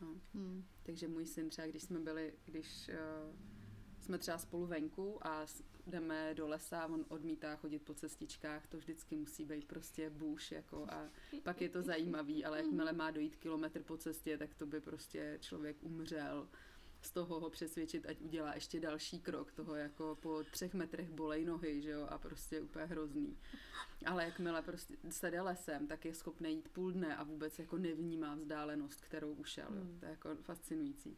No. 0.00 0.20
Hmm. 0.34 0.64
Takže 0.82 1.08
můj 1.08 1.26
syn 1.26 1.50
třeba, 1.50 1.68
když 1.68 1.82
jsme 1.82 2.00
byli, 2.00 2.34
když 2.44 2.88
uh, 2.88 3.36
jsme 4.00 4.18
třeba 4.18 4.38
spolu 4.38 4.66
venku 4.66 5.26
a 5.26 5.46
jdeme 5.86 6.34
do 6.34 6.48
lesa, 6.48 6.86
on 6.86 7.04
odmítá 7.08 7.56
chodit 7.56 7.78
po 7.78 7.94
cestičkách, 7.94 8.66
to 8.66 8.78
vždycky 8.78 9.16
musí 9.16 9.44
být 9.44 9.64
prostě 9.64 10.10
bůž, 10.10 10.52
jako 10.52 10.86
a 10.90 11.10
pak 11.42 11.60
je 11.60 11.68
to 11.68 11.82
zajímavý, 11.82 12.44
ale 12.44 12.58
jakmile 12.58 12.92
má 12.92 13.10
dojít 13.10 13.36
kilometr 13.36 13.82
po 13.82 13.96
cestě, 13.96 14.38
tak 14.38 14.54
to 14.54 14.66
by 14.66 14.80
prostě 14.80 15.38
člověk 15.40 15.76
umřel 15.82 16.48
z 17.02 17.10
toho 17.10 17.40
ho 17.40 17.50
přesvědčit, 17.50 18.06
ať 18.06 18.20
udělá 18.20 18.54
ještě 18.54 18.80
další 18.80 19.20
krok, 19.20 19.52
toho 19.52 19.74
jako 19.74 20.18
po 20.22 20.44
třech 20.50 20.74
metrech 20.74 21.10
bolej 21.10 21.44
nohy, 21.44 21.82
že 21.82 21.90
jo, 21.90 22.06
a 22.10 22.18
prostě 22.18 22.60
úplně 22.60 22.84
hrozný. 22.84 23.38
Ale 24.06 24.24
jakmile 24.24 24.62
prostě 24.62 24.94
se 25.10 25.30
jde 25.30 25.40
lesem, 25.40 25.86
tak 25.86 26.04
je 26.04 26.14
schopný 26.14 26.54
jít 26.54 26.68
půl 26.68 26.92
dne 26.92 27.16
a 27.16 27.24
vůbec 27.24 27.58
jako 27.58 27.78
nevnímá 27.78 28.34
vzdálenost, 28.34 29.00
kterou 29.00 29.32
ušel, 29.32 29.68
jo. 29.74 29.80
Hmm. 29.80 29.98
To 30.00 30.06
je 30.06 30.10
jako 30.10 30.36
fascinující. 30.42 31.16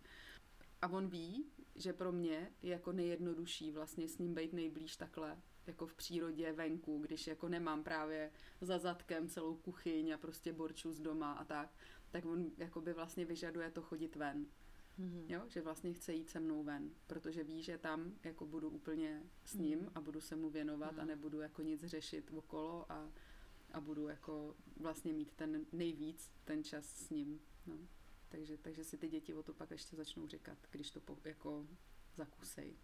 A 0.83 0.89
on 0.89 1.09
ví, 1.09 1.47
že 1.75 1.93
pro 1.93 2.13
mě 2.13 2.51
je 2.63 2.73
jako 2.73 2.93
nejjednodušší 2.93 3.73
vlastně 3.73 4.09
s 4.09 4.19
ním 4.19 4.35
být 4.35 4.53
nejblíž 4.53 4.97
takhle, 4.97 5.39
jako 5.67 5.87
v 5.87 5.95
přírodě, 5.95 6.53
venku, 6.53 6.99
když 6.99 7.27
jako 7.27 7.49
nemám 7.49 7.85
právě 7.85 8.31
za 8.61 8.79
zadkem 8.79 9.29
celou 9.29 9.57
kuchyň 9.57 10.11
a 10.11 10.19
prostě 10.19 10.53
borču 10.53 10.93
z 10.93 11.01
doma 11.01 11.33
a 11.33 11.45
tak, 11.45 11.71
tak 12.11 12.25
on 12.25 12.51
jako 12.59 12.81
by 12.81 12.93
vlastně 12.93 13.25
vyžaduje 13.25 13.71
to 13.71 13.83
chodit 13.83 14.17
ven. 14.17 14.47
Mm-hmm. 14.99 15.25
Jo, 15.29 15.43
že 15.49 15.61
vlastně 15.61 15.93
chce 15.93 16.15
jít 16.15 16.31
se 16.31 16.41
mnou 16.41 16.65
ven, 16.65 16.91
protože 17.07 17.45
ví, 17.45 17.63
že 17.63 17.79
tam 17.79 18.13
jako 18.25 18.47
budu 18.47 18.71
úplně 18.71 19.23
s 19.45 19.55
ním 19.55 19.81
mm-hmm. 19.81 19.93
a 19.95 20.01
budu 20.01 20.21
se 20.21 20.37
mu 20.37 20.51
věnovat 20.51 20.95
mm-hmm. 20.95 21.03
a 21.03 21.05
nebudu 21.05 21.41
jako 21.41 21.63
nic 21.63 21.85
řešit 21.85 22.31
okolo 22.35 22.93
a 22.93 23.13
a 23.73 23.81
budu 23.81 24.09
jako 24.09 24.57
vlastně 24.77 25.13
mít 25.13 25.33
ten 25.33 25.67
nejvíc 25.73 26.31
ten 26.45 26.65
čas 26.65 26.87
s 26.87 27.11
ním. 27.11 27.41
No. 27.67 27.79
Takže, 28.29 28.57
takže 28.59 28.85
si 28.85 28.99
ty 28.99 29.09
děti 29.09 29.35
o 29.35 29.43
to 29.43 29.55
pak 29.55 29.71
ještě 29.71 29.97
začnou 29.97 30.27
říkat, 30.27 30.59
když 30.71 30.91
to 30.91 31.01
po, 31.01 31.19
jako 31.25 31.67
zakusej. 32.17 32.77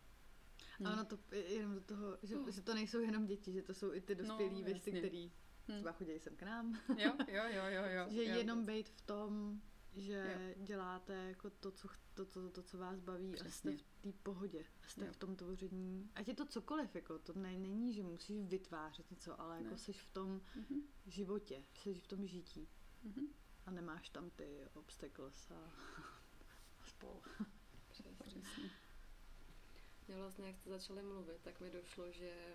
Hmm. 0.79 0.87
A 0.87 0.93
ono 0.93 1.05
to 1.05 1.19
je 1.33 1.55
jenom 1.55 1.75
do 1.75 1.81
toho, 1.81 2.19
že, 2.23 2.37
uh. 2.37 2.49
že 2.49 2.62
to 2.62 2.75
nejsou 2.75 3.01
jenom 3.01 3.27
děti, 3.27 3.53
že 3.53 3.62
to 3.62 3.75
jsou 3.75 3.93
i 3.93 4.01
ty 4.01 4.15
dospělí 4.15 4.61
no, 4.61 4.67
věci, 4.67 4.93
který 4.93 5.33
hmm. 5.69 5.77
třeba 5.77 5.93
chodí 5.93 6.19
sem 6.19 6.37
k 6.37 6.43
nám. 6.43 6.81
Jo, 6.89 7.12
jo, 7.29 7.43
jo, 7.49 7.65
jo. 7.67 7.83
jo 7.85 8.07
že 8.11 8.25
jo, 8.25 8.37
jenom 8.37 8.67
být 8.67 8.89
v 8.89 9.01
tom, 9.01 9.61
že 9.93 10.55
jo. 10.57 10.65
děláte 10.65 11.15
jako 11.15 11.51
to, 11.51 11.71
co, 11.71 11.89
to, 12.15 12.25
to, 12.25 12.51
to, 12.51 12.62
co 12.62 12.79
vás 12.79 13.01
baví 13.01 13.33
Přesně. 13.33 13.49
a 13.49 13.53
jste 13.53 13.77
v 13.77 14.03
té 14.03 14.12
pohodě 14.23 14.65
jste 14.89 15.07
jo. 15.07 15.12
v 15.12 15.17
tom 15.17 15.37
tvoření. 15.37 16.11
Ať 16.15 16.29
je 16.29 16.35
to 16.35 16.47
cokoliv, 16.47 16.95
jako 16.95 17.19
to 17.19 17.33
ne, 17.33 17.59
není, 17.59 17.93
že 17.93 18.03
musíš 18.03 18.43
vytvářet 18.47 19.11
něco, 19.11 19.41
ale 19.41 19.62
jako 19.62 19.79
jsi 19.79 19.93
v 19.93 20.07
tom 20.07 20.41
mm-hmm. 20.57 20.83
životě, 21.07 21.65
jsi 21.75 21.95
v 21.95 22.07
tom 22.07 22.27
žití. 22.27 22.69
Mm-hmm. 23.07 23.29
A 23.67 23.71
nemáš 23.71 24.09
tam 24.09 24.31
ty 24.31 24.61
obstacles 24.75 25.51
a, 25.51 25.55
a 26.81 26.87
spol. 26.87 27.21
Přesně. 27.89 28.71
Mě 30.09 30.17
vlastně, 30.17 30.47
jak 30.47 30.59
jste 30.59 30.71
začali 30.71 31.03
mluvit, 31.03 31.41
tak 31.43 31.61
mi 31.61 31.71
došlo, 31.71 32.12
že 32.12 32.55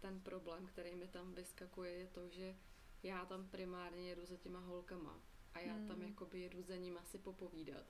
ten 0.00 0.20
problém, 0.20 0.66
který 0.66 0.94
mi 0.94 1.08
tam 1.08 1.34
vyskakuje, 1.34 1.92
je 1.92 2.06
to, 2.06 2.28
že 2.28 2.56
já 3.02 3.24
tam 3.24 3.48
primárně 3.48 4.08
jedu 4.08 4.26
za 4.26 4.36
těma 4.36 4.60
holkama 4.60 5.20
a 5.54 5.60
já 5.60 5.74
hmm. 5.74 5.88
tam 5.88 6.02
jakoby 6.02 6.40
jedu 6.40 6.62
za 6.62 6.76
ním 6.76 6.98
asi 6.98 7.18
popovídat. 7.18 7.86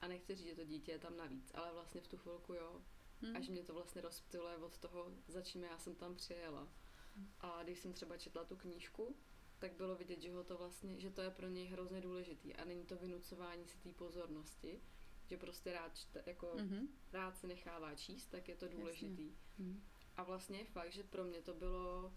A 0.00 0.08
nechci 0.08 0.34
říct, 0.34 0.46
že 0.46 0.54
to 0.54 0.64
dítě 0.64 0.92
je 0.92 0.98
tam 0.98 1.16
navíc, 1.16 1.52
ale 1.54 1.72
vlastně 1.72 2.00
v 2.00 2.08
tu 2.08 2.16
chvilku 2.16 2.54
jo. 2.54 2.82
Hmm. 3.22 3.36
Až 3.36 3.48
mě 3.48 3.62
to 3.62 3.74
vlastně 3.74 4.00
rozptyluje 4.00 4.56
od 4.56 4.78
toho, 4.78 5.12
za 5.28 5.42
čím 5.42 5.64
já 5.64 5.78
jsem 5.78 5.94
tam 5.94 6.14
přijela. 6.14 6.68
Hmm. 7.16 7.28
A 7.40 7.62
když 7.62 7.78
jsem 7.78 7.92
třeba 7.92 8.16
četla 8.16 8.44
tu 8.44 8.56
knížku, 8.56 9.16
tak 9.58 9.72
bylo 9.72 9.96
vidět, 9.96 10.20
že 10.20 10.32
ho 10.32 10.44
to 10.44 10.58
vlastně, 10.58 11.00
že 11.00 11.10
to 11.10 11.22
je 11.22 11.30
pro 11.30 11.48
něj 11.48 11.66
hrozně 11.66 12.00
důležitý 12.00 12.54
a 12.54 12.64
není 12.64 12.84
to 12.84 12.96
vynucování 12.96 13.66
si 13.66 13.78
té 13.78 13.92
pozornosti, 13.92 14.80
že 15.26 15.36
prostě 15.36 15.72
rád, 15.72 15.98
čte, 15.98 16.22
jako 16.26 16.46
mm-hmm. 16.46 16.88
rád 17.12 17.38
se 17.38 17.46
nechává 17.46 17.94
číst, 17.94 18.26
tak 18.26 18.48
je 18.48 18.56
to 18.56 18.68
důležitý. 18.68 19.36
Mm. 19.58 19.82
A 20.16 20.22
vlastně 20.22 20.58
je 20.58 20.64
fakt, 20.64 20.92
že 20.92 21.02
pro 21.02 21.24
mě 21.24 21.42
to 21.42 21.54
bylo, 21.54 22.16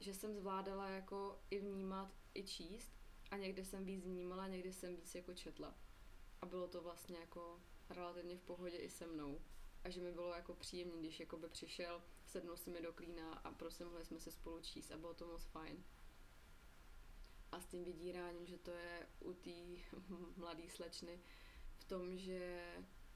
že 0.00 0.14
jsem 0.14 0.34
zvládala 0.34 0.88
jako 0.88 1.42
i 1.50 1.58
vnímat, 1.58 2.12
i 2.34 2.42
číst 2.42 3.01
a 3.32 3.36
někdy 3.36 3.64
jsem 3.64 3.84
víc 3.84 4.04
vnímala, 4.04 4.46
někdy 4.46 4.72
jsem 4.72 4.96
víc 4.96 5.14
jako 5.14 5.34
četla. 5.34 5.74
A 6.42 6.46
bylo 6.46 6.68
to 6.68 6.82
vlastně 6.82 7.18
jako 7.18 7.60
relativně 7.90 8.36
v 8.36 8.42
pohodě 8.42 8.76
i 8.76 8.90
se 8.90 9.06
mnou. 9.06 9.40
A 9.84 9.90
že 9.90 10.00
mi 10.00 10.12
bylo 10.12 10.34
jako 10.34 10.54
příjemné, 10.54 11.00
když 11.00 11.20
jako 11.20 11.36
by 11.36 11.48
přišel, 11.48 12.02
sednul 12.26 12.56
si 12.56 12.70
mi 12.70 12.82
do 12.82 12.92
klína 12.92 13.32
a 13.32 13.52
prostě 13.52 13.84
mohli 13.84 14.04
jsme 14.04 14.20
se 14.20 14.30
spolu 14.30 14.60
číst 14.60 14.90
a 14.90 14.98
bylo 14.98 15.14
to 15.14 15.26
moc 15.26 15.44
fajn. 15.44 15.84
A 17.52 17.60
s 17.60 17.66
tím 17.66 17.84
vydíráním, 17.84 18.46
že 18.46 18.58
to 18.58 18.70
je 18.70 19.06
u 19.20 19.34
té 19.34 19.50
mladé 20.36 20.68
slečny 20.68 21.20
v 21.74 21.84
tom, 21.84 22.18
že 22.18 22.64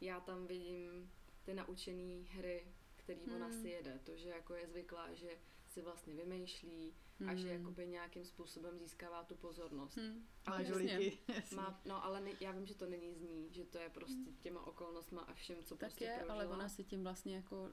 já 0.01 0.21
tam 0.21 0.47
vidím 0.47 1.13
ty 1.43 1.55
naučené 1.55 2.23
hry, 2.23 2.67
který 2.97 3.25
hmm. 3.25 3.35
ona 3.35 3.53
si 3.53 3.69
jede. 3.69 3.99
To, 3.99 4.17
že 4.17 4.29
jako 4.29 4.55
je 4.55 4.67
zvyklá, 4.67 5.15
že 5.15 5.39
si 5.77 5.83
vlastně 5.83 6.15
vymýšlí 6.15 6.95
hmm. 7.21 7.29
a 7.29 7.35
že 7.35 7.49
hmm. 7.49 7.59
jakoby 7.59 7.87
nějakým 7.87 8.25
způsobem 8.25 8.79
získává 8.79 9.25
tu 9.25 9.35
pozornost. 9.35 9.97
Hmm. 9.97 10.27
Ale 10.47 10.65
žolíky. 10.65 11.19
Má, 11.57 11.81
no 11.85 12.05
ale 12.05 12.21
ne, 12.21 12.31
já 12.41 12.53
vím, 12.53 12.67
že 12.67 12.75
to 12.75 12.87
není 12.87 13.15
z 13.15 13.21
ní, 13.21 13.49
že 13.51 13.65
to 13.65 13.79
je 13.79 13.89
prostě 13.89 14.31
hmm. 14.31 14.37
těma 14.41 14.67
okolnostma 14.67 15.21
a 15.21 15.35
všem, 15.35 15.57
co 15.63 15.77
tak 15.77 15.79
prostě 15.79 16.05
je, 16.05 16.17
prožila. 16.17 16.35
ale 16.35 16.49
ona 16.49 16.69
si 16.69 16.85
tím 16.85 17.03
vlastně 17.03 17.37
jako 17.37 17.71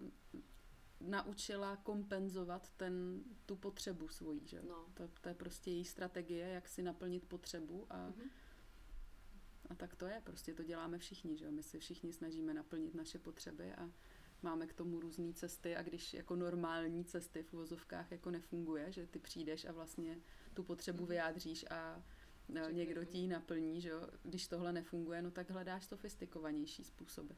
naučila 1.00 1.76
kompenzovat 1.76 2.72
ten, 2.78 3.24
tu 3.46 3.56
potřebu 3.56 4.08
svojí, 4.08 4.48
že? 4.48 4.62
No. 4.68 4.86
To, 4.94 5.08
to 5.22 5.30
je 5.30 5.36
prostě 5.36 5.72
její 5.72 5.86
strategie, 5.86 6.48
jak 6.48 6.68
si 6.68 6.82
naplnit 6.84 7.26
potřebu 7.26 7.88
a 7.90 8.10
mm-hmm. 8.10 8.30
A 9.70 9.76
tak 9.76 9.96
to 9.96 10.06
je, 10.06 10.22
prostě 10.24 10.54
to 10.54 10.64
děláme 10.64 10.98
všichni, 10.98 11.38
že 11.38 11.46
jo? 11.46 11.52
My 11.52 11.64
se 11.64 11.80
všichni 11.80 12.14
snažíme 12.14 12.54
naplnit 12.54 12.96
naše 12.96 13.20
potřeby 13.20 13.74
a 13.74 13.90
máme 14.44 14.68
k 14.68 14.74
tomu 14.74 15.00
různé 15.00 15.34
cesty 15.34 15.76
a 15.76 15.82
když 15.82 16.14
jako 16.14 16.36
normální 16.36 17.06
cesty 17.06 17.44
v 17.44 17.54
uvozovkách 17.54 18.12
jako 18.12 18.32
nefunguje, 18.32 18.92
že 18.92 19.08
ty 19.08 19.20
přijdeš 19.20 19.66
a 19.66 19.72
vlastně 19.72 20.20
tu 20.54 20.64
potřebu 20.64 21.00
mhm. 21.00 21.10
vyjádříš 21.10 21.66
a 21.70 22.04
e, 22.56 22.74
někdo 22.74 23.06
ti 23.06 23.18
ji 23.18 23.28
naplní, 23.28 23.82
že 23.82 23.90
jo? 23.90 24.08
když 24.24 24.48
tohle 24.48 24.74
nefunguje, 24.74 25.22
no 25.22 25.32
tak 25.32 25.50
hledáš 25.50 25.86
sofistikovanější 25.86 26.84
způsoby. 26.84 27.34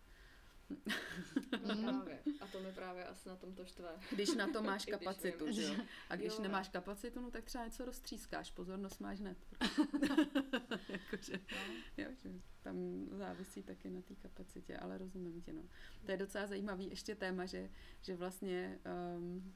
No 1.67 1.75
právě. 1.83 2.19
A 2.41 2.47
to 2.47 2.59
mi 2.59 2.71
právě 2.71 3.05
asi 3.05 3.29
na 3.29 3.35
tom 3.35 3.55
to 3.55 3.65
štve. 3.65 3.89
Když 4.11 4.35
na 4.35 4.47
to 4.47 4.63
máš 4.63 4.85
kapacitu, 4.85 5.51
že 5.51 5.63
jo? 5.63 5.75
A 6.09 6.15
když 6.15 6.33
jo, 6.33 6.41
nemáš 6.41 6.69
kapacitu, 6.69 7.21
no 7.21 7.31
tak 7.31 7.43
třeba 7.43 7.65
něco 7.65 7.85
roztřískáš, 7.85 8.51
pozornost 8.51 8.99
máš 8.99 9.19
hned. 9.19 9.37
Jakože, 10.89 11.33
no. 11.33 12.03
jo, 12.03 12.09
že 12.23 12.29
tam 12.61 12.75
závisí 13.11 13.63
taky 13.63 13.89
na 13.89 14.01
té 14.01 14.15
kapacitě, 14.15 14.77
ale 14.77 14.97
rozumím 14.97 15.41
tě, 15.41 15.53
no. 15.53 15.63
To 16.05 16.11
je 16.11 16.17
docela 16.17 16.47
zajímavý 16.47 16.89
ještě 16.89 17.15
téma, 17.15 17.45
že, 17.45 17.69
že 18.01 18.15
vlastně 18.15 18.79
um, 19.17 19.53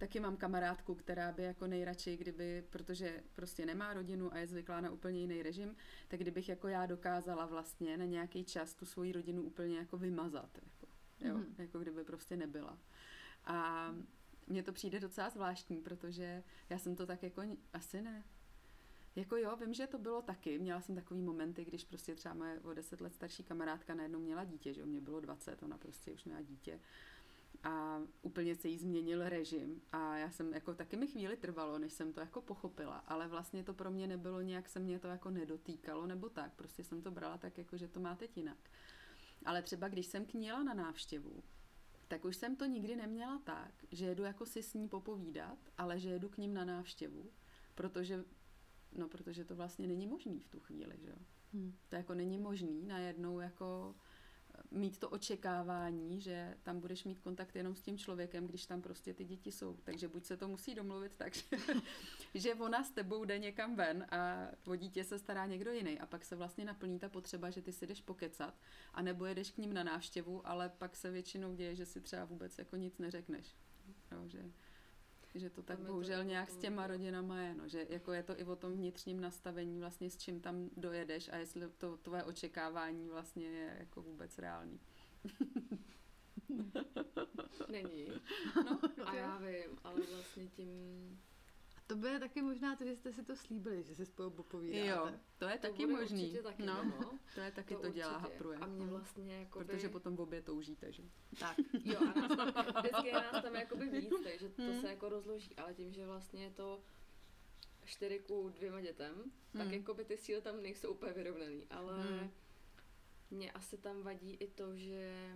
Taky 0.00 0.20
mám 0.20 0.36
kamarádku, 0.36 0.94
která 0.94 1.32
by 1.32 1.42
jako 1.42 1.66
nejradši, 1.66 2.16
kdyby, 2.16 2.64
protože 2.70 3.22
prostě 3.34 3.66
nemá 3.66 3.94
rodinu 3.94 4.32
a 4.32 4.38
je 4.38 4.46
zvyklá 4.46 4.80
na 4.80 4.90
úplně 4.90 5.20
jiný 5.20 5.42
režim, 5.42 5.76
tak 6.08 6.20
kdybych 6.20 6.48
jako 6.48 6.68
já 6.68 6.86
dokázala 6.86 7.46
vlastně 7.46 7.96
na 7.96 8.04
nějaký 8.04 8.44
čas 8.44 8.74
tu 8.74 8.86
svoji 8.86 9.12
rodinu 9.12 9.42
úplně 9.42 9.78
jako 9.78 9.98
vymazat. 9.98 10.58
Jako, 10.62 10.92
jo? 11.20 11.34
Mm-hmm. 11.34 11.62
jako 11.62 11.78
kdyby 11.78 12.04
prostě 12.04 12.36
nebyla. 12.36 12.78
A 13.44 13.88
mně 14.46 14.62
to 14.62 14.72
přijde 14.72 15.00
docela 15.00 15.30
zvláštní, 15.30 15.80
protože 15.80 16.42
já 16.70 16.78
jsem 16.78 16.96
to 16.96 17.06
tak 17.06 17.22
jako, 17.22 17.42
asi 17.72 18.02
ne, 18.02 18.24
jako 19.16 19.36
jo, 19.36 19.56
vím, 19.56 19.74
že 19.74 19.86
to 19.86 19.98
bylo 19.98 20.22
taky. 20.22 20.58
Měla 20.58 20.80
jsem 20.80 20.94
takový 20.94 21.22
momenty, 21.22 21.64
když 21.64 21.84
prostě 21.84 22.14
třeba 22.14 22.34
moje 22.34 22.60
o 22.60 22.74
deset 22.74 23.00
let 23.00 23.14
starší 23.14 23.42
kamarádka 23.42 23.94
najednou 23.94 24.18
měla 24.18 24.44
dítě, 24.44 24.74
že 24.74 24.86
mě 24.86 25.00
bylo 25.00 25.20
20, 25.20 25.62
ona 25.62 25.78
prostě 25.78 26.12
už 26.12 26.24
měla 26.24 26.42
dítě 26.42 26.80
a 27.62 28.02
úplně 28.22 28.54
se 28.54 28.68
jí 28.68 28.78
změnil 28.78 29.28
režim 29.28 29.82
a 29.92 30.16
já 30.16 30.30
jsem 30.30 30.54
jako 30.54 30.74
taky 30.74 30.96
mi 30.96 31.06
chvíli 31.06 31.36
trvalo, 31.36 31.78
než 31.78 31.92
jsem 31.92 32.12
to 32.12 32.20
jako 32.20 32.42
pochopila, 32.42 32.96
ale 32.96 33.28
vlastně 33.28 33.64
to 33.64 33.74
pro 33.74 33.90
mě 33.90 34.06
nebylo 34.06 34.40
nějak, 34.40 34.68
se 34.68 34.80
mě 34.80 34.98
to 34.98 35.08
jako 35.08 35.30
nedotýkalo 35.30 36.06
nebo 36.06 36.28
tak, 36.28 36.52
prostě 36.56 36.84
jsem 36.84 37.02
to 37.02 37.10
brala 37.10 37.38
tak 37.38 37.58
jako, 37.58 37.76
že 37.76 37.88
to 37.88 38.00
má 38.00 38.16
teď 38.16 38.36
jinak. 38.36 38.70
Ale 39.44 39.62
třeba 39.62 39.88
když 39.88 40.06
jsem 40.06 40.24
k 40.26 40.34
ní 40.34 40.46
jela 40.46 40.62
na 40.62 40.74
návštěvu, 40.74 41.42
tak 42.08 42.24
už 42.24 42.36
jsem 42.36 42.56
to 42.56 42.64
nikdy 42.64 42.96
neměla 42.96 43.38
tak, 43.44 43.74
že 43.90 44.06
jedu 44.06 44.24
jako 44.24 44.46
si 44.46 44.62
s 44.62 44.74
ní 44.74 44.88
popovídat, 44.88 45.58
ale 45.78 45.98
že 45.98 46.08
jedu 46.08 46.28
k 46.28 46.38
ním 46.38 46.54
na 46.54 46.64
návštěvu, 46.64 47.30
protože, 47.74 48.24
no 48.92 49.08
protože 49.08 49.44
to 49.44 49.56
vlastně 49.56 49.86
není 49.86 50.06
možný 50.06 50.40
v 50.40 50.48
tu 50.48 50.60
chvíli, 50.60 50.98
že 50.98 51.08
jo. 51.08 51.16
Hmm. 51.52 51.74
To 51.88 51.96
jako 51.96 52.14
není 52.14 52.38
možný 52.38 52.86
najednou 52.86 53.40
jako 53.40 53.94
mít 54.70 54.98
to 54.98 55.08
očekávání, 55.08 56.20
že 56.20 56.56
tam 56.62 56.80
budeš 56.80 57.04
mít 57.04 57.18
kontakt 57.18 57.56
jenom 57.56 57.76
s 57.76 57.82
tím 57.82 57.98
člověkem, 57.98 58.46
když 58.46 58.66
tam 58.66 58.82
prostě 58.82 59.14
ty 59.14 59.24
děti 59.24 59.52
jsou. 59.52 59.76
Takže 59.84 60.08
buď 60.08 60.24
se 60.24 60.36
to 60.36 60.48
musí 60.48 60.74
domluvit 60.74 61.16
tak, 61.16 61.34
že, 61.34 61.44
že 62.34 62.54
ona 62.54 62.84
s 62.84 62.90
tebou 62.90 63.24
jde 63.24 63.38
někam 63.38 63.76
ven 63.76 64.06
a 64.10 64.48
o 64.66 64.76
dítě 64.76 65.04
se 65.04 65.18
stará 65.18 65.46
někdo 65.46 65.72
jiný 65.72 66.00
a 66.00 66.06
pak 66.06 66.24
se 66.24 66.36
vlastně 66.36 66.64
naplní 66.64 66.98
ta 66.98 67.08
potřeba, 67.08 67.50
že 67.50 67.62
ty 67.62 67.72
si 67.72 67.86
jdeš 67.86 68.00
pokecat 68.00 68.54
a 68.94 69.02
nebo 69.02 69.26
jedeš 69.26 69.50
k 69.50 69.58
ním 69.58 69.72
na 69.72 69.82
návštěvu, 69.82 70.46
ale 70.46 70.68
pak 70.68 70.96
se 70.96 71.10
většinou 71.10 71.54
děje, 71.54 71.74
že 71.74 71.86
si 71.86 72.00
třeba 72.00 72.24
vůbec 72.24 72.58
jako 72.58 72.76
nic 72.76 72.98
neřekneš. 72.98 73.56
Jo, 74.12 74.28
že 74.28 74.50
že 75.34 75.50
to 75.50 75.62
tak 75.62 75.78
tam 75.78 75.86
bohužel 75.86 76.22
to 76.22 76.28
nějak 76.28 76.50
s 76.50 76.56
těma 76.56 76.86
rodinama 76.86 77.40
je, 77.40 77.54
no, 77.54 77.68
že 77.68 77.86
jako 77.88 78.12
je 78.12 78.22
to 78.22 78.40
i 78.40 78.44
o 78.44 78.56
tom 78.56 78.72
vnitřním 78.72 79.20
nastavení 79.20 79.80
vlastně 79.80 80.10
s 80.10 80.16
čím 80.16 80.40
tam 80.40 80.70
dojedeš 80.76 81.28
a 81.32 81.36
jestli 81.36 81.68
to 81.78 81.96
tvoje 81.96 82.24
očekávání 82.24 83.08
vlastně 83.08 83.46
je 83.46 83.76
jako 83.78 84.02
vůbec 84.02 84.38
reálný. 84.38 84.80
Není. 87.68 88.06
No, 88.64 88.80
a 89.04 89.14
já 89.14 89.38
vím, 89.38 89.78
ale 89.84 90.00
vlastně 90.14 90.46
tím 90.46 90.68
to 91.90 91.96
bude 91.96 92.18
taky 92.18 92.42
možná 92.42 92.76
to, 92.76 92.84
že 92.84 92.96
jste 92.96 93.12
si 93.12 93.22
to 93.22 93.36
slíbili, 93.36 93.82
že 93.82 93.94
se 93.94 94.06
spolu 94.06 94.30
popovídáte. 94.30 94.86
Jo, 94.86 95.10
to 95.38 95.48
je 95.48 95.58
to 95.58 95.66
taky 95.66 95.86
možný. 95.86 96.38
Taky, 96.42 96.62
no, 96.62 96.84
no, 96.84 97.18
to 97.34 97.40
je 97.40 97.52
taky 97.52 97.74
to, 97.74 97.80
to 97.80 97.88
dělá 97.88 98.18
hapruje. 98.18 98.58
A 98.58 98.66
mě 98.66 98.86
vlastně 98.86 99.38
jakoby... 99.38 99.64
Protože 99.64 99.88
potom 99.88 100.16
v 100.16 100.20
obě 100.20 100.42
toužíte, 100.42 100.92
že? 100.92 101.02
Tak. 101.38 101.56
Jo, 101.84 102.00
a 102.00 102.20
nás 102.20 102.36
tam, 102.36 102.64
vždycky 102.78 103.08
je 103.08 103.12
nás 103.12 103.42
tam 103.42 103.54
jakoby 103.54 103.86
víc, 103.88 104.14
takže 104.24 104.48
to 104.48 104.62
hmm. 104.62 104.80
se 104.80 104.88
jako 104.88 105.08
rozloží, 105.08 105.56
ale 105.56 105.74
tím, 105.74 105.92
že 105.92 106.06
vlastně 106.06 106.44
je 106.44 106.50
to 106.50 106.82
čtyři 107.84 108.18
ku 108.18 108.48
dvěma 108.48 108.80
dětem, 108.80 109.14
hmm. 109.14 109.64
tak 109.64 109.72
jakoby 109.72 110.04
ty 110.04 110.16
síly 110.16 110.42
tam 110.42 110.62
nejsou 110.62 110.90
úplně 110.90 111.12
vyrovnaný, 111.12 111.66
ale 111.70 112.02
hmm. 112.02 112.30
mě 113.30 113.52
asi 113.52 113.78
tam 113.78 114.02
vadí 114.02 114.34
i 114.34 114.48
to, 114.48 114.76
že 114.76 115.34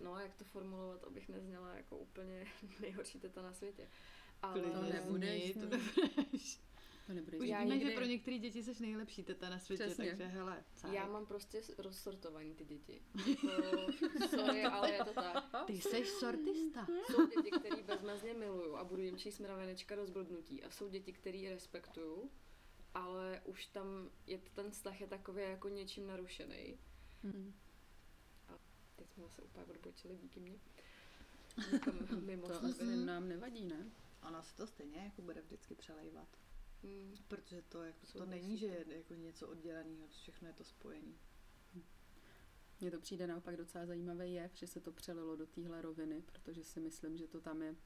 no, 0.00 0.18
jak 0.18 0.34
to 0.34 0.44
formulovat, 0.44 1.04
abych 1.04 1.28
nezněla 1.28 1.74
jako 1.74 1.98
úplně 1.98 2.46
nejhorší 2.80 3.20
teta 3.20 3.42
na 3.42 3.52
světě. 3.52 3.88
Ale 4.52 4.60
to 4.62 4.82
nebudeš. 4.82 5.52
To 5.52 5.58
nebudeš. 5.60 6.60
To 7.06 7.12
nebude 7.12 7.38
Už 7.38 7.48
Já 7.48 7.62
víme, 7.62 7.74
nikdy- 7.74 7.90
že 7.90 7.96
pro 7.96 8.04
některé 8.04 8.38
děti 8.38 8.62
jsi 8.62 8.82
nejlepší 8.82 9.22
teta 9.22 9.48
na 9.48 9.58
světě, 9.58 9.84
Přesně. 9.84 10.06
takže 10.08 10.24
hele, 10.24 10.64
cajk. 10.74 10.94
Já 10.94 11.06
mám 11.06 11.26
prostě 11.26 11.62
rozsortovaný 11.78 12.54
ty 12.54 12.64
děti. 12.64 13.02
Jako, 13.28 13.92
sorry, 14.30 14.62
ale 14.64 14.92
je 14.92 15.04
to 15.04 15.12
tak. 15.12 15.44
Ty 15.66 15.72
jsi 15.80 16.04
sortista. 16.04 16.86
Jsou 17.10 17.26
děti, 17.26 17.50
které 17.50 17.82
bezmezně 17.82 18.34
miluju 18.34 18.76
a 18.76 18.84
budu 18.84 19.02
jim 19.02 19.16
číst 19.18 19.38
mravenečka 19.38 19.96
do 19.96 20.06
zblbnutí. 20.06 20.62
A 20.64 20.70
jsou 20.70 20.88
děti, 20.88 21.12
které 21.12 21.50
respektuju, 21.50 22.30
ale 22.94 23.40
už 23.44 23.66
tam 23.66 24.10
je 24.26 24.38
ten 24.54 24.70
vztah 24.70 25.00
je 25.00 25.06
takový 25.06 25.42
jako 25.42 25.68
něčím 25.68 26.06
narušený. 26.06 26.78
Mhm. 27.22 27.54
Teď 28.96 29.10
jsme 29.10 29.22
zase 29.22 29.42
úplně 29.42 29.64
odbočili 29.64 30.16
díky 30.16 30.40
mně. 30.40 30.58
Mimo 32.20 32.48
To 32.48 32.64
asi 32.64 32.96
nám 32.96 33.28
nevadí, 33.28 33.64
ne? 33.64 33.86
Ono 34.22 34.42
se 34.42 34.56
to 34.56 34.66
stejně 34.66 34.98
jako 34.98 35.22
bude 35.22 35.40
vždycky 35.40 35.74
přelejvat. 35.74 36.28
Hmm. 36.82 37.14
Protože 37.28 37.62
to, 37.62 37.82
jako, 37.82 38.06
to 38.12 38.26
není, 38.26 38.58
že 38.58 38.66
je 38.66 38.84
jako 38.96 39.14
něco 39.14 39.48
odděleného, 39.48 40.08
všechno 40.08 40.48
je 40.48 40.54
to 40.54 40.64
spojení. 40.64 41.18
Mně 42.80 42.90
to 42.90 43.00
přijde 43.00 43.26
naopak 43.26 43.56
docela 43.56 43.86
zajímavý 43.86 44.32
jev, 44.32 44.52
že 44.54 44.66
se 44.66 44.80
to 44.80 44.92
přelilo 44.92 45.36
do 45.36 45.46
téhle 45.46 45.82
roviny, 45.82 46.22
protože 46.22 46.64
si 46.64 46.80
myslím, 46.80 47.16
že 47.16 47.26
to 47.26 47.40
tam 47.40 47.62
je 47.62 47.76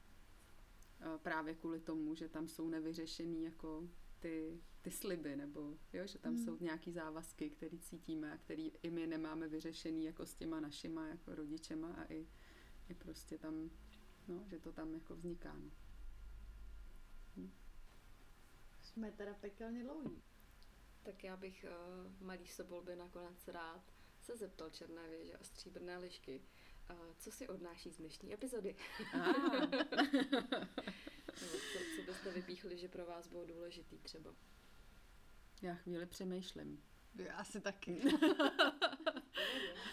eh, 1.01 1.17
právě 1.17 1.55
kvůli 1.55 1.79
tomu, 1.79 2.15
že 2.15 2.29
tam 2.29 2.47
jsou 2.47 2.69
nevyřešený 2.69 3.43
jako 3.43 3.87
ty, 4.19 4.61
ty 4.81 4.91
sliby, 4.91 5.35
nebo 5.35 5.77
jo, 5.93 6.07
že 6.07 6.19
tam 6.19 6.35
Hmm. 6.35 6.45
jsou 6.45 6.57
nějaký 6.59 6.91
závazky, 6.91 7.49
které 7.49 7.77
cítíme 7.77 8.33
a 8.33 8.37
který 8.37 8.71
i 8.83 8.89
my 8.89 9.07
nemáme 9.07 9.47
vyřešený 9.47 10.05
jako 10.05 10.25
s 10.25 10.33
těma 10.33 10.59
našima 10.59 11.07
jako 11.07 11.35
rodičema 11.35 11.93
a 11.93 12.13
i, 12.13 12.27
i 12.89 12.93
prostě 12.93 13.37
tam, 13.37 13.69
no, 14.27 14.43
že 14.47 14.59
to 14.59 14.71
tam 14.71 14.93
jako 14.93 15.15
vzniká. 15.15 15.53
No. 15.53 15.71
Jsme 18.81 19.11
teda 19.11 19.33
pekelně 19.33 19.83
dlouhý. 19.83 20.21
Tak 21.03 21.23
já 21.23 21.37
bych 21.37 21.65
uh, 21.69 22.27
malý 22.27 22.47
sobolby 22.47 22.95
nakonec 22.95 23.47
rád 23.47 23.81
se 24.21 24.37
zeptal 24.37 24.69
Černé 24.69 25.09
věže 25.09 25.33
a 25.33 25.43
stříbrné 25.43 25.97
lišky, 25.97 26.41
uh, 26.89 26.95
co 27.17 27.31
si 27.31 27.47
odnáší 27.47 27.91
z 27.91 27.97
dnešní 27.97 28.33
epizody. 28.33 28.75
Ah. 29.13 29.67
Co, 31.35 31.79
co 31.95 32.01
byste 32.05 32.31
vypíchli, 32.31 32.77
že 32.77 32.87
pro 32.87 33.05
vás 33.05 33.27
bylo 33.27 33.45
důležitý 33.45 33.97
třeba. 33.97 34.35
Já 35.61 35.75
chvíli 35.75 36.05
přemýšlím. 36.05 36.83
Já 37.15 37.35
asi 37.35 37.61
taky. 37.61 38.01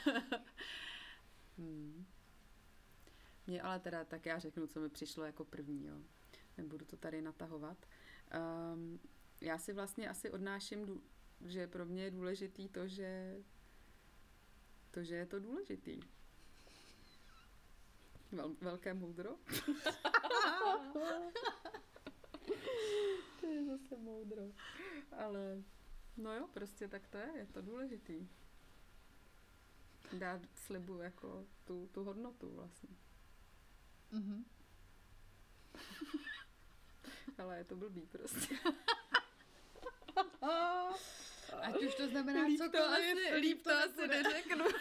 Hmm. 1.59 2.07
Mně 3.47 3.63
ale 3.63 3.81
teda, 3.81 4.05
tak 4.05 4.27
já 4.27 4.39
řeknu, 4.39 4.67
co 4.67 4.81
mi 4.81 4.89
přišlo 4.89 5.25
jako 5.25 5.45
první, 5.45 5.87
jo. 5.87 5.97
Nebudu 6.59 6.85
to 6.85 6.97
tady 6.97 7.23
natahovat. 7.23 7.87
Um, 8.75 9.01
já 9.41 9.59
si 9.59 9.73
vlastně 9.73 10.09
asi 10.09 10.31
odnáším, 10.31 11.03
že 11.47 11.67
pro 11.67 11.87
mě 11.87 12.03
je 12.03 12.11
důležitý 12.11 12.69
to, 12.69 12.89
že 12.89 13.37
to, 14.91 15.03
že 15.03 15.15
je 15.15 15.27
to 15.27 15.41
důležitý. 15.41 16.01
Vel, 18.33 18.57
velké 18.61 18.95
moudro. 18.95 19.37
to 23.41 23.47
je 23.47 23.65
zase 23.65 23.97
moudro. 23.97 24.43
Ale 25.13 25.63
no 26.17 26.35
jo, 26.35 26.49
prostě 26.55 26.89
tak 26.89 27.09
to 27.09 27.19
je, 27.19 27.33
je 27.37 27.47
to 27.47 27.63
důležitý. 27.63 28.29
Dát 30.19 30.41
slibu 30.55 30.99
jako 30.99 31.47
tu, 31.65 31.87
tu 31.93 32.05
hodnotu 32.05 32.55
vlastně. 32.55 32.97
Mhm. 34.13 34.45
Ale 37.39 37.59
je 37.59 37.65
to 37.65 37.77
blbý 37.77 38.07
prostě. 38.07 38.55
Ať 41.63 41.83
už 41.83 41.95
to 41.95 42.09
znamená 42.09 42.47
líp 42.47 42.59
to 42.59 42.65
cokoliv, 42.65 43.17
asi, 43.17 43.35
líp 43.35 43.63
to 43.63 43.71
asi 43.71 44.01
nebude. 44.01 44.23
neřeknu. 44.23 44.65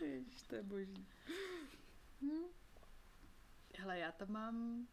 Ježiš, 0.00 0.42
to 0.42 0.54
je 0.54 0.62
boží. 0.62 1.06
Hele, 3.78 3.98
já 3.98 4.12
tam 4.12 4.30
mám 4.30 4.88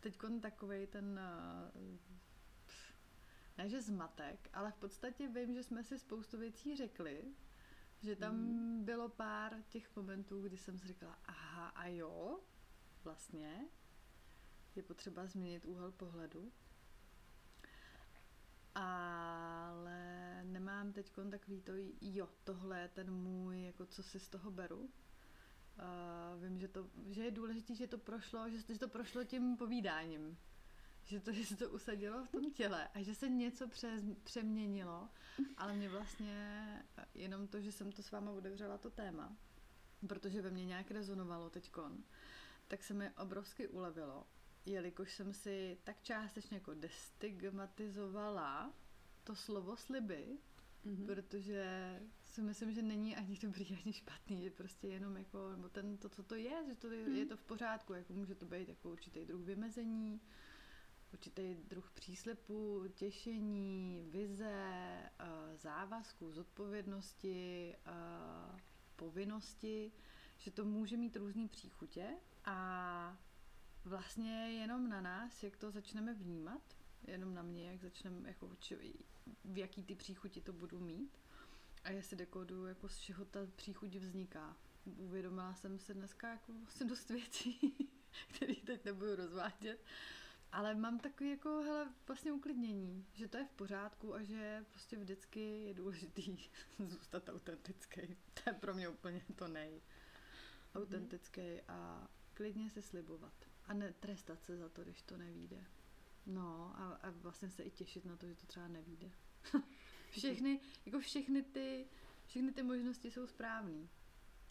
teď 0.00 0.18
takový 0.40 0.86
ten, 0.86 1.20
uh, 1.74 1.98
ne 3.58 3.68
že 3.68 3.82
zmatek, 3.82 4.50
ale 4.52 4.72
v 4.72 4.76
podstatě 4.76 5.28
vím, 5.28 5.54
že 5.54 5.62
jsme 5.62 5.84
si 5.84 5.98
spoustu 5.98 6.38
věcí 6.38 6.76
řekli, 6.76 7.24
že 8.02 8.16
tam 8.16 8.34
Mhm. 8.36 8.84
bylo 8.84 9.08
pár 9.08 9.62
těch 9.68 9.96
momentů, 9.96 10.42
kdy 10.42 10.56
jsem 10.56 10.78
si 10.78 10.88
říkala, 10.88 11.18
aha, 11.24 11.68
a 11.68 11.86
jo, 11.86 12.40
vlastně 13.04 13.68
je 14.76 14.82
potřeba 14.82 15.26
změnit 15.26 15.64
úhel 15.64 15.92
pohledu. 15.92 16.52
Ale 18.74 20.40
nemám 20.44 20.92
teď 20.92 21.12
takový 21.30 21.60
to, 21.60 21.72
jo, 22.00 22.28
tohle 22.44 22.80
je 22.80 22.88
ten 22.88 23.14
můj, 23.14 23.64
jako 23.64 23.86
co 23.86 24.02
si 24.02 24.20
z 24.20 24.28
toho 24.28 24.50
beru. 24.50 24.78
Uh, 24.78 26.42
vím, 26.44 26.58
že, 26.58 26.68
to, 26.68 26.90
že 27.08 27.24
je 27.24 27.30
důležité, 27.30 27.74
že 27.74 27.86
to 27.86 27.98
prošlo, 27.98 28.50
že, 28.50 28.58
že 28.60 28.78
to 28.78 28.88
prošlo 28.88 29.24
tím 29.24 29.56
povídáním. 29.56 30.38
Že 31.08 31.20
to, 31.20 31.32
že 31.32 31.46
se 31.46 31.56
to 31.56 31.70
usadilo 31.70 32.24
v 32.24 32.28
tom 32.30 32.50
těle 32.52 32.88
a 32.94 33.02
že 33.02 33.14
se 33.14 33.28
něco 33.28 33.68
přes, 33.68 34.02
přeměnilo, 34.24 35.08
ale 35.56 35.72
mě 35.72 35.88
vlastně 35.88 36.58
jenom 37.14 37.46
to, 37.48 37.60
že 37.60 37.72
jsem 37.72 37.92
to 37.92 38.02
s 38.02 38.10
váma 38.10 38.30
otevřela 38.30 38.78
to 38.78 38.90
téma, 38.90 39.36
protože 40.08 40.42
ve 40.42 40.50
mně 40.50 40.64
nějak 40.64 40.90
rezonovalo 40.90 41.50
teďkon, 41.50 42.04
tak 42.68 42.82
se 42.84 42.94
mi 42.94 43.10
obrovsky 43.10 43.68
ulevilo, 43.68 44.26
jelikož 44.66 45.14
jsem 45.14 45.32
si 45.32 45.78
tak 45.84 46.02
částečně 46.02 46.56
jako 46.56 46.74
destigmatizovala 46.74 48.72
to 49.24 49.34
slovo 49.34 49.76
sliby, 49.76 50.38
Mhm. 50.84 51.06
protože 51.06 51.64
si 52.26 52.42
myslím, 52.42 52.72
že 52.72 52.82
není 52.82 53.16
ani 53.16 53.38
dobrý, 53.42 53.78
ani 53.84 53.92
špatný, 53.92 54.42
že 54.42 54.50
prostě 54.50 54.88
jenom 54.88 55.16
jako, 55.16 55.50
nebo 55.50 55.68
ten, 55.68 55.96
to, 55.96 56.08
co 56.08 56.22
to 56.22 56.34
je, 56.34 56.64
že 56.66 56.74
to 56.74 56.90
je, 56.90 57.04
Hmm. 57.04 57.16
je 57.16 57.26
to 57.26 57.36
v 57.36 57.42
pořádku, 57.42 57.94
jako 57.94 58.12
může 58.12 58.34
to 58.34 58.46
být 58.46 58.68
jako 58.68 58.90
určitý 58.90 59.24
druh 59.24 59.40
vymezení, 59.40 60.20
určitý 61.12 61.54
druh 61.54 61.90
příslipu, 61.90 62.84
těšení, 62.94 64.02
vize, 64.10 64.50
eh, 64.50 65.56
závazku, 65.56 66.32
zodpovědnosti, 66.32 67.74
eh, 67.86 68.60
povinnosti, 68.96 69.92
že 70.38 70.50
to 70.50 70.64
může 70.64 70.96
mít 70.96 71.16
různý 71.16 71.48
příchutě 71.48 72.06
a 72.44 73.18
vlastně 73.84 74.52
jenom 74.52 74.88
na 74.88 75.00
nás, 75.00 75.42
jak 75.42 75.56
to 75.56 75.70
začneme 75.70 76.14
vnímat, 76.14 76.76
jenom 77.06 77.34
na 77.34 77.42
mě, 77.42 77.70
jak 77.70 77.80
začneme, 77.80 78.28
jako, 78.28 78.56
či, 78.60 78.94
v 79.44 79.58
jaký 79.58 79.82
ty 79.82 79.94
příchuti 79.94 80.40
to 80.40 80.52
budu 80.52 80.80
mít 80.80 81.18
a 81.84 81.90
já 81.90 82.02
si 82.02 82.16
dekoduju, 82.16 82.66
jako 82.66 82.88
z 82.88 82.98
čeho 82.98 83.24
ta 83.24 83.40
příchuť 83.56 83.94
vzniká. 83.94 84.56
Uvědomila 84.96 85.54
jsem 85.54 85.78
se 85.78 85.94
dneska 85.94 86.28
jako 86.28 86.52
vlastně 86.52 86.86
dost 86.86 87.10
věcí, 87.10 87.74
které 88.34 88.54
teď 88.54 88.84
nebudu 88.84 89.16
rozvádět, 89.16 89.84
ale 90.52 90.74
mám 90.74 90.98
takový 90.98 91.30
jako, 91.30 91.48
hele, 91.48 91.92
vlastně 92.06 92.32
uklidnění, 92.32 93.06
že 93.14 93.28
to 93.28 93.36
je 93.36 93.44
v 93.44 93.52
pořádku 93.52 94.14
a 94.14 94.22
že 94.22 94.64
prostě 94.70 94.96
vždycky 94.96 95.64
je 95.64 95.74
důležitý 95.74 96.50
zůstat 96.86 97.28
autentický. 97.28 98.16
To 98.34 98.50
je 98.50 98.54
pro 98.54 98.74
mě 98.74 98.88
úplně 98.88 99.22
to 99.36 99.48
nej. 99.48 99.80
Autentický 100.74 101.60
a 101.68 102.08
klidně 102.34 102.70
si 102.70 102.82
slibovat. 102.82 103.32
A 103.64 103.74
ne 103.74 103.92
trestat 103.92 104.42
se 104.42 104.56
za 104.56 104.68
to, 104.68 104.84
když 104.84 105.02
to 105.02 105.16
nevíde. 105.16 105.64
No 106.26 106.72
a, 106.76 106.98
a 107.02 107.10
vlastně 107.10 107.50
se 107.50 107.62
i 107.62 107.70
těšit 107.70 108.04
na 108.04 108.16
to, 108.16 108.26
že 108.26 108.34
to 108.34 108.46
třeba 108.46 108.68
nevíde. 108.68 109.10
všechny, 110.10 110.60
jako 110.86 111.00
všechny 111.00 111.42
ty, 111.42 111.86
všechny 112.26 112.52
ty 112.52 112.62
možnosti 112.62 113.10
jsou 113.10 113.26
správný. 113.26 113.88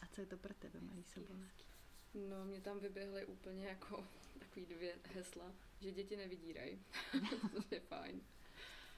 A 0.01 0.07
co 0.07 0.21
je 0.21 0.27
to 0.27 0.37
pro 0.37 0.53
tebe, 0.53 0.81
malý 0.81 1.03
sobole? 1.03 1.47
No, 2.13 2.45
mě 2.45 2.61
tam 2.61 2.79
vyběhly 2.79 3.25
úplně 3.25 3.65
jako 3.67 4.07
takový 4.39 4.65
dvě 4.65 4.95
hesla, 5.13 5.53
že 5.79 5.91
děti 5.91 6.17
nevydírají. 6.17 6.85
to 7.69 7.75
je 7.75 7.79
fajn. 7.79 8.21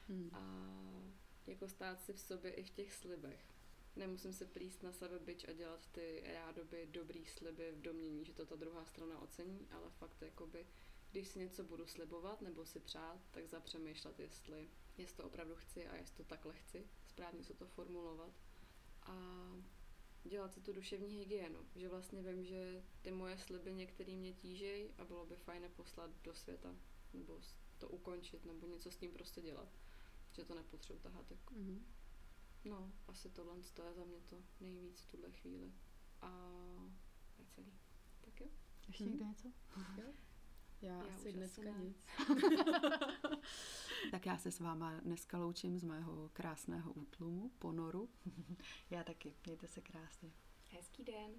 Hmm. 0.08 0.30
A 0.34 0.42
jako 1.48 1.68
stát 1.68 2.02
si 2.02 2.14
v 2.14 2.20
sobě 2.20 2.52
i 2.52 2.64
v 2.64 2.70
těch 2.70 2.94
slibech. 2.94 3.46
Nemusím 3.96 4.34
se 4.34 4.46
plíst 4.46 4.84
na 4.84 4.92
sebe 4.92 5.20
byč 5.20 5.46
a 5.48 5.54
dělat 5.54 5.88
ty 5.92 6.24
rádoby 6.34 6.88
dobrý 6.92 7.26
sliby 7.26 7.72
v 7.72 7.82
domění, 7.82 8.26
že 8.26 8.34
to 8.34 8.46
ta 8.46 8.56
druhá 8.56 8.86
strana 8.86 9.22
ocení, 9.22 9.68
ale 9.72 9.90
fakt 9.90 10.22
jakoby, 10.22 10.66
když 11.12 11.28
si 11.28 11.40
něco 11.40 11.64
budu 11.64 11.88
slibovat 11.88 12.42
nebo 12.42 12.66
si 12.66 12.80
přát, 12.80 13.20
tak 13.32 13.48
zapřemýšlet, 13.48 14.20
jestli, 14.20 14.70
jestli 14.98 15.18
to 15.18 15.24
opravdu 15.24 15.56
chci 15.56 15.88
a 15.88 15.96
jestli 15.96 16.16
to 16.16 16.24
takhle 16.24 16.54
chci, 16.54 16.88
správně 17.08 17.44
se 17.44 17.54
to 17.54 17.68
formulovat. 17.68 18.34
A 19.04 19.16
dělat 20.24 20.54
si 20.54 20.62
tu 20.62 20.74
duševní 20.74 21.16
hygienu, 21.20 21.60
že 21.76 21.90
vlastně 21.90 22.22
vím, 22.24 22.46
že 22.46 22.84
ty 23.02 23.12
moje 23.12 23.38
sliby 23.38 23.74
některý 23.74 24.18
mě 24.18 24.34
tížej 24.34 24.92
a 24.98 25.06
bylo 25.06 25.26
by 25.26 25.36
fajn 25.36 25.64
je 25.64 25.70
poslat 25.70 26.12
do 26.24 26.36
světa, 26.36 26.76
nebo 27.14 27.42
to 27.78 27.90
ukončit, 27.90 28.46
nebo 28.46 28.68
něco 28.68 28.92
s 28.92 28.98
tím 28.98 29.12
prostě 29.12 29.42
dělat, 29.42 29.70
že 30.32 30.46
to 30.46 30.56
nepotřebuji 30.56 31.00
tahat 31.00 31.32
jako 31.32 31.54
Mhm. 31.54 31.86
No, 32.66 32.92
asi 33.08 33.30
tohle 33.30 33.56
to 33.74 33.84
je 33.84 33.94
za 33.94 34.04
mě 34.06 34.20
to 34.22 34.44
nejvíc 34.60 35.02
v 35.02 35.12
tuhle 35.12 35.32
chvíli. 35.32 35.74
A 36.22 36.52
je 37.40 37.46
celý. 37.46 37.74
Tak 38.22 38.42
jo. 38.42 38.48
Ještě 38.88 39.04
Hmm. 39.04 39.12
někdo 39.14 39.26
něco? 39.26 39.52
Já, 40.82 40.94
Já 40.94 41.16
asi 41.16 41.32
dneska 41.34 41.62
asi 41.62 41.72
ne. 41.72 41.78
nic. 41.86 42.06
tak 44.12 44.26
já 44.26 44.38
se 44.38 44.52
s 44.52 44.60
váma 44.60 45.00
dneska 45.00 45.38
loučím 45.38 45.80
z 45.80 45.84
mého 45.84 46.30
krásného 46.34 46.94
útlumu, 46.94 47.52
ponoru. 47.60 48.10
Já 48.90 49.04
taky. 49.04 49.36
Mějte 49.46 49.68
se 49.68 49.82
krásně. 49.82 50.32
Hezký 50.72 51.04
den. 51.04 51.32